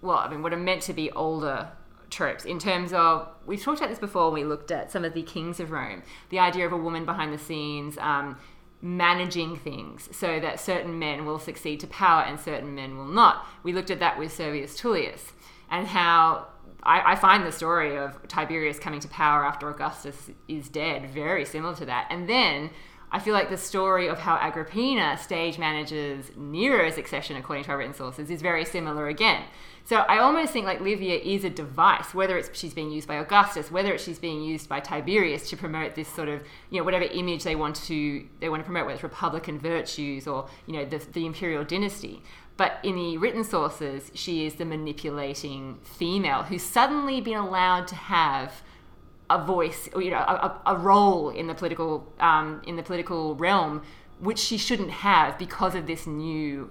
well, 0.00 0.18
I 0.18 0.28
mean, 0.28 0.42
what 0.42 0.52
are 0.52 0.56
meant 0.56 0.82
to 0.82 0.92
be 0.92 1.10
older 1.12 1.68
tropes 2.10 2.44
in 2.44 2.58
terms 2.58 2.92
of 2.92 3.28
we've 3.46 3.62
talked 3.62 3.78
about 3.78 3.90
this 3.90 3.98
before. 3.98 4.30
when 4.30 4.42
We 4.42 4.44
looked 4.44 4.70
at 4.70 4.90
some 4.90 5.04
of 5.04 5.14
the 5.14 5.22
kings 5.22 5.60
of 5.60 5.70
Rome, 5.70 6.02
the 6.28 6.38
idea 6.38 6.66
of 6.66 6.72
a 6.72 6.76
woman 6.76 7.04
behind 7.04 7.32
the 7.32 7.38
scenes. 7.38 7.98
Um, 7.98 8.36
managing 8.84 9.56
things 9.56 10.08
so 10.10 10.40
that 10.40 10.58
certain 10.58 10.98
men 10.98 11.24
will 11.24 11.38
succeed 11.38 11.78
to 11.78 11.86
power 11.86 12.22
and 12.22 12.38
certain 12.38 12.74
men 12.74 12.98
will 12.98 13.06
not. 13.06 13.46
We 13.62 13.72
looked 13.72 13.92
at 13.92 14.00
that 14.00 14.18
with 14.18 14.32
Servius 14.32 14.76
Tullius 14.76 15.32
and 15.70 15.86
how 15.86 16.48
I, 16.82 17.12
I 17.12 17.16
find 17.16 17.46
the 17.46 17.52
story 17.52 17.96
of 17.96 18.26
Tiberius 18.26 18.80
coming 18.80 18.98
to 18.98 19.08
power 19.08 19.46
after 19.46 19.70
Augustus 19.70 20.30
is 20.48 20.68
dead 20.68 21.10
very 21.10 21.44
similar 21.44 21.76
to 21.76 21.86
that. 21.86 22.08
And 22.10 22.28
then 22.28 22.70
I 23.14 23.18
feel 23.18 23.34
like 23.34 23.50
the 23.50 23.58
story 23.58 24.08
of 24.08 24.18
how 24.18 24.36
Agrippina 24.36 25.18
stage 25.18 25.58
manages 25.58 26.32
Nero's 26.34 26.94
succession, 26.94 27.36
according 27.36 27.64
to 27.64 27.70
our 27.70 27.76
written 27.76 27.92
sources, 27.92 28.30
is 28.30 28.40
very 28.40 28.64
similar 28.64 29.06
again. 29.08 29.44
So 29.84 29.96
I 29.96 30.18
almost 30.18 30.52
think 30.52 30.64
like 30.64 30.80
Livia 30.80 31.16
is 31.16 31.44
a 31.44 31.50
device, 31.50 32.14
whether 32.14 32.38
it's 32.38 32.56
she's 32.58 32.72
being 32.72 32.90
used 32.90 33.06
by 33.06 33.16
Augustus, 33.16 33.70
whether 33.70 33.92
it's 33.92 34.04
she's 34.04 34.18
being 34.18 34.42
used 34.42 34.66
by 34.66 34.80
Tiberius 34.80 35.50
to 35.50 35.56
promote 35.58 35.94
this 35.94 36.08
sort 36.08 36.28
of 36.30 36.42
you 36.70 36.78
know 36.78 36.84
whatever 36.84 37.04
image 37.04 37.44
they 37.44 37.56
want 37.56 37.76
to 37.84 38.24
they 38.40 38.48
want 38.48 38.62
to 38.62 38.64
promote, 38.64 38.86
whether 38.86 38.94
it's 38.94 39.02
republican 39.02 39.58
virtues 39.58 40.26
or 40.26 40.48
you 40.66 40.72
know 40.72 40.84
the, 40.86 40.98
the 41.12 41.26
imperial 41.26 41.64
dynasty. 41.64 42.22
But 42.56 42.78
in 42.82 42.94
the 42.94 43.18
written 43.18 43.44
sources, 43.44 44.10
she 44.14 44.46
is 44.46 44.54
the 44.54 44.64
manipulating 44.64 45.80
female 45.82 46.44
who's 46.44 46.62
suddenly 46.62 47.20
been 47.20 47.38
allowed 47.38 47.88
to 47.88 47.94
have 47.94 48.62
a 49.36 49.44
voice 49.44 49.88
or 49.94 50.00
you 50.02 50.10
know 50.10 50.18
a, 50.18 50.60
a 50.66 50.76
role 50.76 51.30
in 51.30 51.46
the 51.46 51.54
political 51.54 51.90
um, 52.20 52.60
in 52.66 52.74
the 52.76 52.82
political 52.82 53.34
realm 53.36 53.82
which 54.20 54.38
she 54.38 54.56
shouldn't 54.58 54.90
have 54.90 55.38
because 55.38 55.74
of 55.74 55.86
this 55.86 56.06
new 56.06 56.70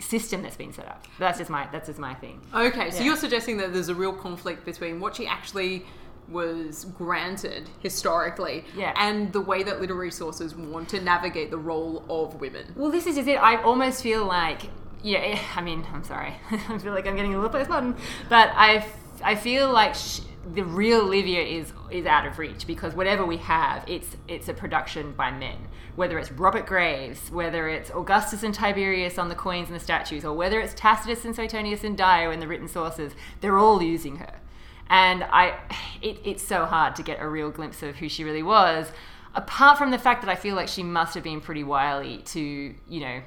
system 0.00 0.42
that's 0.42 0.56
been 0.56 0.72
set 0.72 0.86
up 0.86 1.04
that's 1.18 1.38
just 1.38 1.50
my 1.50 1.68
that's 1.72 1.86
just 1.88 1.98
my 1.98 2.14
thing 2.14 2.40
Okay, 2.54 2.90
so 2.90 2.98
Yeah. 2.98 3.04
you're 3.06 3.16
suggesting 3.16 3.56
that 3.58 3.72
there's 3.74 3.88
a 3.90 3.94
real 3.94 4.12
conflict 4.12 4.64
between 4.64 5.00
what 5.00 5.14
she 5.16 5.26
actually 5.26 5.84
was 6.28 6.86
granted 6.96 7.68
historically 7.80 8.64
Yeah. 8.76 8.92
and 8.96 9.32
the 9.32 9.40
way 9.40 9.62
that 9.62 9.80
literary 9.80 10.10
sources 10.10 10.54
want 10.56 10.88
to 10.90 11.00
navigate 11.00 11.50
the 11.50 11.58
role 11.58 12.04
of 12.08 12.40
women. 12.40 12.72
well 12.76 12.90
this 12.90 13.06
is 13.06 13.16
just 13.16 13.28
it 13.28 13.36
i 13.36 13.60
almost 13.62 14.02
feel 14.02 14.24
like 14.24 14.62
yeah 15.02 15.18
eh, 15.18 15.38
i 15.54 15.60
mean 15.60 15.86
i'm 15.92 16.02
sorry 16.04 16.34
i 16.50 16.78
feel 16.78 16.92
like 16.94 17.06
i'm 17.06 17.14
getting 17.16 17.34
a 17.34 17.40
little 17.40 17.54
postmodern 17.60 17.96
but 18.28 18.50
I 18.54 18.86
I 19.24 19.34
feel 19.34 19.72
like 19.72 19.94
sh- 19.94 20.20
the 20.54 20.64
real 20.64 21.04
livia 21.04 21.42
is 21.42 21.72
is 21.90 22.06
out 22.06 22.26
of 22.26 22.38
reach 22.38 22.66
because 22.66 22.94
whatever 22.94 23.24
we 23.24 23.36
have 23.36 23.82
it's 23.88 24.16
it's 24.28 24.48
a 24.48 24.54
production 24.54 25.12
by 25.12 25.30
men 25.30 25.56
whether 25.96 26.18
it's 26.18 26.30
robert 26.30 26.66
graves 26.66 27.30
whether 27.32 27.68
it's 27.68 27.90
augustus 27.90 28.44
and 28.44 28.54
tiberius 28.54 29.18
on 29.18 29.28
the 29.28 29.34
coins 29.34 29.68
and 29.68 29.74
the 29.74 29.82
statues 29.82 30.24
or 30.24 30.36
whether 30.36 30.60
it's 30.60 30.72
tacitus 30.74 31.24
and 31.24 31.34
suetonius 31.34 31.82
and 31.82 31.98
dio 31.98 32.30
in 32.30 32.38
the 32.38 32.46
written 32.46 32.68
sources 32.68 33.12
they're 33.40 33.58
all 33.58 33.82
using 33.82 34.16
her 34.16 34.40
And 34.88 35.24
I, 35.24 35.58
it, 36.00 36.18
it's 36.24 36.42
so 36.42 36.64
hard 36.64 36.94
to 36.96 37.02
get 37.02 37.20
a 37.20 37.28
real 37.28 37.50
glimpse 37.50 37.82
of 37.82 37.96
who 37.96 38.08
she 38.08 38.24
really 38.24 38.42
was. 38.42 38.86
Apart 39.34 39.78
from 39.78 39.90
the 39.90 39.98
fact 39.98 40.22
that 40.22 40.30
I 40.30 40.36
feel 40.36 40.54
like 40.54 40.68
she 40.68 40.82
must 40.82 41.14
have 41.14 41.24
been 41.24 41.40
pretty 41.40 41.64
wily 41.64 42.18
to, 42.26 42.40
you 42.40 43.00
know, 43.00 43.20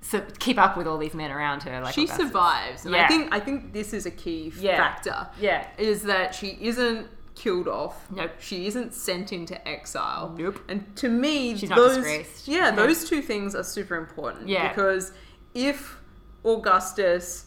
so 0.00 0.20
keep 0.38 0.58
up 0.58 0.76
with 0.76 0.86
all 0.86 0.98
these 0.98 1.14
men 1.14 1.30
around 1.30 1.62
her. 1.64 1.80
Like 1.80 1.94
she 1.94 2.04
Augustus. 2.04 2.26
survives, 2.28 2.84
and 2.84 2.94
Yeah. 2.94 3.04
I 3.04 3.08
think 3.08 3.34
I 3.34 3.40
think 3.40 3.72
this 3.72 3.92
is 3.92 4.06
a 4.06 4.10
key 4.10 4.52
Yeah. 4.58 4.76
factor. 4.76 5.28
Yeah. 5.40 5.66
is 5.78 6.02
that 6.04 6.34
she 6.34 6.56
isn't 6.60 7.08
killed 7.34 7.68
off. 7.68 8.10
Nope. 8.10 8.32
She 8.40 8.66
isn't 8.66 8.92
sent 8.94 9.32
into 9.32 9.56
exile. 9.68 10.34
Nope. 10.36 10.60
And 10.68 10.96
to 10.96 11.08
me, 11.08 11.56
She's 11.56 11.70
not 11.70 11.76
those 11.76 11.96
disgraced. 11.96 12.48
yeah, 12.48 12.56
Yeah. 12.56 12.70
those 12.72 13.08
two 13.08 13.22
things 13.22 13.54
are 13.54 13.62
super 13.62 13.94
important. 13.96 14.48
Yeah. 14.48 14.68
Because 14.68 15.12
if 15.54 15.98
Augustus 16.44 17.46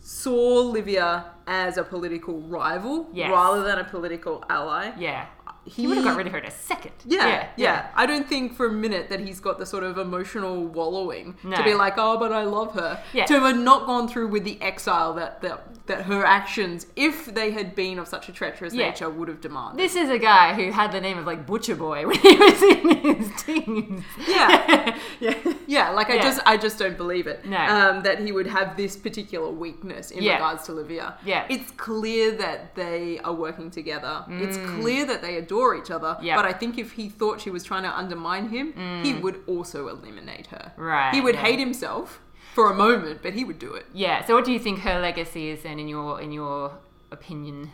saw 0.00 0.60
Livia 0.62 1.26
as 1.46 1.76
a 1.76 1.84
political 1.84 2.40
rival 2.42 3.08
Yes. 3.12 3.30
rather 3.30 3.62
than 3.62 3.78
a 3.78 3.84
political 3.84 4.44
ally, 4.50 4.92
Yeah. 4.98 5.26
He, 5.64 5.82
He 5.82 5.86
would 5.86 5.96
have 5.96 6.04
got 6.06 6.16
rid 6.16 6.26
of 6.26 6.32
her 6.32 6.38
in 6.38 6.44
a 6.46 6.50
second. 6.50 6.92
yeah, 7.04 7.48
yeah, 7.56 7.88
I 7.94 8.06
don't 8.06 8.28
think 8.28 8.54
for 8.56 8.66
a 8.66 8.72
minute 8.72 9.08
that 9.08 9.20
he's 9.20 9.40
got 9.40 9.58
the 9.58 9.66
sort 9.66 9.82
of 9.84 9.98
emotional 9.98 10.64
wallowing 10.66 11.36
No. 11.42 11.56
to 11.56 11.62
be 11.62 11.74
like, 11.74 11.94
oh, 11.96 12.18
but 12.18 12.32
I 12.32 12.44
love 12.44 12.74
her. 12.74 13.02
Yeah. 13.12 13.26
To 13.26 13.40
have 13.40 13.56
not 13.56 13.86
gone 13.86 14.08
through 14.08 14.28
with 14.28 14.44
the 14.44 14.60
exile 14.60 15.14
that, 15.14 15.40
that 15.42 15.68
that 15.86 16.02
her 16.06 16.24
actions, 16.24 16.86
if 16.96 17.26
they 17.34 17.50
had 17.50 17.74
been 17.74 17.98
of 17.98 18.08
such 18.08 18.30
a 18.30 18.32
treacherous 18.32 18.72
Yeah. 18.72 18.88
nature, 18.88 19.10
would 19.10 19.28
have 19.28 19.42
demanded. 19.42 19.78
This 19.78 19.94
is 19.96 20.08
a 20.08 20.18
guy 20.18 20.54
who 20.54 20.70
had 20.70 20.92
the 20.92 21.00
name 21.00 21.18
of 21.18 21.26
like 21.26 21.46
Butcher 21.46 21.76
Boy 21.76 22.06
when 22.08 22.18
he 22.20 22.36
was 22.36 22.62
in 22.62 22.88
his 23.16 23.42
teens. 23.42 24.02
Yeah. 24.26 24.96
yeah. 25.20 25.34
Yeah, 25.66 25.90
like 25.90 26.08
I 26.10 26.14
Yeah. 26.14 26.22
just 26.22 26.40
I 26.46 26.56
just 26.56 26.78
don't 26.78 26.96
believe 26.96 27.26
it. 27.26 27.44
No. 27.44 27.58
Um, 27.58 28.02
that 28.02 28.18
he 28.20 28.32
would 28.32 28.46
have 28.46 28.76
this 28.78 28.96
particular 28.96 29.50
weakness 29.50 30.10
in 30.10 30.22
Yeah. 30.22 30.34
regards 30.34 30.64
to 30.64 30.72
Livia. 30.72 31.16
Yeah. 31.24 31.44
It's 31.50 31.70
clear 31.72 32.32
that 32.32 32.74
they 32.74 33.18
are 33.20 33.34
working 33.34 33.70
together. 33.70 34.24
It's 34.28 34.56
clear 34.56 35.04
that 35.06 35.20
they 35.20 35.36
adore 35.36 35.53
each 35.80 35.90
other. 35.90 36.16
Mm. 36.20 36.22
Yeah. 36.24 36.36
But 36.36 36.44
I 36.46 36.52
think 36.52 36.78
if 36.78 36.92
he 36.92 37.08
thought 37.08 37.40
she 37.40 37.50
was 37.50 37.62
trying 37.64 37.84
to 37.84 37.92
undermine 38.02 38.48
him, 38.48 38.66
he 39.04 39.14
would 39.14 39.38
also 39.46 39.88
eliminate 39.88 40.46
her. 40.48 40.72
Mm. 40.76 40.82
Right, 40.92 41.14
He 41.14 41.20
would 41.20 41.34
yeah. 41.36 41.42
hate 41.42 41.58
himself 41.58 42.20
for 42.54 42.70
a 42.70 42.74
moment, 42.74 43.20
but 43.22 43.32
he 43.34 43.44
would 43.44 43.58
do 43.58 43.72
it. 43.74 43.86
Yeah. 43.92 44.24
So, 44.26 44.34
what 44.34 44.44
do 44.44 44.52
you 44.52 44.58
think 44.58 44.80
her 44.80 45.00
legacy 45.00 45.48
is 45.50 45.62
then, 45.62 45.78
in 45.78 45.88
your 45.88 46.20
in 46.20 46.30
your 46.32 46.72
opinion? 47.10 47.70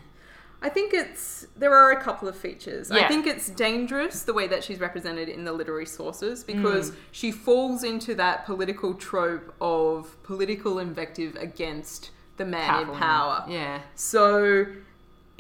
I 0.63 0.69
think 0.69 0.93
it's 0.93 1.47
there 1.57 1.75
are 1.75 1.91
a 1.93 2.01
couple 2.03 2.29
of 2.29 2.37
features. 2.37 2.91
I 2.91 3.09
think 3.09 3.27
it's 3.27 3.49
dangerous 3.49 4.25
the 4.25 4.35
way 4.35 4.47
that 4.49 4.63
she's 4.63 4.79
represented 4.79 5.29
in 5.37 5.45
the 5.45 5.53
literary 5.61 5.87
sources 5.87 6.45
Mm. 6.45 6.47
because 6.63 6.93
she 7.13 7.31
falls 7.33 7.83
into 7.83 8.15
that 8.17 8.45
political 8.45 8.93
trope 8.95 9.55
of 9.61 10.23
political 10.23 10.79
invective 10.79 11.35
against 11.37 12.11
the 12.37 12.45
man 12.45 12.67
Powerful 12.69 12.95
in 12.95 13.01
man. 13.01 13.09
power. 13.09 13.45
Yeah. 13.49 13.81
So 13.95 14.67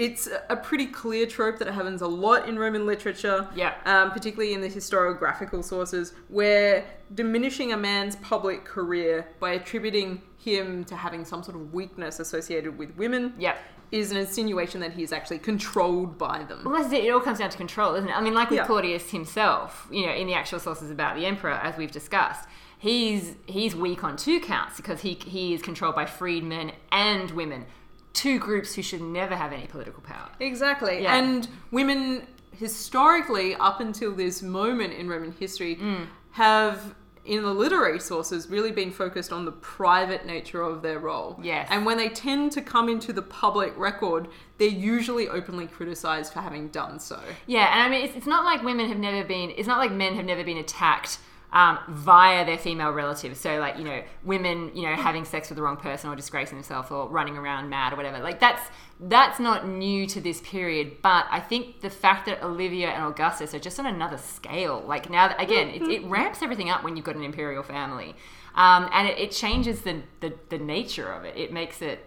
it's 0.01 0.29
a 0.49 0.57
pretty 0.57 0.87
clear 0.87 1.27
trope 1.27 1.59
that 1.59 1.69
happens 1.69 2.01
a 2.01 2.07
lot 2.07 2.49
in 2.49 2.59
Roman 2.59 2.87
literature, 2.87 3.47
Yeah. 3.55 3.75
um, 3.85 4.11
particularly 4.13 4.55
in 4.55 4.63
the 4.63 4.69
historiographical 4.69 5.63
sources, 5.63 6.15
where 6.29 6.85
diminishing 7.15 7.73
a 7.73 7.77
man's 7.77 8.17
public 8.17 8.65
career 8.65 9.27
by 9.41 9.51
attributing 9.51 10.23
him 10.39 10.85
to 10.85 10.97
having 10.97 11.25
some 11.27 11.43
sort 11.43 11.55
of 11.57 11.75
weakness 11.75 12.19
associated 12.19 12.79
with 12.79 12.97
women 12.97 13.35
Yeah. 13.39 13.57
is 13.93 14.11
an 14.11 14.17
insinuation 14.17 14.81
that 14.81 14.93
he's 14.95 15.13
actually 15.13 15.39
controlled 15.39 16.17
by 16.17 16.45
them. 16.45 16.63
Well, 16.65 16.81
that's 16.81 16.93
it. 16.95 17.05
It 17.05 17.11
all 17.11 17.21
comes 17.21 17.39
down 17.41 17.51
to 17.51 17.59
control, 17.59 17.95
isn't 17.97 18.09
it? 18.09 18.17
I 18.17 18.23
mean, 18.23 18.33
like 18.33 18.49
with 18.49 18.59
Yeah. 18.61 18.67
Claudius 18.67 19.11
himself, 19.11 19.87
you 19.91 20.07
know, 20.07 20.13
in 20.13 20.27
the 20.27 20.35
actual 20.35 20.61
sources 20.61 20.91
about 20.91 21.15
the 21.17 21.27
emperor, 21.27 21.51
as 21.53 21.77
we've 21.77 21.91
discussed, 21.93 22.49
he's 22.79 23.35
he's 23.45 23.77
weak 23.77 24.03
on 24.03 24.17
two 24.17 24.41
counts 24.41 24.79
because 24.79 25.03
he 25.03 25.13
he 25.27 25.53
is 25.53 25.61
controlled 25.61 25.95
by 25.95 26.07
freedmen 26.07 26.73
and 26.91 27.33
women, 27.33 27.67
two 28.13 28.39
groups 28.39 28.75
who 28.75 28.83
should 28.83 29.01
never 29.01 29.37
have 29.37 29.53
any 29.53 29.67
political 29.67 30.03
power. 30.03 30.29
Exactly. 30.41 31.03
Yeah. 31.03 31.15
And 31.17 31.49
women 31.71 32.27
historically, 32.53 33.55
up 33.57 33.81
until 33.81 34.13
this 34.15 34.43
moment 34.43 34.93
in 34.95 35.09
Roman 35.09 35.33
history, 35.33 35.77
Mm. 35.77 36.07
have 36.33 36.95
in 37.25 37.43
the 37.43 37.53
literary 37.53 38.01
sources 38.01 38.49
really 38.49 38.73
been 38.73 38.91
focused 38.91 39.31
on 39.33 39.45
the 39.45 39.53
private 39.53 40.25
nature 40.25 40.63
of 40.63 40.81
their 40.83 40.99
role. 40.99 41.39
Yes. 41.43 41.69
And 41.71 41.85
when 41.85 41.99
they 41.99 42.09
tend 42.09 42.51
to 42.53 42.63
come 42.63 42.89
into 42.89 43.13
the 43.13 43.23
public 43.23 43.73
record, 43.77 44.27
they're 44.59 44.69
usually 44.69 45.29
openly 45.29 45.67
criticized 45.67 46.33
for 46.33 46.41
having 46.41 46.69
done 46.69 46.99
so. 46.99 47.21
Yeah, 47.47 47.73
and 47.73 47.83
I 47.83 47.89
mean, 47.89 48.07
it's, 48.07 48.17
it's 48.17 48.27
not 48.27 48.45
like 48.45 48.63
women 48.65 48.89
have 48.89 48.99
never 48.99 49.23
been. 49.23 49.51
It's 49.57 49.69
not 49.69 49.79
like 49.79 49.93
men 49.93 50.15
have 50.17 50.25
never 50.25 50.43
been 50.43 50.57
attacked. 50.57 51.19
Um, 51.53 51.79
via 51.89 52.47
their 52.47 52.59
female 52.59 52.93
relatives, 52.93 53.41
so 53.41 53.59
like 53.59 53.77
you 53.77 53.83
know, 53.83 54.05
women, 54.23 54.71
you 54.73 54.83
know, 54.83 54.95
having 54.95 55.25
sex 55.25 55.49
with 55.49 55.57
the 55.57 55.63
wrong 55.63 55.77
person 55.77 56.09
or 56.09 56.15
disgracing 56.15 56.57
themselves 56.59 56.93
or 56.93 57.09
running 57.09 57.37
around 57.37 57.69
mad 57.69 57.93
or 57.93 57.97
whatever. 57.97 58.21
Like 58.21 58.39
that's 58.39 58.63
that's 59.01 59.41
not 59.41 59.67
new 59.67 60.07
to 60.07 60.21
this 60.21 60.41
period. 60.43 60.99
But 61.03 61.27
I 61.29 61.41
think 61.41 61.81
the 61.81 61.91
fact 61.91 62.27
that 62.27 62.49
Livia 62.49 62.91
and 62.91 63.05
Augustus 63.05 63.53
are 63.53 63.59
just 63.59 63.81
on 63.81 63.87
another 63.87 64.17
scale. 64.19 64.85
Like 64.87 65.11
now, 65.11 65.27
that, 65.27 65.41
again, 65.43 65.71
it, 65.71 65.83
it 65.83 66.05
ramps 66.05 66.41
everything 66.41 66.71
up 66.71 66.85
when 66.85 66.95
you've 66.97 67.05
got 67.07 67.17
an 67.17 67.25
imperial 67.25 67.65
family, 67.65 68.15
um, 68.55 68.89
and 68.93 69.09
it, 69.09 69.19
it 69.19 69.33
changes 69.33 69.81
the, 69.83 70.03
the 70.21 70.33
the 70.51 70.59
nature 70.59 71.11
of 71.13 71.25
it. 71.25 71.37
It 71.37 71.53
makes 71.53 71.83
it 71.83 72.07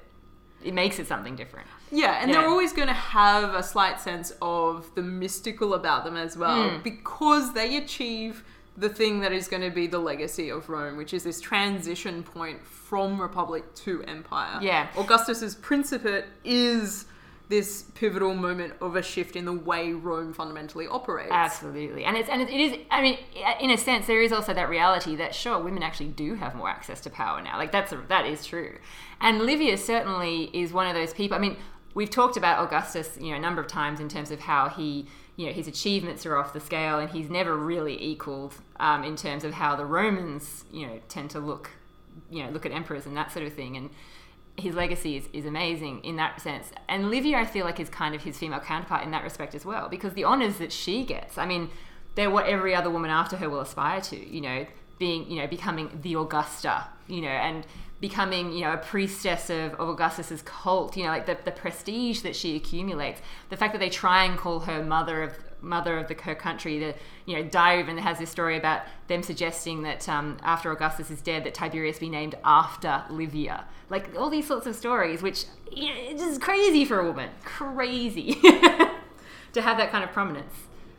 it 0.63 0.73
makes 0.73 0.99
it 0.99 1.07
something 1.07 1.35
different. 1.35 1.67
Yeah, 1.91 2.19
and 2.21 2.31
Yeah. 2.31 2.39
they're 2.39 2.49
always 2.49 2.71
going 2.71 2.87
to 2.87 2.93
have 2.93 3.53
a 3.53 3.61
slight 3.61 3.99
sense 3.99 4.31
of 4.41 4.89
the 4.95 5.01
mystical 5.01 5.73
about 5.73 6.05
them 6.05 6.15
as 6.15 6.37
well 6.37 6.69
Hmm. 6.69 6.81
because 6.81 7.51
they 7.53 7.75
achieve 7.75 8.45
the 8.75 8.89
thing 8.89 9.19
that 9.19 9.31
is 9.31 9.47
going 9.47 9.61
to 9.61 9.69
be 9.69 9.87
the 9.87 9.99
legacy 9.99 10.49
of 10.49 10.69
Rome, 10.69 10.97
which 10.97 11.13
is 11.13 11.23
this 11.23 11.39
transition 11.39 12.23
point 12.23 12.65
from 12.65 13.21
republic 13.21 13.73
to 13.75 14.03
empire. 14.03 14.59
Yeah. 14.61 14.87
Augustus's 14.97 15.55
principate 15.55 16.25
is 16.43 17.05
this 17.49 17.83
pivotal 17.93 18.33
moment 18.33 18.73
of 18.81 18.95
a 18.95 19.01
shift 19.03 19.35
in 19.35 19.45
the 19.45 19.53
way 19.53 19.93
Rome 19.93 20.33
fundamentally 20.33 20.87
operates. 20.87 21.31
Absolutely, 21.31 22.03
and 22.05 22.17
it's 22.17 22.29
and 22.29 22.41
it 22.41 22.49
is. 22.49 22.77
I 22.89 23.01
mean, 23.01 23.19
in 23.59 23.69
a 23.69 23.77
sense, 23.77 24.07
there 24.07 24.21
is 24.21 24.31
also 24.31 24.53
that 24.53 24.69
reality 24.69 25.15
that 25.17 25.35
sure, 25.35 25.61
women 25.61 25.83
actually 25.83 26.07
do 26.07 26.35
have 26.35 26.55
more 26.55 26.69
access 26.69 27.01
to 27.01 27.09
power 27.09 27.41
now. 27.41 27.57
Like 27.57 27.71
that's 27.71 27.91
a, 27.91 27.97
that 28.07 28.25
is 28.25 28.45
true, 28.45 28.77
and 29.21 29.39
Livia 29.39 29.77
certainly 29.77 30.49
is 30.53 30.73
one 30.73 30.87
of 30.87 30.95
those 30.95 31.13
people. 31.13 31.37
I 31.37 31.39
mean, 31.39 31.57
we've 31.93 32.09
talked 32.09 32.37
about 32.37 32.65
Augustus, 32.65 33.17
you 33.19 33.31
know, 33.31 33.37
a 33.37 33.41
number 33.41 33.61
of 33.61 33.67
times 33.67 33.99
in 33.99 34.09
terms 34.09 34.31
of 34.31 34.39
how 34.39 34.69
he, 34.69 35.07
you 35.35 35.47
know, 35.47 35.51
his 35.51 35.67
achievements 35.67 36.25
are 36.25 36.37
off 36.37 36.53
the 36.53 36.59
scale, 36.59 36.99
and 36.99 37.09
he's 37.09 37.29
never 37.29 37.57
really 37.57 38.01
equaled 38.01 38.55
um, 38.79 39.03
in 39.03 39.15
terms 39.15 39.43
of 39.43 39.53
how 39.53 39.75
the 39.75 39.85
Romans, 39.85 40.65
you 40.71 40.85
know, 40.85 40.99
tend 41.09 41.31
to 41.31 41.39
look, 41.39 41.71
you 42.29 42.43
know, 42.43 42.49
look 42.51 42.65
at 42.65 42.71
emperors 42.71 43.05
and 43.05 43.17
that 43.17 43.31
sort 43.31 43.45
of 43.45 43.53
thing, 43.53 43.75
and 43.75 43.89
his 44.55 44.75
legacy 44.75 45.17
is, 45.17 45.27
is 45.33 45.45
amazing 45.45 46.03
in 46.03 46.15
that 46.17 46.39
sense. 46.39 46.71
And 46.87 47.09
Livia, 47.09 47.37
I 47.37 47.45
feel 47.45 47.65
like, 47.65 47.79
is 47.79 47.89
kind 47.89 48.13
of 48.13 48.21
his 48.23 48.37
female 48.37 48.59
counterpart 48.59 49.03
in 49.03 49.11
that 49.11 49.23
respect 49.23 49.55
as 49.55 49.65
well, 49.65 49.89
because 49.89 50.13
the 50.13 50.23
honors 50.23 50.57
that 50.57 50.71
she 50.71 51.03
gets, 51.03 51.39
I 51.39 51.47
mean, 51.47 51.69
they're 52.15 52.29
what 52.29 52.45
every 52.45 52.75
other 52.75 52.91
woman 52.91 53.09
after 53.09 53.37
her 53.37 53.49
will 53.49 53.61
aspire 53.61 54.01
to, 54.01 54.15
you 54.15 54.41
know, 54.41 54.67
being, 54.99 55.29
you 55.29 55.41
know, 55.41 55.47
becoming 55.47 55.99
the 56.01 56.13
Augusta, 56.15 56.85
you 57.07 57.21
know, 57.21 57.27
and 57.27 57.65
becoming, 57.99 58.51
you 58.51 58.61
know, 58.61 58.73
a 58.73 58.77
priestess 58.77 59.49
of, 59.49 59.79
Augustus's 59.79 60.41
cult, 60.41 60.97
you 60.97 61.03
know, 61.03 61.09
like 61.09 61.25
the, 61.25 61.37
the 61.45 61.51
prestige 61.51 62.21
that 62.21 62.35
she 62.35 62.55
accumulates, 62.55 63.21
the 63.49 63.57
fact 63.57 63.73
that 63.73 63.79
they 63.79 63.89
try 63.89 64.25
and 64.25 64.37
call 64.37 64.61
her 64.61 64.83
mother 64.83 65.23
of 65.23 65.33
mother 65.63 65.97
of 65.97 66.07
the 66.07 66.13
her 66.13 66.35
country. 66.35 66.77
The 66.77 66.95
you 67.25 67.35
know 67.35 67.43
Dio 67.43 67.85
has 68.01 68.19
this 68.19 68.29
story 68.29 68.57
about 68.57 68.81
them 69.07 69.23
suggesting 69.23 69.83
that 69.83 70.07
um, 70.09 70.37
after 70.43 70.71
Augustus 70.71 71.09
is 71.09 71.21
dead, 71.21 71.45
that 71.45 71.53
Tiberius 71.53 71.99
be 71.99 72.09
named 72.09 72.35
after 72.43 73.03
Livia. 73.09 73.65
Like 73.89 74.15
all 74.17 74.29
these 74.29 74.47
sorts 74.47 74.67
of 74.67 74.75
stories, 74.75 75.21
which 75.21 75.45
you 75.71 75.89
know, 75.89 76.17
just 76.17 76.41
crazy 76.41 76.85
for 76.85 76.99
a 76.99 77.05
woman, 77.05 77.29
crazy 77.43 78.33
to 79.53 79.61
have 79.61 79.77
that 79.77 79.91
kind 79.91 80.03
of 80.03 80.11
prominence. 80.11 80.53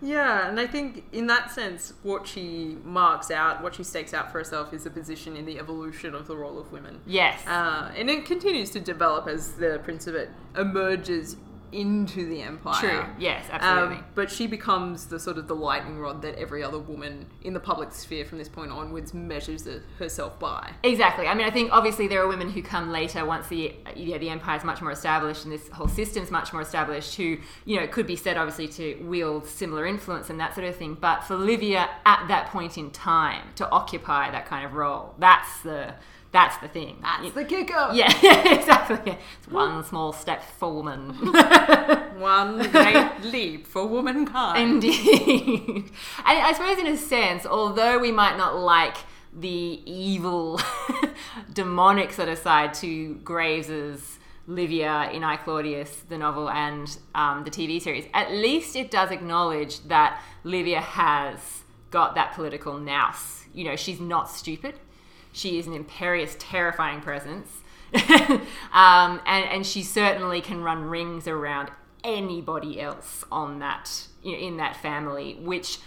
Yeah, 0.04 0.48
and 0.48 0.60
I 0.60 0.66
think 0.66 1.04
in 1.12 1.26
that 1.28 1.50
sense, 1.50 1.94
what 2.02 2.26
she 2.26 2.76
marks 2.84 3.30
out, 3.30 3.62
what 3.62 3.74
she 3.74 3.82
stakes 3.82 4.12
out 4.12 4.30
for 4.30 4.38
herself, 4.38 4.74
is 4.74 4.84
a 4.84 4.90
position 4.90 5.34
in 5.34 5.46
the 5.46 5.58
evolution 5.58 6.14
of 6.14 6.26
the 6.26 6.36
role 6.36 6.58
of 6.58 6.70
women. 6.72 7.00
Yes. 7.06 7.44
Uh, 7.46 7.90
and 7.96 8.10
it 8.10 8.26
continues 8.26 8.70
to 8.70 8.80
develop 8.80 9.26
as 9.26 9.52
the 9.52 9.80
Principate 9.82 10.28
emerges 10.56 11.36
into 11.74 12.28
the 12.28 12.40
empire. 12.40 12.80
True. 12.80 13.04
Yes, 13.18 13.46
absolutely. 13.50 13.96
Um, 13.96 14.04
but 14.14 14.30
she 14.30 14.46
becomes 14.46 15.06
the 15.06 15.18
sort 15.18 15.38
of 15.38 15.48
the 15.48 15.56
lightning 15.56 15.98
rod 15.98 16.22
that 16.22 16.36
every 16.36 16.62
other 16.62 16.78
woman 16.78 17.26
in 17.42 17.52
the 17.52 17.60
public 17.60 17.92
sphere 17.92 18.24
from 18.24 18.38
this 18.38 18.48
point 18.48 18.70
onwards 18.70 19.12
measures 19.12 19.68
herself 19.98 20.38
by. 20.38 20.72
Exactly. 20.84 21.26
I 21.26 21.34
mean, 21.34 21.46
I 21.46 21.50
think 21.50 21.72
obviously 21.72 22.06
there 22.06 22.22
are 22.22 22.28
women 22.28 22.50
who 22.50 22.62
come 22.62 22.90
later 22.90 23.24
once 23.24 23.48
the 23.48 23.74
yeah, 23.96 24.18
the 24.18 24.30
empire 24.30 24.56
is 24.56 24.64
much 24.64 24.80
more 24.80 24.92
established 24.92 25.44
and 25.44 25.52
this 25.52 25.68
whole 25.68 25.88
system's 25.88 26.30
much 26.30 26.52
more 26.52 26.62
established. 26.62 27.16
Who 27.16 27.38
you 27.64 27.80
know 27.80 27.86
could 27.88 28.06
be 28.06 28.16
said 28.16 28.36
obviously 28.36 28.68
to 28.68 29.02
wield 29.04 29.46
similar 29.46 29.86
influence 29.86 30.30
and 30.30 30.38
that 30.40 30.54
sort 30.54 30.66
of 30.66 30.76
thing. 30.76 30.96
But 31.00 31.24
for 31.24 31.34
Livia 31.36 31.90
at 32.06 32.28
that 32.28 32.46
point 32.50 32.78
in 32.78 32.90
time 32.90 33.48
to 33.56 33.68
occupy 33.70 34.30
that 34.30 34.46
kind 34.46 34.64
of 34.64 34.74
role, 34.74 35.14
that's 35.18 35.62
the 35.62 35.94
that's 36.34 36.58
the 36.58 36.68
thing. 36.68 36.98
That's 37.00 37.28
It- 37.28 37.34
the 37.34 37.44
kicker. 37.44 37.88
yeah, 37.94 38.12
exactly. 38.58 39.16
It's 39.38 39.48
one 39.48 39.82
small 39.84 40.12
step 40.12 40.42
for 40.58 40.70
woman. 40.74 41.10
One 42.18 42.58
great 42.70 43.10
leap 43.24 43.66
for 43.66 43.86
womankind. 43.86 44.84
Indeed. 44.84 45.90
I, 46.24 46.40
I 46.48 46.52
suppose, 46.52 46.78
in 46.78 46.86
a 46.86 46.96
sense, 46.96 47.44
although 47.44 47.98
we 47.98 48.12
might 48.12 48.36
not 48.36 48.56
like 48.56 48.96
the 49.32 49.82
evil, 49.84 50.60
demonic 51.52 52.12
sort 52.12 52.28
of 52.28 52.38
side 52.38 52.72
to 52.74 53.14
Graves's 53.24 54.18
Livia 54.46 55.10
in 55.12 55.24
I 55.24 55.36
Claudius, 55.36 56.02
the 56.08 56.18
novel, 56.18 56.48
and 56.50 56.96
um, 57.14 57.44
the 57.44 57.50
TV 57.50 57.80
series, 57.82 58.04
at 58.14 58.30
least 58.30 58.76
it 58.76 58.90
does 58.90 59.10
acknowledge 59.10 59.80
that 59.88 60.20
Livia 60.44 60.80
has 60.80 61.38
got 61.90 62.14
that 62.14 62.34
political 62.34 62.78
nous. 62.78 63.44
You 63.52 63.64
know, 63.64 63.76
she's 63.76 64.00
not 64.00 64.30
stupid. 64.30 64.74
She 65.34 65.58
is 65.58 65.66
an 65.66 65.74
imperious, 65.74 66.36
terrifying 66.38 67.00
presence. 67.00 67.50
um, 68.72 69.20
and, 69.26 69.44
and 69.44 69.66
she 69.66 69.82
certainly 69.82 70.40
can 70.40 70.62
run 70.62 70.84
rings 70.84 71.28
around 71.28 71.70
anybody 72.02 72.80
else 72.80 73.24
on 73.30 73.58
that 73.58 74.06
in 74.22 74.56
that 74.56 74.76
family, 74.76 75.34
which 75.40 75.78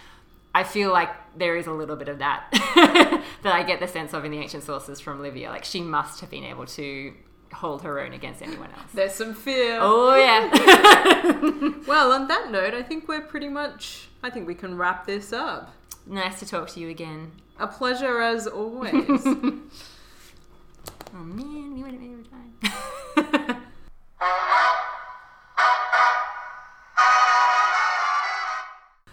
I 0.54 0.64
feel 0.64 0.92
like 0.92 1.10
there 1.36 1.56
is 1.56 1.66
a 1.66 1.72
little 1.72 1.96
bit 1.96 2.08
of 2.08 2.18
that 2.18 2.46
that 3.42 3.54
I 3.54 3.62
get 3.62 3.80
the 3.80 3.88
sense 3.88 4.12
of 4.12 4.24
in 4.24 4.32
the 4.32 4.38
ancient 4.38 4.64
sources 4.64 5.00
from 5.00 5.20
Livia. 5.20 5.50
Like 5.50 5.64
she 5.64 5.80
must 5.80 6.20
have 6.20 6.30
been 6.30 6.44
able 6.44 6.66
to 6.66 7.14
hold 7.52 7.82
her 7.82 8.00
own 8.00 8.12
against 8.12 8.42
anyone 8.42 8.70
else. 8.70 8.90
There's 8.92 9.14
some 9.14 9.34
fear. 9.34 9.78
Oh 9.80 10.14
yeah. 10.16 11.72
well, 11.86 12.12
on 12.12 12.28
that 12.28 12.50
note, 12.50 12.74
I 12.74 12.82
think 12.82 13.08
we're 13.08 13.22
pretty 13.22 13.48
much. 13.48 14.08
I 14.22 14.30
think 14.30 14.46
we 14.46 14.54
can 14.54 14.76
wrap 14.76 15.06
this 15.06 15.32
up. 15.32 15.74
Nice 16.06 16.38
to 16.40 16.46
talk 16.46 16.68
to 16.70 16.80
you 16.80 16.88
again. 16.88 17.32
A 17.60 17.66
pleasure 17.66 18.20
as 18.20 18.46
always. 18.46 18.94
oh 18.94 19.62
man, 21.14 21.74
we 21.74 21.82
it 21.94 22.00
every 22.12 22.24
time. 22.24 23.62